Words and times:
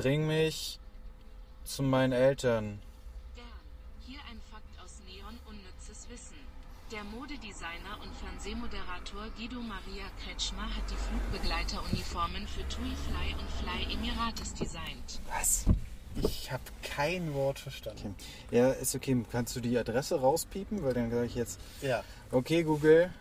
Bring 0.00 0.26
mich 0.26 0.78
zu 1.64 1.82
meinen 1.82 2.14
Eltern. 2.14 2.80
Gern. 3.34 3.46
Hier 4.06 4.18
ein 4.30 4.40
Fakt 4.50 4.64
aus 4.82 4.92
Neon 5.06 5.38
Unnützes 5.46 6.08
Wissen. 6.08 6.38
Der 6.90 7.04
Modedesigner 7.04 8.00
und 8.02 8.10
Fernsehmoderator 8.16 9.28
Guido 9.36 9.60
Maria 9.60 10.06
Kretschmer 10.24 10.74
hat 10.74 10.84
die 10.90 10.96
Flugbegleiteruniformen 10.96 12.48
für 12.48 12.66
TUI 12.68 12.94
Fly 13.08 13.34
und 13.34 13.50
Fly 13.60 13.92
Emirates 13.92 14.54
designt. 14.54 15.20
Was? 15.28 15.66
Ich 16.22 16.50
habe 16.50 16.64
kein 16.82 17.34
Wort 17.34 17.58
verstanden. 17.58 18.14
Ja, 18.50 18.70
ist 18.70 18.94
okay. 18.94 19.22
Kannst 19.30 19.54
du 19.54 19.60
die 19.60 19.76
Adresse 19.76 20.18
rauspiepen? 20.18 20.82
Weil 20.82 20.94
dann 20.94 21.10
sage 21.10 21.26
ich 21.26 21.34
jetzt, 21.34 21.60
Ja. 21.82 22.02
okay 22.30 22.62
Google, 22.62 23.12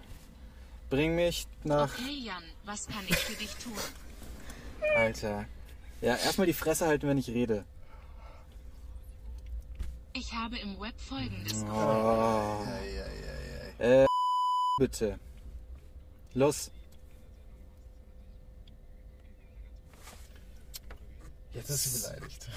bring 0.90 1.14
mich 1.16 1.46
nach... 1.66 1.94
Okay, 2.00 2.20
Jan, 2.24 2.44
was 2.64 2.88
kann 2.88 3.04
ich 3.06 3.18
für 3.18 3.36
dich 3.36 3.54
tun? 3.56 3.74
Alter. 4.96 5.46
Ja, 6.02 6.16
erstmal 6.16 6.48
die 6.48 6.54
Fresse 6.54 6.88
halten, 6.88 7.08
wenn 7.08 7.18
ich 7.18 7.30
rede. 7.30 7.66
Ich 10.14 10.34
habe 10.34 10.58
im 10.58 10.80
Web 10.80 11.00
folgendes 11.00 11.54
gefunden. 11.54 11.74
Oh. 11.74 12.64
Ei, 12.66 13.04
ei, 13.04 13.80
ei, 13.80 13.86
ei. 13.86 14.04
Äh, 14.04 14.08
bitte. 14.78 15.20
Los. 16.34 16.72
Jetzt 21.54 21.70
ist 21.70 21.84
sie 21.84 22.02
beleidigt. 22.02 22.50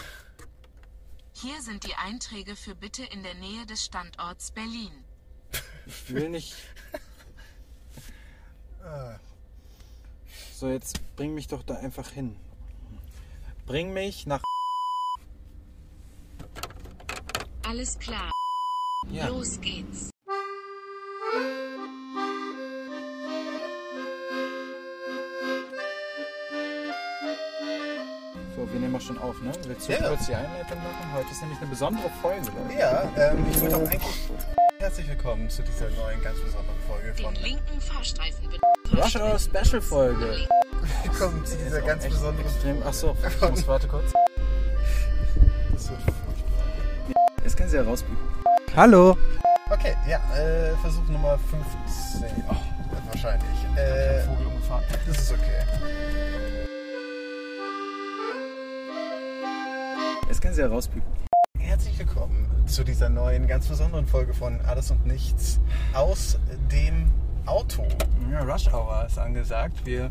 Hier 1.32 1.60
sind 1.62 1.84
die 1.84 1.94
Einträge 1.94 2.54
für 2.54 2.74
bitte 2.74 3.04
in 3.04 3.22
der 3.22 3.34
Nähe 3.34 3.66
des 3.66 3.84
Standorts 3.84 4.52
Berlin. 4.52 4.92
Ich 5.86 6.14
will 6.14 6.28
nicht... 6.30 6.54
So, 10.54 10.68
jetzt 10.68 11.00
bring 11.16 11.34
mich 11.34 11.48
doch 11.48 11.64
da 11.64 11.74
einfach 11.76 12.08
hin. 12.10 12.36
Bring 13.66 13.92
mich 13.92 14.26
nach... 14.26 14.42
Alles 17.66 17.98
klar. 17.98 18.30
Ja. 19.10 19.28
Los 19.28 19.60
geht's. 19.60 20.10
So, 28.56 28.70
wir 28.72 28.80
nehmen 28.80 28.94
auch 28.96 29.00
schon 29.00 29.18
auf, 29.18 29.40
ne? 29.42 29.52
Willst 29.66 29.88
du 29.88 29.92
Ja. 29.92 30.08
kurz 30.08 30.26
die 30.26 30.34
Einleitung 30.34 30.78
machen? 30.78 31.12
Heute 31.14 31.30
ist 31.30 31.40
nämlich 31.40 31.58
eine 31.60 31.70
besondere 31.70 32.10
Folge, 32.20 32.46
Leute. 32.50 32.78
Ja, 32.78 33.10
ähm, 33.16 33.46
ich 33.50 33.60
wollte 33.60 33.76
auch 33.76 33.80
eigentlich 33.80 34.02
herzlich 34.78 35.08
willkommen 35.08 35.48
zu 35.48 35.62
dieser 35.62 35.88
neuen, 35.90 36.20
ganz 36.22 36.38
besonderen 36.40 36.80
Folge 36.86 37.12
Den 37.12 37.24
von 37.24 37.34
linken 37.36 37.80
Fahrstreifen 37.80 38.48
bitte. 38.50 38.60
Rush 39.02 39.16
Hour 39.16 39.38
Special 39.38 39.80
Folge. 39.80 40.46
Willkommen 41.04 41.44
zu 41.44 41.56
dieser 41.56 41.80
ganz 41.80 42.04
besonderen 42.04 42.46
Extrem. 42.46 42.82
Achso, 42.82 43.16
ich 43.26 43.40
muss 43.50 43.66
warte 43.66 43.88
kurz. 43.88 44.12
Das 45.72 45.90
wird 45.90 46.00
furchtbar. 46.02 47.14
Jetzt 47.44 47.56
können 47.56 47.68
Sie 47.68 47.76
ja 47.76 47.82
rauspiepen. 47.82 48.18
Hallo. 48.76 49.16
Okay, 49.70 49.96
ja, 50.08 50.18
äh, 50.36 50.76
Versuch 50.80 51.06
Nummer 51.08 51.38
15. 51.38 52.44
Oh, 52.48 52.54
wahrscheinlich. 53.10 53.48
Äh, 53.76 54.22
Vogel 54.22 54.46
umgefahren. 54.46 54.84
das 55.06 55.18
ist 55.18 55.32
okay. 55.32 55.62
Jetzt 60.28 60.42
können 60.42 60.54
Sie 60.54 60.60
ja 60.60 60.68
rauspiepen. 60.68 61.10
Herzlich 61.58 61.98
willkommen 61.98 62.46
zu 62.66 62.84
dieser 62.84 63.08
neuen, 63.08 63.46
ganz 63.46 63.66
besonderen 63.66 64.06
Folge 64.06 64.34
von 64.34 64.60
Alles 64.62 64.90
und 64.90 65.06
Nichts 65.06 65.58
aus 65.94 66.38
dem 66.70 67.10
Auto. 67.46 67.86
Ja, 68.30 68.42
Rush 68.44 68.68
Hour 68.72 69.04
ist 69.06 69.18
angesagt. 69.18 69.84
Wir 69.84 70.10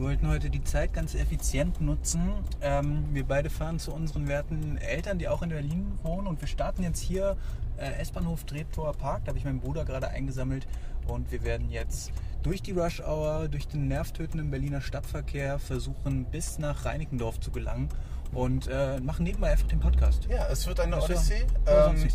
wollten 0.00 0.28
heute 0.28 0.50
die 0.50 0.62
Zeit 0.64 0.92
ganz 0.92 1.14
effizient 1.14 1.80
nutzen. 1.80 2.32
Ähm, 2.60 3.04
wir 3.12 3.24
beide 3.24 3.50
fahren 3.50 3.78
zu 3.78 3.92
unseren 3.92 4.28
werten 4.28 4.76
Eltern, 4.78 5.18
die 5.18 5.28
auch 5.28 5.42
in 5.42 5.50
Berlin 5.50 5.98
wohnen. 6.02 6.26
Und 6.26 6.40
wir 6.40 6.48
starten 6.48 6.82
jetzt 6.82 7.00
hier 7.00 7.36
äh, 7.76 8.00
S-Bahnhof 8.00 8.44
Treptower 8.44 8.92
Park. 8.92 9.24
Da 9.24 9.28
habe 9.28 9.38
ich 9.38 9.44
meinen 9.44 9.60
Bruder 9.60 9.84
gerade 9.84 10.08
eingesammelt. 10.08 10.66
Und 11.06 11.30
wir 11.32 11.42
werden 11.44 11.70
jetzt 11.70 12.12
durch 12.42 12.62
die 12.62 12.72
Rush 12.72 13.00
Hour, 13.00 13.48
durch 13.48 13.68
den 13.68 13.88
nervtötenden 13.88 14.50
Berliner 14.50 14.80
Stadtverkehr 14.80 15.58
versuchen, 15.58 16.24
bis 16.24 16.58
nach 16.58 16.84
Reinickendorf 16.84 17.40
zu 17.40 17.50
gelangen. 17.50 17.88
Und 18.32 18.68
äh, 18.68 19.00
machen 19.00 19.24
nebenbei 19.24 19.50
einfach 19.50 19.66
den 19.66 19.80
Podcast. 19.80 20.26
Ja, 20.30 20.46
es 20.48 20.66
wird 20.66 20.80
eine 20.80 20.96
ist 20.96 21.08
ja- 21.08 21.90
Ähm, 21.90 22.08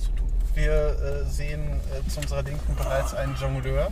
wir 0.54 0.72
äh, 0.72 1.26
sehen 1.26 1.62
äh, 1.62 2.10
zu 2.10 2.22
unserer 2.22 2.42
Linken 2.44 2.74
bereits 2.76 3.14
einen 3.14 3.36
Jongleur, 3.36 3.92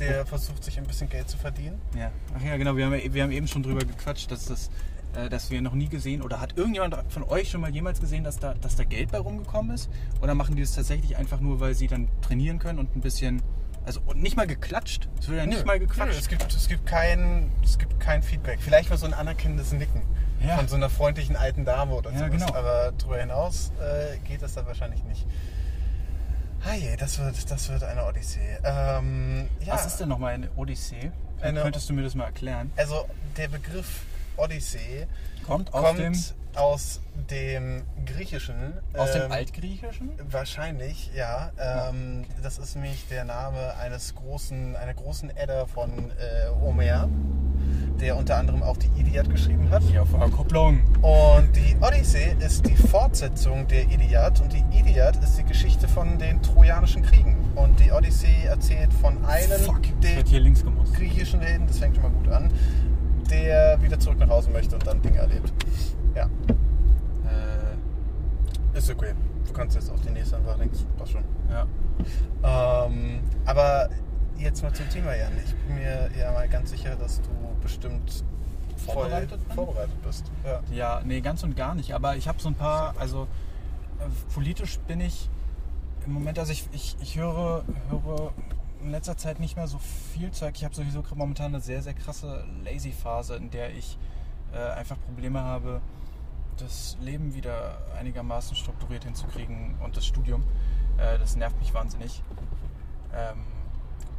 der 0.00 0.26
versucht, 0.26 0.64
sich 0.64 0.78
ein 0.78 0.84
bisschen 0.86 1.08
Geld 1.08 1.28
zu 1.28 1.36
verdienen. 1.38 1.80
Ja, 1.96 2.10
ach 2.36 2.42
ja, 2.42 2.56
genau. 2.56 2.76
Wir 2.76 2.86
haben, 2.86 3.14
wir 3.14 3.22
haben 3.22 3.30
eben 3.32 3.48
schon 3.48 3.62
drüber 3.62 3.80
gequatscht, 3.80 4.30
dass 4.30 4.46
das, 4.46 4.70
äh, 5.14 5.28
dass 5.28 5.50
wir 5.50 5.60
noch 5.62 5.74
nie 5.74 5.88
gesehen 5.88 6.22
oder 6.22 6.40
hat 6.40 6.56
irgendjemand 6.56 6.96
von 7.12 7.22
euch 7.24 7.50
schon 7.50 7.60
mal 7.60 7.70
jemals 7.70 8.00
gesehen, 8.00 8.24
dass 8.24 8.38
da, 8.38 8.54
dass 8.54 8.76
da 8.76 8.84
Geld 8.84 9.10
bei 9.12 9.18
rumgekommen 9.18 9.74
ist? 9.74 9.88
Oder 10.22 10.34
machen 10.34 10.56
die 10.56 10.62
das 10.62 10.72
tatsächlich 10.72 11.16
einfach 11.16 11.40
nur, 11.40 11.60
weil 11.60 11.74
sie 11.74 11.86
dann 11.86 12.08
trainieren 12.22 12.58
können 12.58 12.78
und 12.78 12.94
ein 12.96 13.00
bisschen, 13.00 13.42
also 13.84 14.00
und 14.06 14.20
nicht 14.22 14.36
mal 14.36 14.46
geklatscht? 14.46 15.08
Es 15.20 15.28
wird 15.28 15.38
ja 15.38 15.46
nicht 15.46 15.60
Nö, 15.60 15.64
mal 15.66 15.78
nö, 15.78 15.86
gequatscht. 15.86 16.18
Es 16.18 16.28
gibt, 16.28 16.52
es, 16.54 16.68
gibt 16.68 16.86
kein, 16.86 17.50
es 17.64 17.78
gibt 17.78 17.98
kein 18.00 18.22
Feedback. 18.22 18.60
Vielleicht 18.60 18.90
mal 18.90 18.96
so 18.98 19.06
ein 19.06 19.14
anerkennendes 19.14 19.72
Nicken 19.72 20.02
Ja. 20.46 20.56
von 20.56 20.68
so 20.68 20.76
einer 20.76 20.90
freundlichen 20.90 21.36
alten 21.36 21.64
Dame 21.64 21.94
oder 21.94 22.10
Ja, 22.12 22.18
sowas. 22.18 22.30
genau. 22.32 22.54
Aber 22.54 22.92
darüber 22.96 23.18
hinaus 23.18 23.72
äh, 23.80 24.18
geht 24.28 24.42
das 24.42 24.54
dann 24.54 24.66
wahrscheinlich 24.66 25.02
nicht. 25.04 25.26
Hey, 26.60 26.96
das 26.98 27.18
wird, 27.18 27.50
das 27.50 27.68
wird 27.68 27.82
eine 27.84 28.04
Odyssee. 28.04 28.58
Ähm, 28.64 29.48
ja, 29.64 29.74
Was 29.74 29.86
ist 29.86 29.96
denn 30.00 30.08
nochmal 30.08 30.34
eine 30.34 30.50
Odyssee? 30.56 31.12
Eine- 31.40 31.62
Könntest 31.62 31.88
du 31.88 31.92
mir 31.94 32.02
das 32.02 32.14
mal 32.14 32.24
erklären? 32.24 32.72
Also 32.76 33.06
der 33.36 33.48
Begriff 33.48 34.02
Odyssee 34.38 35.06
Kommt 35.46 35.72
aus 35.72 35.82
kommt 35.82 35.98
dem, 35.98 36.14
aus 36.54 37.00
dem 37.30 37.82
Griechischen. 38.04 38.74
aus 38.94 39.12
dem 39.12 39.22
ähm, 39.22 39.32
Altgriechischen? 39.32 40.10
Wahrscheinlich, 40.30 41.10
ja. 41.14 41.50
Ähm, 41.58 42.24
Das 42.42 42.58
ist 42.58 42.74
nämlich 42.74 43.06
der 43.08 43.24
Name 43.24 43.74
eines 43.76 44.14
großen, 44.14 44.76
einer 44.76 44.94
großen 44.94 45.34
Edda 45.36 45.66
von 45.66 45.90
äh, 45.90 46.48
Homer, 46.60 47.08
der 48.00 48.16
unter 48.16 48.36
anderem 48.36 48.62
auch 48.62 48.76
die 48.76 48.88
Iliad 49.00 49.28
geschrieben 49.30 49.68
hat. 49.70 49.82
Ja, 49.92 50.02
auf 50.02 50.10
Kupplung. 50.30 50.80
Und 51.02 51.56
die 51.56 51.76
Odyssee 51.80 52.36
ist 52.38 52.66
die 52.66 52.76
Fortsetzung 52.76 53.66
der 53.68 53.82
Iliad 53.90 54.40
und 54.40 54.52
die 54.52 54.64
Iliad 54.70 55.16
ist 55.22 55.36
die 55.38 55.44
Geschichte 55.44 55.88
von 55.88 56.18
den 56.18 56.40
Trojanischen 56.42 57.02
Kriegen. 57.02 57.36
Und 57.56 57.80
die 57.80 57.90
Odyssee 57.90 58.44
erzählt 58.44 58.92
von 58.92 59.24
einem 59.24 59.58
Fuck, 59.60 59.82
der 60.00 60.22
griechischen 60.22 61.40
Helden, 61.40 61.66
das 61.66 61.78
fängt 61.78 61.96
schon 61.96 62.04
mal 62.04 62.12
gut 62.12 62.28
an, 62.28 62.52
der 63.30 63.80
wieder 63.82 63.98
zurück 63.98 64.18
nach 64.18 64.28
Hause 64.28 64.50
möchte 64.50 64.74
und 64.76 64.86
dann 64.86 65.00
Dinge 65.02 65.18
erlebt. 65.18 65.52
Ja, 66.14 66.24
Äh, 67.26 68.78
ist 68.78 68.90
okay. 68.90 69.12
Du 69.46 69.52
kannst 69.52 69.76
jetzt 69.76 69.90
auf 69.90 70.00
die 70.00 70.10
nächste 70.10 70.36
einfach 70.36 70.58
links, 70.58 70.84
passt 70.98 71.12
schon. 71.12 71.24
ja. 71.50 71.66
Ähm, 72.86 73.20
aber 73.44 73.88
jetzt 74.38 74.62
mal 74.62 74.72
zum 74.72 74.88
Thema, 74.88 75.14
Jan. 75.16 75.32
Ich 75.44 75.54
bin 75.54 75.76
mir 75.76 76.10
ja 76.18 76.32
mal 76.32 76.48
ganz 76.48 76.70
sicher, 76.70 76.94
dass 76.96 77.20
du 77.22 77.28
bestimmt 77.62 78.24
Vorbereitet 78.76 79.40
vorbereitet 79.54 80.02
bist. 80.04 80.30
Ja. 80.44 80.60
Ja, 80.70 81.00
nee, 81.04 81.20
ganz 81.20 81.42
und 81.42 81.56
gar 81.56 81.74
nicht. 81.74 81.92
Aber 81.94 82.16
ich 82.16 82.28
habe 82.28 82.40
so 82.40 82.48
ein 82.48 82.54
paar, 82.54 82.94
also 82.98 83.24
äh, 83.98 84.04
politisch 84.32 84.78
bin 84.86 85.00
ich 85.00 85.28
im 86.06 86.12
Moment, 86.12 86.38
also 86.38 86.52
ich, 86.52 86.68
ich, 86.72 86.96
ich 87.00 87.18
höre, 87.18 87.64
höre 87.90 88.32
in 88.82 88.90
letzter 88.90 89.16
Zeit 89.16 89.40
nicht 89.40 89.56
mehr 89.56 89.66
so 89.66 89.78
viel 89.78 90.30
Zeug. 90.30 90.54
Ich 90.56 90.64
habe 90.64 90.74
sowieso 90.74 91.02
gerade 91.02 91.16
momentan 91.16 91.54
eine 91.54 91.60
sehr, 91.60 91.82
sehr 91.82 91.94
krasse 91.94 92.44
Lazy-Phase, 92.64 93.36
in 93.36 93.50
der 93.50 93.74
ich 93.74 93.98
äh, 94.52 94.58
einfach 94.58 94.96
Probleme 95.06 95.40
habe, 95.40 95.80
das 96.56 96.96
Leben 97.00 97.34
wieder 97.34 97.78
einigermaßen 97.98 98.56
strukturiert 98.56 99.04
hinzukriegen 99.04 99.76
und 99.82 99.96
das 99.96 100.06
Studium. 100.06 100.44
Äh, 100.96 101.18
das 101.18 101.36
nervt 101.36 101.58
mich 101.58 101.72
wahnsinnig. 101.74 102.22
Ähm, 103.14 103.44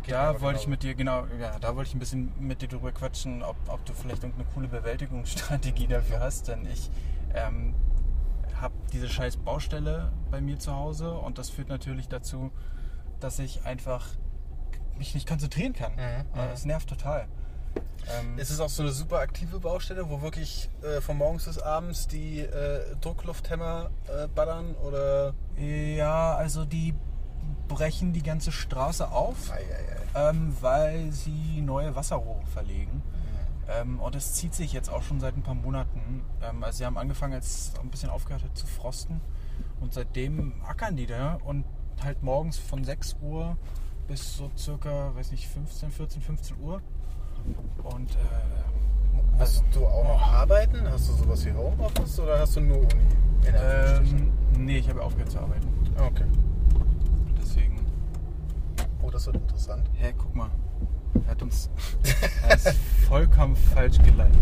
da 0.08 0.42
wollte 0.42 0.60
ich 0.60 0.66
genauso. 0.66 0.70
mit 0.70 0.84
dir, 0.84 0.96
genau, 0.96 1.26
ja, 1.40 1.60
da 1.60 1.76
wollte 1.76 1.90
ich 1.90 1.96
ein 1.96 2.00
bisschen 2.00 2.32
mit 2.40 2.62
dir 2.62 2.68
drüber 2.68 2.92
quatschen, 2.92 3.44
ob, 3.44 3.58
ob 3.68 3.86
du 3.86 3.94
vielleicht 3.94 4.24
irgendeine 4.24 4.50
coole 4.54 4.68
Bewältigungsstrategie 4.68 5.88
dafür 5.90 6.20
hast, 6.20 6.48
denn 6.48 6.66
ich 6.66 6.90
ähm, 7.36 7.76
habe 8.60 8.74
diese 8.92 9.08
scheiß 9.08 9.38
Baustelle 9.38 10.12
bei 10.32 10.42
mir 10.42 10.58
zu 10.58 10.74
Hause 10.74 11.14
und 11.14 11.38
das 11.38 11.50
führt 11.50 11.70
natürlich 11.70 12.08
dazu, 12.08 12.52
dass 13.20 13.40
ich 13.40 13.66
einfach 13.66 14.08
mich 15.00 15.14
nicht 15.16 15.28
konzentrieren 15.28 15.74
kann. 15.74 15.94
Mhm, 15.94 16.00
Äh, 16.40 16.50
Das 16.52 16.66
nervt 16.66 16.88
total. 16.90 17.28
Ähm, 18.20 18.38
Ist 18.40 18.50
es 18.50 18.60
auch 18.60 18.70
so 18.70 18.82
eine 18.84 18.92
super 18.92 19.20
aktive 19.20 19.60
Baustelle, 19.60 20.10
wo 20.10 20.22
wirklich 20.22 20.70
äh, 20.82 21.02
von 21.02 21.18
morgens 21.18 21.46
bis 21.46 21.60
abends 21.60 22.08
die 22.08 22.40
äh, 22.40 22.96
Drucklufthämmer 23.02 23.90
äh, 24.08 24.28
ballern 24.28 24.76
oder. 24.76 25.34
ja, 25.58 26.36
also 26.36 26.66
die 26.66 26.94
brechen 27.68 28.14
die 28.14 28.24
ganze 28.24 28.52
Straße 28.52 29.10
auf. 29.12 29.52
Ei, 29.52 29.58
ei, 29.58 30.20
ei. 30.26 30.30
ähm, 30.30 30.56
weil 30.62 31.12
sie 31.12 31.62
neue 31.62 31.96
Wasserrohre 31.96 32.46
verlegen. 32.48 33.04
Ähm, 33.70 34.00
und 34.00 34.16
es 34.16 34.34
zieht 34.34 34.56
sich 34.56 34.74
jetzt 34.74 34.90
auch 34.90 35.04
schon 35.04 35.20
seit 35.20 35.36
ein 35.38 35.44
paar 35.44 35.54
Monaten. 35.54 36.24
Ähm, 36.42 36.64
also 36.64 36.80
sie 36.80 36.86
haben 36.88 36.98
angefangen, 36.98 37.34
als 37.34 37.46
es 37.70 37.80
ein 37.80 37.90
bisschen 37.92 38.10
aufgehört 38.10 38.44
hat 38.44 38.58
zu 38.58 38.66
frosten. 38.66 39.22
Und 39.80 39.94
seitdem 39.94 40.54
ackern 40.68 40.96
die 40.98 41.06
da 41.06 41.36
und 41.46 41.66
halt 42.04 42.24
morgens 42.24 42.58
von 42.58 42.84
6 42.84 43.18
Uhr 43.22 43.56
bis 44.10 44.38
so 44.38 44.50
circa, 44.58 45.16
weiß 45.16 45.32
nicht, 45.32 45.48
15, 45.48 45.92
14, 45.92 46.22
15 46.22 46.58
Uhr. 46.62 46.82
Und 47.84 48.12
äh, 48.12 49.40
Hast 49.40 49.64
du 49.72 49.86
auch 49.86 50.04
noch 50.04 50.34
Arbeiten? 50.34 50.86
Hast 50.92 51.10
du 51.10 51.14
sowas 51.14 51.46
wie 51.46 51.54
Homeoffice 51.54 52.20
oder 52.20 52.40
hast 52.40 52.58
du 52.58 52.62
nur 52.62 52.80
Uni? 52.80 52.90
Ähm, 53.46 54.32
nee, 54.58 54.80
ich 54.80 54.90
habe 54.90 55.02
aufgehört 55.02 55.32
zu 55.32 55.40
arbeiten. 55.40 55.68
okay. 55.98 56.26
Deswegen. 57.42 57.80
Oh, 59.02 59.10
das 59.10 59.28
wird 59.28 59.38
interessant. 59.38 59.90
Hä, 59.94 60.14
guck 60.18 60.36
mal. 60.36 60.50
Er 61.26 61.32
hat 61.32 61.42
uns 61.42 61.70
er 62.48 62.56
ist 62.56 62.76
vollkommen 63.08 63.56
falsch 63.56 63.98
geleitet. 64.00 64.38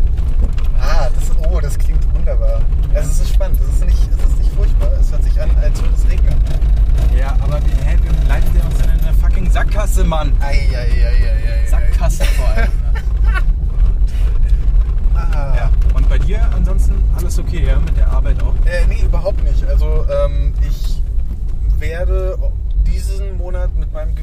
Ah, 0.80 1.10
das, 1.14 1.32
oh, 1.48 1.60
das 1.60 1.78
klingt 1.78 1.97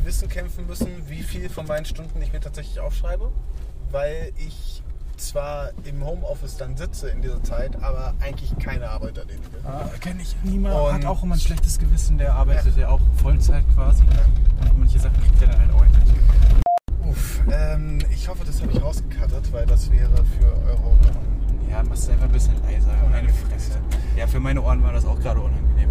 Gewissen 0.05 0.29
kämpfen 0.29 0.67
müssen, 0.67 1.09
wie 1.09 1.23
viel 1.23 1.49
von 1.49 1.67
meinen 1.67 1.87
Stunden 1.87 2.21
ich 2.21 2.31
mir 2.31 2.39
tatsächlich 2.41 2.79
aufschreibe, 2.79 3.33
weil 3.91 4.33
ich 4.37 4.83
zwar 5.17 5.71
im 5.85 6.05
Homeoffice 6.05 6.59
dann 6.59 6.77
sitze 6.77 7.09
in 7.09 7.23
dieser 7.23 7.43
Zeit, 7.43 7.83
aber 7.83 8.13
eigentlich 8.21 8.55
keine 8.59 8.91
Arbeit 8.91 9.17
erledige. 9.17 9.49
Ah, 9.65 9.89
Kenne 10.01 10.21
ich. 10.21 10.37
Niemand 10.43 10.75
Und- 10.77 10.93
hat 10.93 11.07
auch 11.07 11.23
immer 11.23 11.37
ein 11.37 11.41
schlechtes 11.41 11.79
Gewissen, 11.79 12.19
der 12.19 12.35
arbeitet 12.35 12.77
ja, 12.77 12.89
auch 12.91 13.01
Vollzeit 13.23 13.65
quasi. 13.75 14.03
Und 14.61 14.79
manche 14.79 14.99
Sachen 14.99 15.19
kriegt 15.23 15.41
er 15.41 15.49
dann 15.49 15.59
halt 15.61 15.73
auch 15.73 15.85
nicht. 15.87 17.09
Uff, 17.09 17.41
ähm, 17.51 17.99
ich 18.11 18.29
hoffe, 18.29 18.45
das 18.45 18.61
habe 18.61 18.73
ich 18.73 18.83
rausgekattet, 18.83 19.51
weil 19.55 19.65
das 19.65 19.91
wäre 19.91 20.23
für 20.39 20.45
eure 20.69 20.83
Ohren. 20.83 20.99
Ja, 21.71 21.83
machst 21.83 22.09
du 22.09 22.13
einfach 22.13 22.27
ein 22.27 22.33
bisschen 22.33 22.63
leiser. 22.63 22.89
Meine 23.11 23.31
Fresse. 23.33 23.79
Ja, 24.19 24.27
für 24.27 24.39
meine 24.41 24.61
Ohren 24.61 24.83
war 24.83 24.93
das 24.93 25.07
auch 25.07 25.19
gerade 25.19 25.41
unangenehm. 25.41 25.89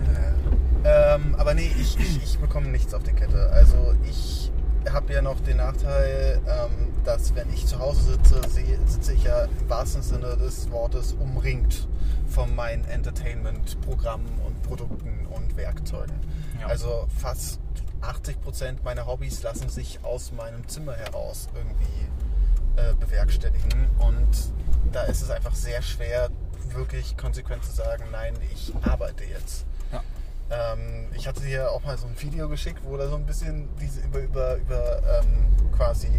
Ähm, 0.85 1.35
aber 1.38 1.53
nee, 1.53 1.71
ich, 1.80 1.97
ich, 2.00 2.24
ich 2.24 2.39
bekomme 2.39 2.68
nichts 2.68 2.94
auf 2.94 3.03
die 3.03 3.13
Kette. 3.13 3.50
Also 3.51 3.95
ich 4.03 4.51
habe 4.89 5.13
ja 5.13 5.21
noch 5.21 5.39
den 5.39 5.57
Nachteil, 5.57 6.41
ähm, 6.47 6.94
dass 7.06 7.35
wenn 7.35 7.51
ich 7.53 7.65
zu 7.65 7.80
Hause 7.80 8.13
sitze, 8.13 8.41
sitze 8.85 9.13
ich 9.13 9.24
ja 9.24 9.45
im 9.45 9.69
wahrsten 9.69 10.01
Sinne 10.01 10.35
des 10.38 10.69
Wortes 10.71 11.13
umringt 11.13 11.88
von 12.27 12.53
meinen 12.56 12.83
Entertainment-Programmen 12.85 14.41
und 14.45 14.62
Produkten 14.63 15.27
und 15.27 15.56
Werkzeugen. 15.56 16.15
Ja. 16.59 16.68
Also 16.68 17.07
fast 17.18 17.59
80% 18.01 18.83
meiner 18.83 19.06
Hobbys 19.06 19.44
lassen 19.44 19.69
sich 19.69 20.03
aus 20.03 20.31
meinem 20.31 20.68
Zimmer 20.68 20.94
heraus 20.94 21.47
irgendwie 21.56 22.81
äh, 22.81 22.94
bewerkstelligen. 22.95 23.88
Und 24.00 24.51
da 24.91 25.03
ist 25.03 25.21
es 25.21 25.30
einfach 25.30 25.56
sehr 25.56 25.81
schwer, 25.81 26.30
wirklich 26.74 27.15
konsequent 27.18 27.63
zu 27.63 27.71
sagen, 27.71 28.03
nein, 28.12 28.33
ich 28.51 28.74
arbeite 28.83 29.24
jetzt. 29.24 29.65
Ja. 29.91 30.03
Ähm, 30.50 31.07
ich 31.16 31.28
hatte 31.28 31.42
dir 31.42 31.72
auch 31.72 31.84
mal 31.84 31.98
so 31.98 32.07
ein 32.07 32.16
Video 32.19 32.50
geschickt, 32.50 32.81
wo 32.84 32.98
da 32.98 33.07
so 33.07 33.16
ein 33.16 33.25
bisschen 33.25 33.69
diese 33.81 34.01
über, 34.01 34.22
über, 34.22 34.56
über 34.57 34.98
ähm, 35.22 35.72
quasi 35.75 36.10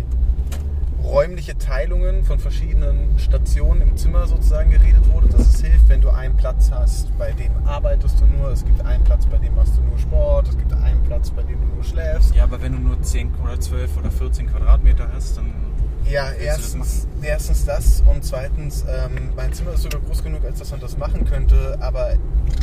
räumliche 1.05 1.57
Teilungen 1.59 2.25
von 2.25 2.39
verschiedenen 2.39 3.19
Stationen 3.19 3.83
im 3.83 3.97
Zimmer 3.97 4.27
sozusagen 4.27 4.71
geredet 4.71 5.07
wurde, 5.13 5.29
dass 5.29 5.55
es 5.55 5.61
hilft, 5.61 5.89
wenn 5.89 6.01
du 6.01 6.09
einen 6.09 6.37
Platz 6.37 6.71
hast, 6.71 7.17
bei 7.19 7.33
dem 7.33 7.53
arbeitest 7.67 8.21
du 8.21 8.27
nur, 8.27 8.51
es 8.51 8.65
gibt 8.65 8.81
einen 8.81 9.05
Platz, 9.05 9.27
bei 9.27 9.37
dem 9.37 9.55
machst 9.55 9.77
du 9.77 9.83
nur 9.83 9.99
Sport, 9.99 10.49
es 10.49 10.57
gibt 10.57 10.73
einen 10.73 11.03
Platz, 11.05 11.31
bei 11.31 11.43
dem 11.43 11.61
du 11.61 11.75
nur 11.75 11.85
schläfst. 11.85 12.35
Ja, 12.35 12.45
aber 12.45 12.61
wenn 12.63 12.73
du 12.73 12.79
nur 12.79 13.01
10 13.01 13.35
oder 13.43 13.61
12 13.61 13.99
oder 13.99 14.11
14 14.11 14.47
Quadratmeter 14.47 15.09
hast, 15.15 15.37
dann. 15.37 15.53
Ja, 16.11 16.31
erstens, 16.33 17.07
erstens 17.23 17.65
das 17.65 18.03
und 18.07 18.25
zweitens, 18.25 18.85
ähm, 18.89 19.31
mein 19.37 19.53
Zimmer 19.53 19.73
ist 19.73 19.83
sogar 19.83 20.01
groß 20.01 20.23
genug, 20.23 20.45
als 20.45 20.59
dass 20.59 20.71
man 20.71 20.81
das 20.81 20.97
machen 20.97 21.25
könnte, 21.25 21.79
aber 21.81 22.15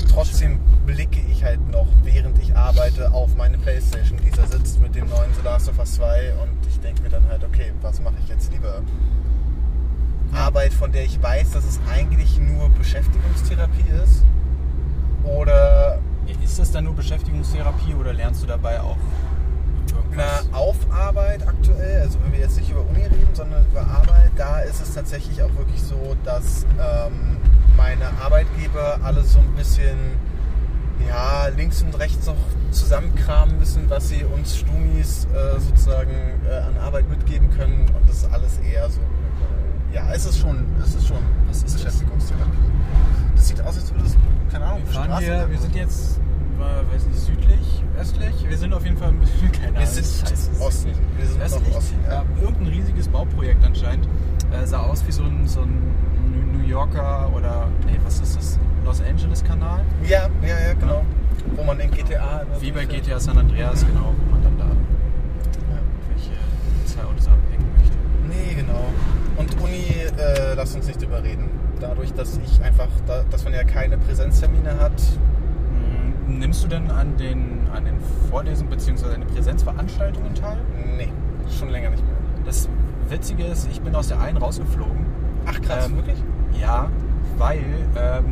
trotzdem 0.09 0.59
blicke 0.85 1.19
ich 1.31 1.43
halt 1.43 1.59
noch, 1.69 1.87
während 2.03 2.37
ich 2.39 2.55
arbeite, 2.55 3.11
auf 3.11 3.35
meine 3.35 3.57
Playstation, 3.57 4.19
die 4.23 4.29
da 4.29 4.45
sitzt 4.45 4.79
mit 4.79 4.93
dem 4.95 5.09
neuen 5.09 5.33
The 5.33 5.41
Last 5.43 5.69
of 5.69 5.79
Us 5.79 5.95
2 5.95 6.33
und 6.41 6.67
ich 6.67 6.79
denke 6.79 7.01
mir 7.01 7.09
dann 7.09 7.27
halt, 7.27 7.43
okay, 7.43 7.73
was 7.81 7.99
mache 8.01 8.15
ich 8.23 8.29
jetzt 8.29 8.51
lieber? 8.51 8.81
Arbeit, 10.33 10.73
von 10.73 10.91
der 10.91 11.03
ich 11.03 11.21
weiß, 11.21 11.51
dass 11.51 11.65
es 11.65 11.79
eigentlich 11.91 12.39
nur 12.39 12.69
Beschäftigungstherapie 12.69 13.89
ist 14.03 14.23
oder 15.23 15.99
Ist 16.43 16.59
das 16.59 16.71
dann 16.71 16.85
nur 16.85 16.95
Beschäftigungstherapie 16.95 17.93
oder 17.93 18.13
lernst 18.13 18.43
du 18.43 18.47
dabei 18.47 18.79
auch 18.79 18.97
Irgendwas? 20.11 20.47
auf 20.51 20.75
Arbeit 20.91 21.47
aktuell, 21.47 22.01
also 22.01 22.19
wenn 22.23 22.33
wir 22.33 22.39
jetzt 22.39 22.57
nicht 22.57 22.69
über 22.69 22.81
Uni 22.81 23.03
reden, 23.03 23.33
sondern 23.33 23.65
über 23.65 23.81
Arbeit, 23.81 24.31
da 24.35 24.59
ist 24.59 24.81
es 24.81 24.93
tatsächlich 24.93 25.41
auch 25.41 25.53
wirklich 25.55 25.81
so, 25.81 26.15
dass 26.23 26.65
ähm, 26.79 27.37
meine 27.77 28.05
Arbeitgeber 28.21 28.99
alles 29.03 29.33
so 29.33 29.39
ein 29.39 29.53
bisschen 29.55 29.97
ja, 31.07 31.47
links 31.47 31.81
und 31.81 31.97
rechts 31.97 32.27
noch 32.27 32.35
zusammenkramen 32.71 33.57
müssen, 33.59 33.89
was 33.89 34.09
sie 34.09 34.23
uns 34.23 34.57
Stumis 34.57 35.27
äh, 35.33 35.59
sozusagen 35.59 36.11
äh, 36.47 36.53
an 36.53 36.77
Arbeit 36.77 37.09
mitgeben 37.09 37.49
können 37.51 37.89
und 37.95 38.07
das 38.07 38.17
ist 38.17 38.31
alles 38.31 38.59
eher 38.59 38.89
so. 38.89 38.99
Äh, 38.99 39.95
ja, 39.95 40.03
es 40.13 40.25
ist 40.25 40.39
schon, 40.39 40.65
es 40.81 40.95
ist 40.95 41.07
schon 41.07 41.17
Was 41.47 41.57
ist 41.57 41.65
das? 41.65 41.73
Beschäftigungstherapie. 41.75 42.57
Das 43.35 43.47
sieht 43.47 43.61
aus, 43.61 43.75
als 43.75 43.91
würde 43.91 44.05
es, 44.05 44.15
keine 44.51 44.65
Ahnung, 44.65 44.83
Wir 44.85 44.93
fahren 44.93 45.17
hier, 45.17 45.49
wir 45.49 45.59
sind 45.59 45.75
jetzt, 45.75 46.19
äh, 46.61 46.93
weiß 46.93 47.05
nicht, 47.07 47.19
südlich, 47.19 47.83
östlich. 47.99 48.33
Wir 48.47 48.57
sind 48.57 48.73
auf 48.73 48.83
jeden 48.85 48.97
Fall 48.97 49.09
ein 49.09 49.19
bisschen, 49.19 49.51
keine 49.51 49.73
Wir 49.73 49.77
Ahnung, 49.81 49.87
sind 49.93 50.27
scheiße. 50.29 50.49
Osten. 50.61 50.89
Wir 51.17 51.25
sind 51.27 51.41
Östlich, 51.41 51.75
Osten, 51.75 51.95
ja. 52.05 52.13
ja. 52.13 52.23
Irgendein 52.41 52.67
riesiges 52.67 53.07
Bauprojekt 53.07 53.63
anscheinend. 53.65 54.07
Äh, 54.51 54.65
sah 54.65 54.81
aus 54.81 55.05
wie 55.07 55.11
so 55.11 55.23
ein, 55.23 55.47
so 55.47 55.61
ein 55.61 55.71
New- 56.31 56.67
Yorker 56.67 57.29
oder, 57.35 57.67
nee, 57.85 57.97
was 58.05 58.21
ist 58.21 58.37
das? 58.37 58.59
Los 58.85 59.01
Angeles 59.01 59.43
Kanal? 59.43 59.83
Ja, 60.07 60.29
ja, 60.41 60.47
ja, 60.67 60.73
genau. 60.79 61.03
Wo 61.55 61.63
man 61.63 61.77
in 61.81 61.91
GTA. 61.91 62.43
Wie 62.61 62.71
bei. 62.71 62.85
GTA 62.85 63.19
San 63.19 63.37
Andreas, 63.37 63.85
genau, 63.85 64.13
wo 64.25 64.31
man 64.31 64.41
dann 64.43 64.57
da 64.57 64.65
Ja. 64.65 65.79
welche 66.13 66.31
zwei 66.85 67.03
Autos 67.03 67.27
abhängen 67.27 67.65
möchte. 67.77 67.97
Nee, 68.29 68.53
genau. 68.55 68.85
Und 69.35 69.59
Uni, 69.61 69.85
äh, 70.17 70.53
lass 70.55 70.73
uns 70.75 70.87
nicht 70.87 71.01
drüber 71.01 71.21
reden. 71.21 71.49
Dadurch, 71.81 72.13
dass 72.13 72.37
ich 72.37 72.61
einfach, 72.63 72.87
da, 73.05 73.23
dass 73.29 73.43
man 73.43 73.51
ja 73.53 73.63
keine 73.65 73.97
Präsenztermine 73.97 74.79
hat. 74.79 74.93
Mm, 76.27 76.39
Nimmst 76.39 76.63
du 76.63 76.67
denn 76.67 76.89
an 76.91 77.17
den, 77.17 77.67
an 77.73 77.85
den 77.85 77.95
Vorlesungen 78.29 78.69
bzw. 78.69 79.13
an 79.13 79.21
den 79.21 79.27
Präsenzveranstaltungen 79.29 80.33
teil? 80.35 80.57
Nee, 80.97 81.11
schon 81.57 81.69
länger 81.69 81.89
nicht 81.91 82.03
mehr. 82.03 82.15
Das 82.45 82.67
Witzige 83.09 83.43
ist, 83.45 83.67
ich 83.71 83.81
bin 83.81 83.95
aus 83.95 84.07
der 84.07 84.19
einen 84.21 84.37
rausgeflogen. 84.37 85.05
Ach 85.45 85.61
krass, 85.61 85.87
Ähm, 85.87 85.95
wirklich? 85.97 86.23
Ja, 86.59 86.89
weil, 87.37 87.59
ähm, 87.97 88.25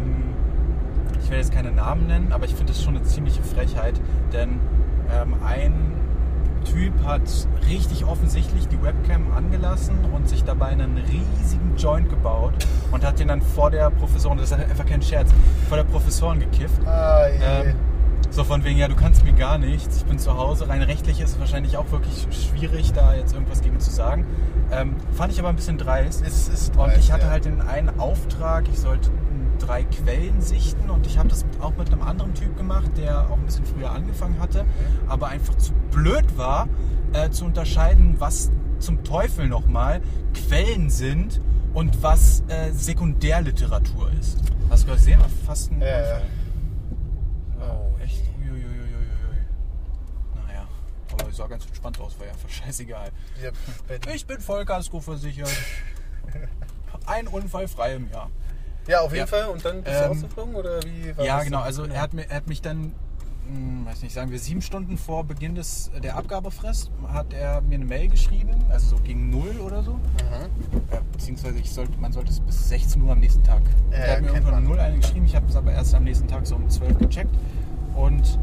ich 1.22 1.30
will 1.30 1.38
jetzt 1.38 1.52
keine 1.54 1.72
Namen 1.72 2.08
nennen, 2.08 2.32
aber 2.32 2.46
ich 2.46 2.56
finde 2.56 2.72
das 2.74 2.82
schon 2.84 2.96
eine 2.96 3.04
ziemliche 3.06 3.44
Frechheit, 3.44 4.00
denn 4.34 4.60
ähm, 5.14 5.36
ein 5.46 5.74
Typ 6.64 6.94
hat 7.04 7.22
richtig 7.68 8.06
offensichtlich 8.06 8.68
die 8.68 8.82
Webcam 8.82 9.32
angelassen 9.34 9.98
und 10.14 10.28
sich 10.28 10.44
dabei 10.44 10.68
einen 10.68 10.98
riesigen 10.98 11.76
Joint 11.78 12.10
gebaut 12.10 12.54
und 12.92 13.06
hat 13.06 13.20
den 13.20 13.28
dann 13.28 13.42
vor 13.42 13.72
der 13.72 13.90
Professorin, 13.90 14.38
das 14.38 14.52
ist 14.52 14.60
einfach 14.60 14.86
kein 14.86 15.02
Scherz, 15.02 15.30
vor 15.68 15.78
der 15.78 15.86
Professorin 15.86 16.40
gekifft. 16.40 16.86
Ah. 16.86 17.28
Ähm, 17.28 17.76
so 18.32 18.44
von 18.44 18.64
wegen, 18.64 18.78
ja, 18.78 18.88
du 18.88 18.96
kannst 18.96 19.24
mir 19.24 19.34
gar 19.34 19.58
nichts, 19.58 19.98
ich 19.98 20.06
bin 20.06 20.20
zu 20.20 20.38
Hause. 20.38 20.70
Rein 20.70 20.84
rechtlich 20.84 21.20
ist 21.20 21.32
es 21.32 21.40
wahrscheinlich 21.40 21.78
auch 21.78 21.92
wirklich 21.92 22.28
schwierig, 22.30 22.94
da 22.94 23.16
jetzt 23.16 23.34
irgendwas 23.34 23.62
gegen 23.62 23.80
zu 23.80 23.90
sagen. 23.90 24.26
Ähm, 24.72 24.96
fand 25.14 25.34
ich 25.34 25.40
aber 25.40 25.50
ein 25.50 25.56
bisschen 25.56 25.78
dreist. 25.78 26.24
es 26.26 26.48
ist 26.48 26.78
Und 26.78 26.96
ich 26.98 27.12
hatte 27.12 27.26
ja. 27.26 27.32
halt 27.32 27.46
den 27.46 27.62
einen 27.62 28.00
Auftrag, 28.00 28.66
ich 28.72 28.80
sollte 28.80 29.10
drei 29.60 29.84
Quellen 29.84 30.42
sichten 30.42 30.90
und 30.90 31.06
ich 31.06 31.18
habe 31.18 31.30
das 31.30 31.46
auch 31.60 31.76
mit 31.78 31.92
einem 31.92 32.02
anderen 32.02 32.34
Typ 32.34 32.58
gemacht, 32.58 32.92
der 32.98 33.30
auch 33.30 33.38
ein 33.38 33.46
bisschen 33.46 33.66
früher 33.66 33.92
angefangen 33.92 34.40
hatte, 34.40 34.66
aber 35.08 35.28
einfach 35.28 35.56
zu 35.56 35.74
blöd 35.92 36.38
war, 36.38 36.68
äh, 37.14 37.30
zu 37.30 37.46
unterscheiden, 37.46 38.16
was 38.20 38.52
zum 38.80 39.04
Teufel 39.04 39.48
nochmal 39.48 40.02
Quellen 40.34 40.90
sind 40.90 41.42
und 41.74 42.02
was 42.02 42.44
äh, 42.48 42.72
Sekundärliteratur 42.72 44.12
ist. 44.20 44.40
Hast 44.70 44.88
du 44.88 44.94
gesehen? 44.94 45.20
Fast 45.46 45.72
ein. 45.72 45.76
Unfall. 45.76 46.22
Oh, 47.60 48.04
echt? 48.04 48.22
Uiuiuiui. 48.40 49.06
Naja, 50.36 50.68
aber 51.12 51.30
es 51.30 51.38
sah 51.38 51.48
ganz 51.48 51.66
entspannt 51.66 52.00
aus, 52.00 52.18
war 52.20 52.28
ja 52.28 52.34
einfach 52.34 52.50
scheißegal. 52.66 53.10
Ich 54.14 54.26
bin 54.26 54.40
Vollkasko 54.40 55.00
versichert. 55.00 55.50
Ein 57.06 57.28
Unfall 57.28 57.68
frei 57.68 57.96
im 57.96 58.10
Jahr. 58.12 58.30
Ja, 58.90 59.00
auf 59.02 59.12
jeden 59.12 59.20
Ja. 59.22 59.28
Fall. 59.28 59.46
Und 59.46 59.64
dann 59.64 59.82
bist 59.84 59.96
du 59.96 60.02
Ähm, 60.04 60.08
rausgeflogen 60.10 60.56
oder 60.56 60.80
wie 60.84 61.16
war 61.18 61.26
ja, 61.26 61.36
das 61.38 61.46
genau. 61.46 61.62
Also 61.62 61.84
er 61.86 62.02
hat, 62.02 62.14
mir, 62.14 62.30
er 62.30 62.38
hat 62.38 62.48
mich 62.48 62.62
dann, 62.62 62.94
hm, 63.48 63.86
weiß 63.86 64.02
nicht, 64.02 64.14
sagen 64.14 64.32
wir 64.32 64.40
sieben 64.40 64.62
Stunden 64.62 64.98
vor 64.98 65.24
Beginn 65.24 65.56
des, 65.56 65.92
der 66.04 66.18
Abgabefrist, 66.18 66.92
hat 67.08 67.34
er 67.34 67.62
mir 67.62 67.76
eine 67.76 67.86
Mail 67.86 68.10
geschrieben, 68.10 68.52
also 68.70 68.98
so 68.98 69.02
gegen 69.04 69.30
null 69.30 69.60
oder 69.64 69.84
so. 69.84 69.94
Mhm. 69.94 70.82
Ja, 70.92 71.00
beziehungsweise 71.12 71.60
ich 71.60 71.72
sollte, 71.72 71.98
man 72.00 72.12
sollte 72.12 72.32
es 72.32 72.40
bis 72.40 72.70
16 72.70 73.02
Uhr 73.02 73.12
am 73.12 73.20
nächsten 73.20 73.44
Tag. 73.44 73.62
Ja, 73.92 73.98
er 73.98 74.16
hat 74.18 74.22
mir 74.22 74.28
irgendwann 74.30 74.58
um 74.60 74.64
null 74.66 74.80
eine 74.80 74.98
geschrieben, 75.00 75.26
ich 75.26 75.36
habe 75.36 75.48
es 75.48 75.56
aber 75.56 75.72
erst 75.72 75.96
am 75.96 76.04
nächsten 76.04 76.28
Tag 76.28 76.46
so 76.46 76.56
um 76.56 76.70
12 76.70 76.98
gecheckt. 77.00 77.36
Und 77.96 78.38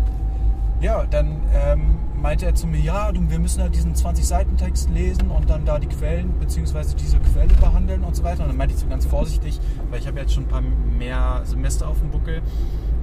ja, 0.80 1.04
dann 1.06 1.42
ähm, 1.54 1.97
meinte 2.21 2.47
er 2.47 2.54
zu 2.54 2.66
mir, 2.66 2.80
ja, 2.80 3.12
du, 3.12 3.30
wir 3.30 3.38
müssen 3.38 3.62
halt 3.62 3.75
diesen 3.75 3.95
20-Seiten-Text 3.95 4.90
lesen 4.90 5.30
und 5.30 5.49
dann 5.49 5.64
da 5.64 5.78
die 5.78 5.87
Quellen 5.87 6.33
bzw. 6.38 6.95
diese 6.99 7.18
Quelle 7.18 7.54
behandeln 7.54 8.04
und 8.04 8.16
so 8.16 8.23
weiter. 8.25 8.42
Und 8.42 8.49
dann 8.49 8.56
meinte 8.56 8.75
ich 8.75 8.80
so 8.80 8.87
ganz 8.87 9.06
vorsichtig, 9.06 9.61
weil 9.90 10.00
ich 10.00 10.06
habe 10.06 10.21
jetzt 10.21 10.35
schon 10.35 10.45
ein 10.45 10.49
paar 10.49 10.61
mehr 10.61 11.42
Semester 11.45 11.88
auf 11.88 11.99
dem 12.00 12.11
Buckel. 12.11 12.42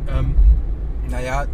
Ähm, 0.07 0.35
naja, 1.09 1.45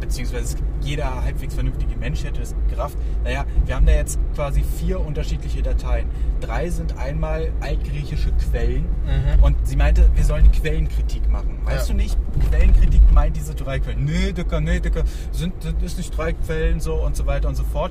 beziehungsweise 0.00 0.56
jeder 0.82 1.22
halbwegs 1.24 1.54
vernünftige 1.54 1.96
Mensch 1.96 2.22
hätte 2.24 2.40
das 2.40 2.54
gerafft. 2.70 2.96
Naja, 3.24 3.44
wir 3.64 3.74
haben 3.74 3.86
da 3.86 3.92
jetzt 3.92 4.18
quasi 4.34 4.62
vier 4.62 5.00
unterschiedliche 5.00 5.62
Dateien. 5.62 6.08
Drei 6.40 6.68
sind 6.70 6.96
einmal 6.98 7.50
altgriechische 7.60 8.30
Quellen 8.32 8.84
Mhm. 9.06 9.42
und 9.42 9.56
sie 9.66 9.76
meinte, 9.76 10.08
wir 10.14 10.24
sollen 10.24 10.44
die 10.52 10.58
Quellenkritik 10.60 11.28
machen. 11.30 11.58
Weißt 11.64 11.88
Ja. 11.88 11.94
du 11.94 12.00
nicht, 12.02 12.16
Quellenkritik 12.50 13.00
meint 13.12 13.36
diese 13.36 13.54
drei 13.54 13.78
Quellen. 13.80 14.04
Nee, 14.04 14.32
Dicker, 14.32 14.60
nee, 14.60 14.80
Dicker, 14.80 15.02
sind, 15.32 15.60
sind 15.62 15.82
ist 15.82 15.96
nicht 15.98 16.16
drei 16.16 16.32
Quellen 16.34 16.78
so 16.80 16.94
und 16.94 17.16
so 17.16 17.26
weiter 17.26 17.48
und 17.48 17.54
so 17.56 17.64
fort. 17.64 17.90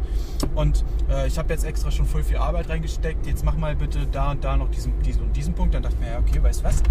Und 0.53 0.85
äh, 1.09 1.27
ich 1.27 1.38
habe 1.38 1.51
jetzt 1.53 1.65
extra 1.65 1.91
schon 1.91 2.05
voll 2.05 2.24
viel 2.24 2.38
Arbeit 2.38 2.69
reingesteckt. 2.69 3.25
Jetzt 3.25 3.43
mach 3.43 3.57
mal 3.57 3.75
bitte 3.75 4.05
da 4.12 4.31
und 4.31 4.43
da 4.43 4.55
noch 4.57 4.69
diesen, 4.69 4.93
diesen 5.01 5.24
und 5.24 5.35
diesen 5.35 5.53
Punkt. 5.53 5.74
Dann 5.74 5.83
dachte 5.83 5.95
ich 6.00 6.05
mir, 6.05 6.13
ja, 6.13 6.19
okay, 6.19 6.41
weißt 6.41 6.62
du 6.62 6.65
was? 6.65 6.83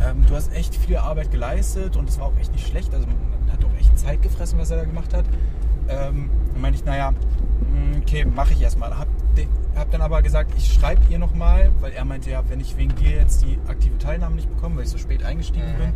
Ähm, 0.00 0.24
du 0.26 0.34
hast 0.34 0.54
echt 0.54 0.74
viel 0.74 0.96
Arbeit 0.96 1.30
geleistet 1.30 1.96
und 1.96 2.08
es 2.08 2.18
war 2.18 2.26
auch 2.26 2.36
echt 2.40 2.52
nicht 2.52 2.66
schlecht. 2.66 2.92
Also 2.94 3.06
man 3.06 3.52
hat 3.52 3.61
Zeit 3.94 4.22
gefressen, 4.22 4.58
was 4.58 4.70
er 4.70 4.78
da 4.78 4.84
gemacht 4.84 5.12
hat. 5.14 5.24
Ähm, 5.88 6.30
dann 6.52 6.60
meinte 6.62 6.78
ich, 6.78 6.84
naja, 6.84 7.10
mh, 7.12 7.98
okay, 8.02 8.24
mache 8.24 8.52
ich 8.52 8.60
erstmal. 8.62 8.96
Hab, 8.98 9.08
hab 9.76 9.90
dann 9.90 10.00
aber 10.02 10.22
gesagt, 10.22 10.52
ich 10.56 10.72
schreibe 10.72 11.00
ihr 11.10 11.18
nochmal, 11.18 11.70
weil 11.80 11.92
er 11.92 12.04
meinte, 12.04 12.30
ja, 12.30 12.42
wenn 12.48 12.60
ich 12.60 12.76
wegen 12.76 12.94
dir 12.96 13.10
jetzt 13.10 13.42
die 13.42 13.58
aktive 13.68 13.98
Teilnahme 13.98 14.36
nicht 14.36 14.48
bekomme, 14.54 14.76
weil 14.76 14.84
ich 14.84 14.90
so 14.90 14.98
spät 14.98 15.24
eingestiegen 15.24 15.72
Mhm. 15.72 15.78
bin, 15.78 15.92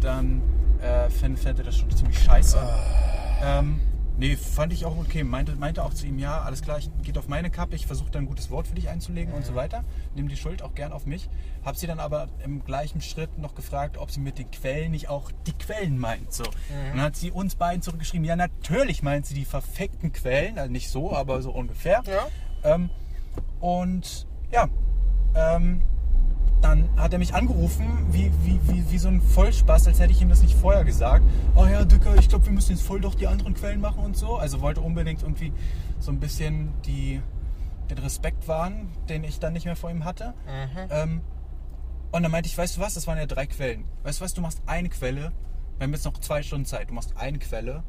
dann 0.00 0.42
äh, 0.80 1.10
fände 1.10 1.40
er 1.46 1.54
das 1.64 1.76
schon 1.76 1.90
ziemlich 1.90 2.18
scheiße. 2.18 2.58
Ah. 2.58 3.58
Ähm, 3.60 3.80
nee, 4.18 4.36
fand 4.36 4.72
ich 4.72 4.84
auch 4.84 4.96
okay. 4.96 5.24
Meinte, 5.24 5.54
meinte 5.56 5.84
auch 5.84 5.94
zu 5.94 6.06
ihm, 6.06 6.18
ja, 6.18 6.40
alles 6.40 6.62
klar, 6.62 6.78
ich 6.78 6.90
geht 7.02 7.18
auf 7.18 7.28
meine 7.28 7.50
Kappe, 7.50 7.76
ich 7.76 7.86
versuche 7.86 8.10
da 8.10 8.18
ein 8.18 8.26
gutes 8.26 8.50
Wort 8.50 8.66
für 8.66 8.74
dich 8.74 8.88
einzulegen 8.88 9.32
und 9.34 9.44
so 9.44 9.54
weiter. 9.54 9.84
Nimm 10.14 10.28
die 10.28 10.36
Schuld 10.36 10.62
auch 10.62 10.74
gern 10.74 10.92
auf 10.92 11.06
mich. 11.06 11.28
Hab 11.64 11.76
sie 11.76 11.86
dann 11.86 12.00
aber 12.00 12.28
im 12.44 12.64
gleichen 12.64 13.00
Schritt 13.00 13.38
noch 13.38 13.54
gefragt, 13.54 13.98
ob 13.98 14.10
sie 14.10 14.20
mit 14.20 14.38
den 14.38 14.50
Quellen 14.50 14.92
nicht 14.92 15.08
auch 15.08 15.30
die 15.46 15.52
Quellen 15.52 15.98
meint. 15.98 16.32
So. 16.32 16.44
Und 16.44 16.54
dann 16.92 17.00
hat 17.02 17.16
sie 17.16 17.30
uns 17.30 17.56
beiden 17.56 17.82
zurückgeschrieben, 17.82 18.24
ja, 18.24 18.36
natürlich 18.36 19.02
meint 19.02 19.26
sie 19.26 19.34
die 19.34 19.44
verfickten 19.44 20.12
Quellen, 20.12 20.58
also 20.58 20.70
nicht 20.70 20.90
so, 20.90 21.14
aber 21.14 21.42
so 21.42 21.50
ungefähr. 21.50 22.02
Ja. 22.06 22.74
Ähm, 22.74 22.90
und 23.60 24.26
ja, 24.50 24.68
ähm, 25.34 25.82
dann 26.60 26.88
hat 26.96 27.12
er 27.12 27.18
mich 27.18 27.34
angerufen, 27.34 28.06
wie, 28.10 28.32
wie, 28.42 28.58
wie, 28.64 28.90
wie 28.90 28.98
so 28.98 29.08
ein 29.08 29.20
Vollspaß, 29.20 29.86
als 29.86 30.00
hätte 30.00 30.12
ich 30.12 30.20
ihm 30.20 30.28
das 30.28 30.42
nicht 30.42 30.56
vorher 30.56 30.84
gesagt. 30.84 31.24
Oh 31.54 31.66
ja, 31.66 31.84
Dicker, 31.84 32.16
ich 32.16 32.28
glaube, 32.28 32.46
wir 32.46 32.52
müssen 32.52 32.72
jetzt 32.72 32.82
voll 32.82 33.00
doch 33.00 33.14
die 33.14 33.26
anderen 33.26 33.54
Quellen 33.54 33.80
machen 33.80 34.02
und 34.02 34.16
so. 34.16 34.36
Also 34.36 34.60
wollte 34.60 34.80
unbedingt 34.80 35.22
irgendwie 35.22 35.52
so 35.98 36.10
ein 36.10 36.20
bisschen 36.20 36.72
die, 36.84 37.20
den 37.90 37.98
Respekt 37.98 38.48
wahren, 38.48 38.88
den 39.08 39.24
ich 39.24 39.38
dann 39.38 39.52
nicht 39.52 39.66
mehr 39.66 39.76
vor 39.76 39.90
ihm 39.90 40.04
hatte. 40.04 40.34
Mhm. 40.46 40.88
Ähm, 40.90 41.20
und 42.12 42.22
dann 42.22 42.32
meinte 42.32 42.48
ich, 42.48 42.56
weißt 42.56 42.76
du 42.76 42.80
was, 42.80 42.94
das 42.94 43.06
waren 43.06 43.18
ja 43.18 43.26
drei 43.26 43.46
Quellen. 43.46 43.84
Weißt 44.02 44.20
du 44.20 44.24
was, 44.24 44.34
du 44.34 44.40
machst 44.40 44.62
eine 44.66 44.88
Quelle, 44.88 45.32
wir 45.78 45.84
haben 45.84 45.92
jetzt 45.92 46.04
noch 46.04 46.18
zwei 46.18 46.42
Stunden 46.42 46.64
Zeit, 46.64 46.88
du 46.88 46.94
machst 46.94 47.14
eine 47.16 47.38
Quelle 47.38 47.82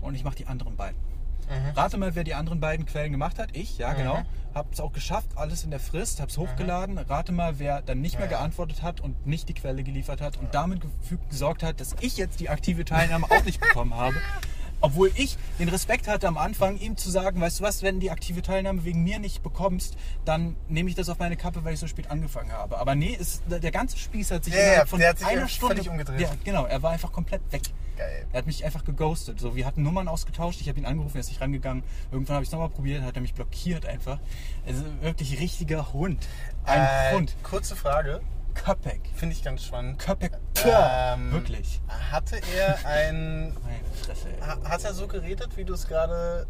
und 0.00 0.14
ich 0.14 0.24
mache 0.24 0.36
die 0.36 0.46
anderen 0.46 0.76
beiden. 0.76 0.98
Mhm. 1.48 1.76
Rate 1.76 1.96
mal, 1.96 2.14
wer 2.14 2.24
die 2.24 2.34
anderen 2.34 2.60
beiden 2.60 2.86
Quellen 2.86 3.12
gemacht 3.12 3.38
hat. 3.38 3.56
Ich, 3.56 3.78
ja 3.78 3.92
genau. 3.92 4.22
Hab's 4.54 4.78
auch 4.78 4.92
geschafft, 4.92 5.28
alles 5.36 5.64
in 5.64 5.70
der 5.70 5.80
Frist, 5.80 6.20
hab's 6.20 6.38
hochgeladen. 6.38 6.96
Rate 6.98 7.32
mal, 7.32 7.58
wer 7.58 7.82
dann 7.82 8.00
nicht 8.00 8.18
mehr 8.18 8.28
geantwortet 8.28 8.82
hat 8.82 9.00
und 9.00 9.26
nicht 9.26 9.48
die 9.48 9.54
Quelle 9.54 9.82
geliefert 9.82 10.20
hat 10.20 10.36
und 10.36 10.54
damit 10.54 10.82
gesorgt 11.28 11.64
hat, 11.64 11.80
dass 11.80 11.96
ich 12.00 12.16
jetzt 12.16 12.38
die 12.38 12.48
aktive 12.48 12.84
Teilnahme 12.84 13.26
auch 13.30 13.44
nicht 13.44 13.60
bekommen 13.60 13.94
habe. 13.94 14.16
Obwohl 14.84 15.10
ich 15.14 15.38
den 15.58 15.70
Respekt 15.70 16.08
hatte 16.08 16.28
am 16.28 16.36
Anfang, 16.36 16.78
ihm 16.78 16.98
zu 16.98 17.10
sagen, 17.10 17.40
weißt 17.40 17.60
du 17.60 17.64
was, 17.64 17.82
wenn 17.82 18.00
die 18.00 18.10
aktive 18.10 18.42
Teilnahme 18.42 18.84
wegen 18.84 19.02
mir 19.02 19.18
nicht 19.18 19.42
bekommst, 19.42 19.96
dann 20.26 20.56
nehme 20.68 20.90
ich 20.90 20.94
das 20.94 21.08
auf 21.08 21.18
meine 21.18 21.36
Kappe, 21.38 21.64
weil 21.64 21.72
ich 21.72 21.80
so 21.80 21.86
spät 21.86 22.10
angefangen 22.10 22.52
habe. 22.52 22.76
Aber 22.76 22.94
nee, 22.94 23.16
ist, 23.18 23.42
der 23.48 23.70
ganze 23.70 23.96
Spieß 23.96 24.30
hat 24.30 24.44
sich 24.44 24.52
Ja, 24.52 24.74
ja, 24.74 24.84
von 24.86 24.98
der 24.98 25.16
sich 25.16 25.26
einer 25.26 25.48
Stunde 25.48 25.82
umgedreht. 25.90 26.20
Ja, 26.20 26.28
genau, 26.44 26.66
er 26.66 26.82
war 26.82 26.90
einfach 26.90 27.12
komplett 27.12 27.40
weg. 27.50 27.62
Geil. 27.96 28.26
Er 28.30 28.38
hat 28.38 28.46
mich 28.46 28.62
einfach 28.62 28.84
geghostet. 28.84 29.40
So, 29.40 29.56
wir 29.56 29.64
hatten 29.64 29.82
Nummern 29.82 30.06
ausgetauscht, 30.06 30.60
ich 30.60 30.68
habe 30.68 30.78
ihn 30.78 30.84
angerufen, 30.84 31.16
er 31.16 31.20
ist 31.20 31.28
nicht 31.28 31.40
rangegangen. 31.40 31.82
Irgendwann 32.12 32.34
habe 32.34 32.42
ich 32.42 32.48
es 32.48 32.52
nochmal 32.52 32.68
probiert, 32.68 33.02
hat 33.04 33.14
er 33.16 33.22
mich 33.22 33.32
blockiert 33.32 33.86
einfach. 33.86 34.18
Also 34.66 34.82
wirklich 35.00 35.40
richtiger 35.40 35.94
Hund. 35.94 36.26
Ein 36.66 36.82
Äh, 36.82 37.14
Hund. 37.14 37.36
Kurze 37.42 37.74
Frage, 37.74 38.20
Köpek. 38.54 39.00
finde 39.14 39.34
ich 39.34 39.42
ganz 39.42 39.64
spannend. 39.64 39.98
Köpek. 39.98 40.32
Ähm, 40.64 41.32
wirklich. 41.32 41.80
Hatte 42.10 42.40
er 42.56 42.78
ein. 42.86 43.52
Meine 43.62 43.84
Fresse. 44.02 44.28
ey. 44.28 44.40
ha- 44.40 44.68
Hat 44.70 44.84
er 44.84 44.94
so 44.94 45.06
geredet, 45.06 45.56
wie 45.56 45.64
du 45.64 45.74
es 45.74 45.86
gerade 45.86 46.46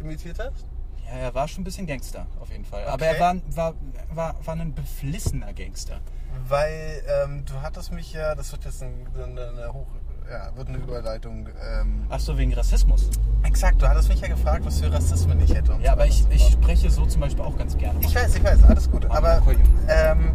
imitiert 0.00 0.38
hast? 0.38 0.66
Ja, 1.06 1.18
er 1.18 1.34
war 1.34 1.46
schon 1.48 1.62
ein 1.62 1.64
bisschen 1.64 1.86
Gangster, 1.86 2.26
auf 2.40 2.50
jeden 2.50 2.64
Fall. 2.64 2.84
Aber 2.84 2.94
Okay. 2.94 3.14
er 3.14 3.20
war, 3.20 3.34
war, 3.54 3.74
war, 4.10 4.34
war 4.46 4.54
ein 4.56 4.74
beflissener 4.74 5.52
Gangster. 5.52 6.00
Weil 6.48 7.02
ähm, 7.24 7.44
du 7.44 7.54
hattest 7.62 7.92
mich 7.92 8.12
ja, 8.12 8.34
das 8.34 8.50
wird 8.52 8.64
jetzt 8.64 8.82
ein, 8.82 9.06
eine, 9.14 9.48
eine 9.48 9.72
Hoch, 9.72 9.86
ja, 10.30 10.54
wird 10.56 10.68
eine 10.68 10.78
Überleitung. 10.78 11.48
Ähm, 11.62 12.06
Ach 12.08 12.18
so, 12.18 12.36
wegen 12.36 12.52
Rassismus. 12.54 13.08
exakt, 13.44 13.80
du 13.80 13.88
hattest 13.88 14.08
mich 14.08 14.20
ja 14.20 14.28
gefragt, 14.28 14.64
was 14.64 14.80
für 14.80 14.92
Rassismen 14.92 15.40
ich 15.40 15.54
hätte. 15.54 15.78
Ja, 15.80 15.92
aber 15.92 16.06
ich, 16.06 16.24
ich 16.30 16.44
spreche 16.52 16.90
so 16.90 17.06
zum 17.06 17.20
Beispiel 17.20 17.44
auch 17.44 17.56
ganz 17.56 17.76
gerne. 17.78 18.00
ich 18.02 18.14
weiß, 18.14 18.34
ich 18.34 18.42
weiß, 18.42 18.64
alles 18.64 18.90
gut. 18.90 19.04
Aber, 19.10 19.40
ähm, 19.88 20.34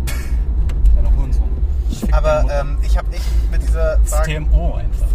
Hurensohn. 1.20 1.50
Aber 2.12 2.46
ähm, 2.52 2.78
ich 2.82 2.98
habe 2.98 3.12
echt 3.12 3.52
mit 3.52 3.62
dieser 3.62 4.00
Frage. 4.06 4.46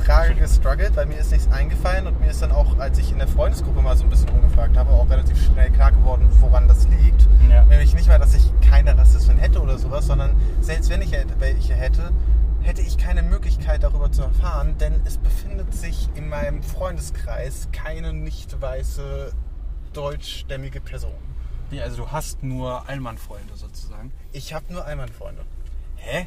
Frage 0.05 0.35
gestruggelt, 0.35 0.97
weil 0.97 1.07
mir 1.07 1.19
ist 1.19 1.33
nichts 1.33 1.51
eingefallen 1.51 2.07
und 2.07 2.21
mir 2.21 2.31
ist 2.31 2.43
dann 2.43 2.53
auch, 2.53 2.79
als 2.79 2.99
ich 2.99 3.11
in 3.11 3.19
der 3.19 3.29
Freundesgruppe 3.29 3.81
mal 3.81 3.97
so 3.97 4.05
ein 4.05 4.11
bisschen 4.11 4.29
rumgefragt 4.29 4.77
habe, 4.77 4.91
auch 4.91 5.09
relativ 5.09 5.43
schnell 5.43 5.71
klar 5.71 5.93
geworden, 5.93 6.29
woran 6.41 6.69
das 6.69 6.87
liegt. 6.89 7.27
Ja. 7.51 7.65
Nämlich 7.65 7.95
nicht 7.95 8.09
mal, 8.09 8.19
dass 8.19 8.35
ich 8.35 8.51
keine 8.61 8.99
Rassismen 8.99 9.39
hätte 9.39 9.63
oder 9.63 9.79
sowas, 9.79 10.07
sondern 10.07 10.37
selbst 10.61 10.91
wenn 10.91 11.01
ich 11.01 11.13
welche 11.39 11.75
hätte, 11.75 12.11
hätte 12.61 12.83
ich 12.83 12.99
keine 12.99 13.23
Möglichkeit 13.23 13.83
darüber 13.83 14.11
zu 14.11 14.23
erfahren, 14.23 14.77
denn 14.79 15.01
es 15.05 15.17
befindet 15.17 15.73
sich 15.75 16.09
in 16.15 16.29
meinem 16.29 16.63
Freundeskreis 16.63 17.69
keine 17.73 18.13
nicht 18.13 18.61
weiße 18.61 19.33
deutschstämmige 19.93 20.81
Person. 20.81 21.13
Nee, 21.71 21.81
also 21.81 22.05
du 22.05 22.13
hast 22.13 22.43
nur 22.43 22.89
Allmann-Freunde 22.89 23.55
sozusagen. 23.57 24.13
Ich 24.33 24.53
habe 24.53 24.73
nur 24.73 24.85
Einmannfreunde. 24.85 25.43
Hä? 26.05 26.27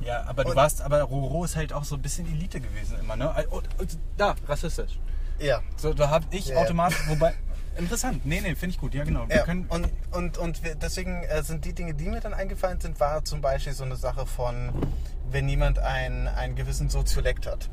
Ja, 0.00 0.24
aber 0.26 0.44
du 0.44 0.50
Und- 0.50 0.56
warst, 0.56 0.82
aber 0.82 1.00
Roro 1.02 1.44
ist 1.44 1.56
halt 1.56 1.72
auch 1.72 1.84
so 1.84 1.94
ein 1.94 2.02
bisschen 2.02 2.26
Elite 2.26 2.60
gewesen 2.60 2.98
immer, 2.98 3.16
ne? 3.16 3.32
Und, 3.50 3.64
und, 3.80 3.98
da, 4.16 4.34
rassistisch. 4.46 4.98
Ja. 5.38 5.60
So, 5.76 5.94
da 5.94 6.10
habe 6.10 6.26
ich 6.30 6.48
Ja. 6.48 6.56
automatisch, 6.58 6.98
wobei, 7.08 7.34
interessant, 7.78 8.26
nee, 8.26 8.40
nee, 8.40 8.54
finde 8.54 8.74
ich 8.74 8.80
gut, 8.80 8.92
ja 8.94 9.04
genau. 9.04 9.26
Ja, 9.30 9.42
können, 9.44 9.66
und, 9.68 9.88
und, 10.12 10.36
und 10.38 10.62
wir, 10.64 10.74
deswegen 10.74 11.22
äh, 11.22 11.42
sind 11.42 11.64
die 11.64 11.72
Dinge, 11.72 11.94
die 11.94 12.08
mir 12.08 12.20
dann 12.20 12.34
eingefallen 12.34 12.80
sind, 12.80 13.00
war 13.00 13.24
zum 13.24 13.40
Beispiel 13.40 13.72
so 13.72 13.84
eine 13.84 13.96
Sache 13.96 14.26
von, 14.26 14.72
wenn 15.30 15.48
jemand 15.48 15.78
ein, 15.78 16.28
einen 16.28 16.54
gewissen 16.56 16.88
Soziolekt 16.90 17.46
hat. 17.46 17.70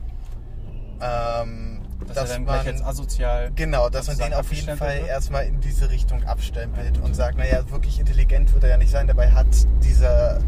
Ähm, 1.01 1.81
dass 2.07 2.17
er 2.17 2.35
dann 2.35 2.45
gleich 2.45 2.67
als 2.67 2.81
asozial. 2.83 3.51
Genau, 3.55 3.89
dass 3.89 4.07
man 4.07 4.17
den 4.17 4.33
auf 4.33 4.51
jeden 4.53 4.77
Fall 4.77 4.97
wird. 4.99 5.07
erstmal 5.07 5.45
in 5.45 5.59
diese 5.61 5.89
Richtung 5.89 6.23
abstempelt 6.23 6.97
und 6.99 7.15
sagt, 7.15 7.37
naja, 7.37 7.69
wirklich 7.69 7.99
intelligent 7.99 8.53
wird 8.53 8.63
er 8.63 8.71
ja 8.71 8.77
nicht 8.77 8.91
sein. 8.91 9.07
Dabei 9.07 9.31
hat 9.31 9.47
dieser, 9.83 10.39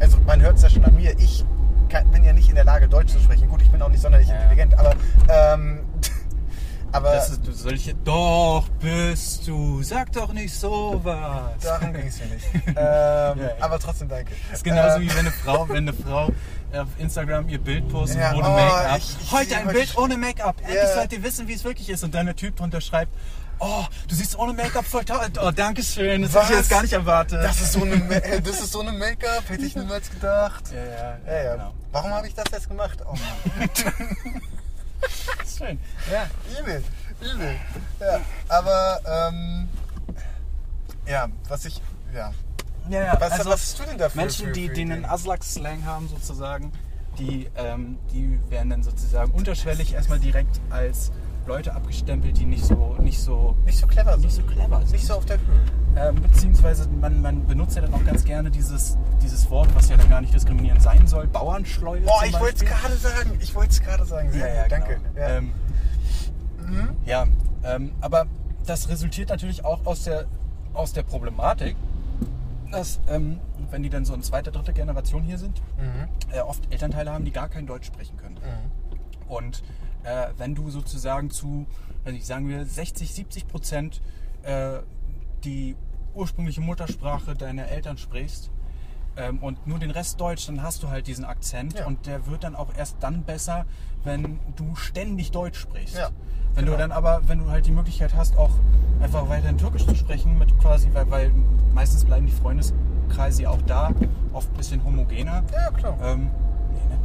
also 0.00 0.18
man 0.26 0.40
hört 0.40 0.56
es 0.56 0.62
ja 0.62 0.70
schon 0.70 0.84
an 0.84 0.94
mir, 0.96 1.18
ich 1.18 1.44
kann, 1.88 2.10
bin 2.10 2.24
ja 2.24 2.32
nicht 2.32 2.48
in 2.48 2.54
der 2.56 2.64
Lage, 2.64 2.88
Deutsch 2.88 3.12
zu 3.12 3.20
sprechen. 3.20 3.48
Gut, 3.48 3.62
ich 3.62 3.70
bin 3.70 3.80
auch 3.82 3.88
nicht 3.88 4.00
sonderlich 4.02 4.28
Ja. 4.28 4.34
intelligent, 4.36 4.74
aber, 4.78 4.94
ähm, 5.28 5.80
aber 6.92 7.12
Das 7.12 7.30
ist, 7.30 7.40
solche, 7.52 7.94
doch 7.94 8.68
bist 8.80 9.46
du, 9.46 9.82
sag 9.82 10.12
doch 10.12 10.32
nicht 10.32 10.52
sowas. 10.54 11.52
darum 11.62 11.92
ging 11.92 12.06
es 12.06 12.18
mir 12.20 12.26
nicht. 12.26 12.46
Ähm, 12.68 12.74
ja. 12.76 13.34
Aber 13.60 13.78
trotzdem 13.78 14.08
danke. 14.08 14.32
Das 14.50 14.58
ist 14.58 14.64
genauso 14.64 14.96
Ähm, 14.96 15.02
wie 15.02 15.10
wenn 15.10 15.18
eine 15.20 15.30
Frau, 15.30 15.68
wenn 15.68 15.76
eine 15.88 15.92
Frau 15.92 16.24
auf 16.72 16.88
Instagram 16.98 17.48
ihr 17.48 17.58
Bild 17.58 17.88
postet 17.88 18.20
Ja, 18.20 18.32
ohne 18.34 18.48
oh, 18.48 18.52
Make-up. 18.52 18.98
ich 18.98 19.32
Heute 19.32 19.56
ein 19.56 19.68
Bild 19.68 19.96
ohne 19.96 20.16
Make-up. 20.18 20.56
Endlich 20.62 20.76
Ja. 20.82 20.94
sollt 20.94 21.12
ihr 21.12 21.22
wissen, 21.22 21.48
wie 21.48 21.54
es 21.54 21.64
wirklich 21.64 21.88
ist. 21.88 22.04
Und 22.04 22.14
dann 22.14 22.26
der 22.26 22.36
Typ 22.36 22.56
drunter 22.56 22.80
schreibt, 22.80 23.12
oh, 23.58 23.84
du 24.08 24.14
siehst 24.14 24.38
ohne 24.38 24.52
Make-up 24.52 24.84
voll 24.84 25.04
toll. 25.04 25.26
Oh, 25.42 25.50
danke 25.50 25.82
schön. 25.82 26.22
Das 26.22 26.34
hätte 26.34 26.52
ich 26.52 26.58
jetzt 26.58 26.70
gar 26.70 26.82
nicht 26.82 26.92
erwartet. 26.92 27.42
Das 27.42 27.60
ist 27.60 27.72
so 27.72 27.82
eine, 27.82 27.96
Ma- 28.04 28.14
äh, 28.14 28.40
das 28.40 28.60
ist 28.60 28.72
so 28.72 28.80
eine 28.80 28.92
Make-up, 28.92 29.48
hätte 29.48 29.64
ich 29.64 29.74
niemals 29.76 30.10
gedacht. 30.10 30.64
ja, 30.72 30.84
ja, 30.84 31.18
Ja, 31.26 31.42
ja. 31.44 31.52
genau. 31.54 31.74
Warum 31.92 32.10
habe 32.12 32.26
ich 32.28 32.34
das 32.34 32.44
jetzt 32.52 32.68
gemacht? 32.68 32.98
Oh 33.06 33.12
Mann. 33.12 33.70
Schön. 35.58 35.78
Ja. 36.12 36.26
übel, 36.60 36.82
übel. 37.20 37.56
Ja, 38.00 38.20
aber, 38.48 39.00
ähm, 39.30 39.68
ja, 41.06 41.28
was 41.48 41.64
ich, 41.64 41.80
ja. 42.14 42.32
Ja, 42.88 43.02
ja, 43.04 43.16
Was, 43.20 43.32
also 43.32 43.50
was 43.50 43.60
hast 43.62 43.78
du 43.80 43.82
denn 43.84 43.98
dafür? 43.98 44.20
Menschen, 44.22 44.46
für, 44.48 44.52
die, 44.52 44.68
für 44.68 44.74
die 44.74 44.82
einen 44.82 44.90
Ideen? 44.98 45.04
Aslak-Slang 45.10 45.84
haben 45.86 46.08
sozusagen, 46.08 46.72
die, 47.18 47.48
ähm, 47.56 47.98
die 48.12 48.38
werden 48.50 48.70
dann 48.70 48.82
sozusagen 48.82 49.32
unterschwellig 49.32 49.94
erstmal 49.94 50.18
direkt 50.20 50.60
als 50.70 51.10
Leute 51.46 51.74
abgestempelt, 51.74 52.36
die 52.38 52.44
nicht 52.44 52.64
so, 52.64 52.96
nicht 53.00 53.20
so, 53.20 53.56
Nicht 53.64 53.78
so 53.78 53.86
clever 53.86 54.12
sind. 54.12 54.24
nicht 54.24 54.34
so 54.34 54.42
clever 54.42 54.80
sind. 54.80 54.92
Nicht 54.92 55.06
so 55.06 55.14
auf 55.14 55.24
der 55.26 55.38
Höhe. 55.38 55.60
Ähm, 55.96 56.20
beziehungsweise 56.20 56.88
man, 56.88 57.22
man 57.22 57.46
benutzt 57.46 57.76
ja 57.76 57.82
dann 57.82 57.94
auch 57.94 58.04
ganz 58.04 58.24
gerne 58.24 58.50
dieses, 58.50 58.98
dieses 59.22 59.48
Wort, 59.50 59.74
was 59.74 59.88
ja 59.88 59.96
dann 59.96 60.08
gar 60.10 60.20
nicht 60.20 60.34
diskriminierend 60.34 60.82
sein 60.82 61.06
soll, 61.06 61.26
Bauernschleue 61.26 62.00
Boah, 62.02 62.18
zum 62.20 62.28
ich 62.28 62.40
wollte 62.40 62.64
es 62.64 62.70
Beispiel. 62.70 62.88
gerade 62.88 62.96
sagen. 62.96 63.38
Ich 63.40 63.54
wollte 63.54 63.70
es 63.70 63.80
gerade 63.80 64.04
sagen. 64.04 64.32
Sehr 64.32 64.48
Ja, 64.48 64.54
ja, 64.54 64.62
gut, 64.64 64.72
danke. 64.72 65.00
Genau. 65.14 65.26
Ja. 65.26 65.36
Ähm, 65.36 65.52
Ja, 67.04 67.24
ähm, 67.64 67.92
aber 68.00 68.26
das 68.66 68.88
resultiert 68.88 69.28
natürlich 69.30 69.64
auch 69.64 69.86
aus 69.86 70.02
der, 70.04 70.24
aus 70.74 70.92
der 70.92 71.04
Problematik, 71.04 71.76
dass, 72.72 72.98
ähm, 73.08 73.38
wenn 73.70 73.82
die 73.84 73.88
dann 73.90 74.04
so 74.04 74.12
in 74.14 74.22
zweiter, 74.22 74.50
dritter 74.50 74.72
Generation 74.72 75.22
hier 75.22 75.38
sind, 75.38 75.62
äh, 76.32 76.40
oft 76.40 76.62
Elternteile 76.72 77.12
haben, 77.12 77.24
die 77.24 77.30
gar 77.30 77.48
kein 77.48 77.66
Deutsch 77.66 77.86
sprechen 77.86 78.16
können. 78.16 78.36
Und 79.28 79.62
äh, 80.06 80.28
wenn 80.38 80.54
du 80.54 80.70
sozusagen 80.70 81.30
zu, 81.30 81.66
weiß 82.04 82.14
ich, 82.14 82.24
sagen 82.26 82.48
wir 82.48 82.64
60, 82.64 83.12
70 83.12 83.48
Prozent 83.48 84.00
äh, 84.42 84.78
die 85.44 85.76
ursprüngliche 86.14 86.60
Muttersprache 86.60 87.34
deiner 87.34 87.68
Eltern 87.68 87.98
sprichst 87.98 88.50
ähm, 89.16 89.38
und 89.42 89.66
nur 89.66 89.78
den 89.78 89.90
Rest 89.90 90.20
Deutsch, 90.20 90.46
dann 90.46 90.62
hast 90.62 90.82
du 90.82 90.88
halt 90.88 91.06
diesen 91.06 91.24
Akzent 91.24 91.78
Ja. 91.78 91.86
und 91.86 92.06
der 92.06 92.26
wird 92.26 92.44
dann 92.44 92.54
auch 92.56 92.68
erst 92.76 92.96
dann 93.00 93.22
besser, 93.24 93.66
wenn 94.04 94.38
du 94.56 94.74
ständig 94.76 95.30
Deutsch 95.32 95.58
sprichst. 95.58 95.96
Ja, 95.96 96.10
Wenn 96.54 96.64
genau. 96.64 96.76
du 96.76 96.82
dann 96.82 96.92
aber, 96.92 97.22
wenn 97.28 97.40
du 97.40 97.50
halt 97.50 97.66
die 97.66 97.72
Möglichkeit 97.72 98.14
hast, 98.14 98.36
auch 98.38 98.52
einfach 99.00 99.28
weiterhin 99.28 99.58
Türkisch 99.58 99.84
zu 99.86 99.94
sprechen, 99.94 100.38
mit 100.38 100.58
quasi, 100.58 100.88
weil, 100.94 101.10
weil 101.10 101.32
meistens 101.74 102.04
bleiben 102.04 102.24
die 102.26 102.32
Freundeskreise 102.32 103.50
auch 103.50 103.60
da, 103.62 103.90
oft 104.32 104.48
ein 104.50 104.56
bisschen 104.56 104.82
homogener. 104.84 105.42
Ja, 105.52 105.70
klar. 105.72 105.98
Ähm, 106.02 106.30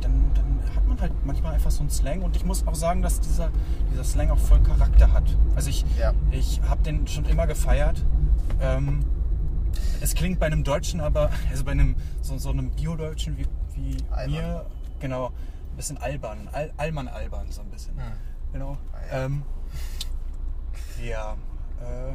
dann, 0.01 0.31
dann 0.33 0.75
hat 0.75 0.87
man 0.87 0.99
halt 1.01 1.11
manchmal 1.25 1.53
einfach 1.53 1.71
so 1.71 1.81
einen 1.81 1.89
Slang 1.89 2.21
und 2.21 2.35
ich 2.35 2.45
muss 2.45 2.65
auch 2.67 2.75
sagen, 2.75 3.01
dass 3.01 3.19
dieser, 3.19 3.49
dieser 3.91 4.03
Slang 4.03 4.29
auch 4.31 4.37
voll 4.37 4.59
Charakter 4.61 5.11
hat. 5.13 5.23
Also 5.55 5.69
ich, 5.69 5.85
Ja. 5.97 6.13
ich 6.31 6.61
habe 6.67 6.81
den 6.83 7.07
schon 7.07 7.25
immer 7.25 7.47
gefeiert. 7.47 8.03
Ähm, 8.61 9.03
es 10.01 10.13
klingt 10.15 10.39
bei 10.39 10.47
einem 10.47 10.63
Deutschen 10.63 10.99
aber, 11.01 11.29
also 11.49 11.63
bei 11.63 11.71
einem 11.71 11.95
so, 12.21 12.37
so 12.37 12.49
einem 12.49 12.71
Bio-Deutschen 12.71 13.37
wie, 13.37 13.45
wie 13.73 13.97
mir, 14.29 14.65
genau, 14.99 15.27
ein 15.27 15.75
bisschen 15.77 15.97
albern, 15.97 16.49
Al 16.51 16.71
Allmann 16.77 17.07
albern 17.07 17.47
so 17.51 17.61
ein 17.61 17.69
bisschen. 17.69 17.93
Genau. 18.51 18.77
Ah, 18.93 18.97
ja. 19.15 19.25
Ähm, 19.25 19.43
ja. 21.01 21.33
Äh, 21.79 22.13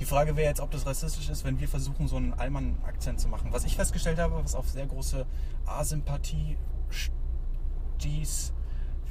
die 0.00 0.06
Frage 0.06 0.34
wäre 0.34 0.48
jetzt, 0.48 0.60
ob 0.60 0.70
das 0.70 0.86
rassistisch 0.86 1.28
ist, 1.28 1.44
wenn 1.44 1.60
wir 1.60 1.68
versuchen, 1.68 2.08
so 2.08 2.16
einen 2.16 2.32
Allmann-Akzent 2.32 3.20
zu 3.20 3.28
machen. 3.28 3.52
Was 3.52 3.64
ich 3.64 3.76
festgestellt 3.76 4.18
habe, 4.18 4.42
was 4.42 4.54
auf 4.54 4.68
sehr 4.68 4.86
große 4.86 5.26
A-Sympathie 5.66 6.56
stieß, 7.98 8.54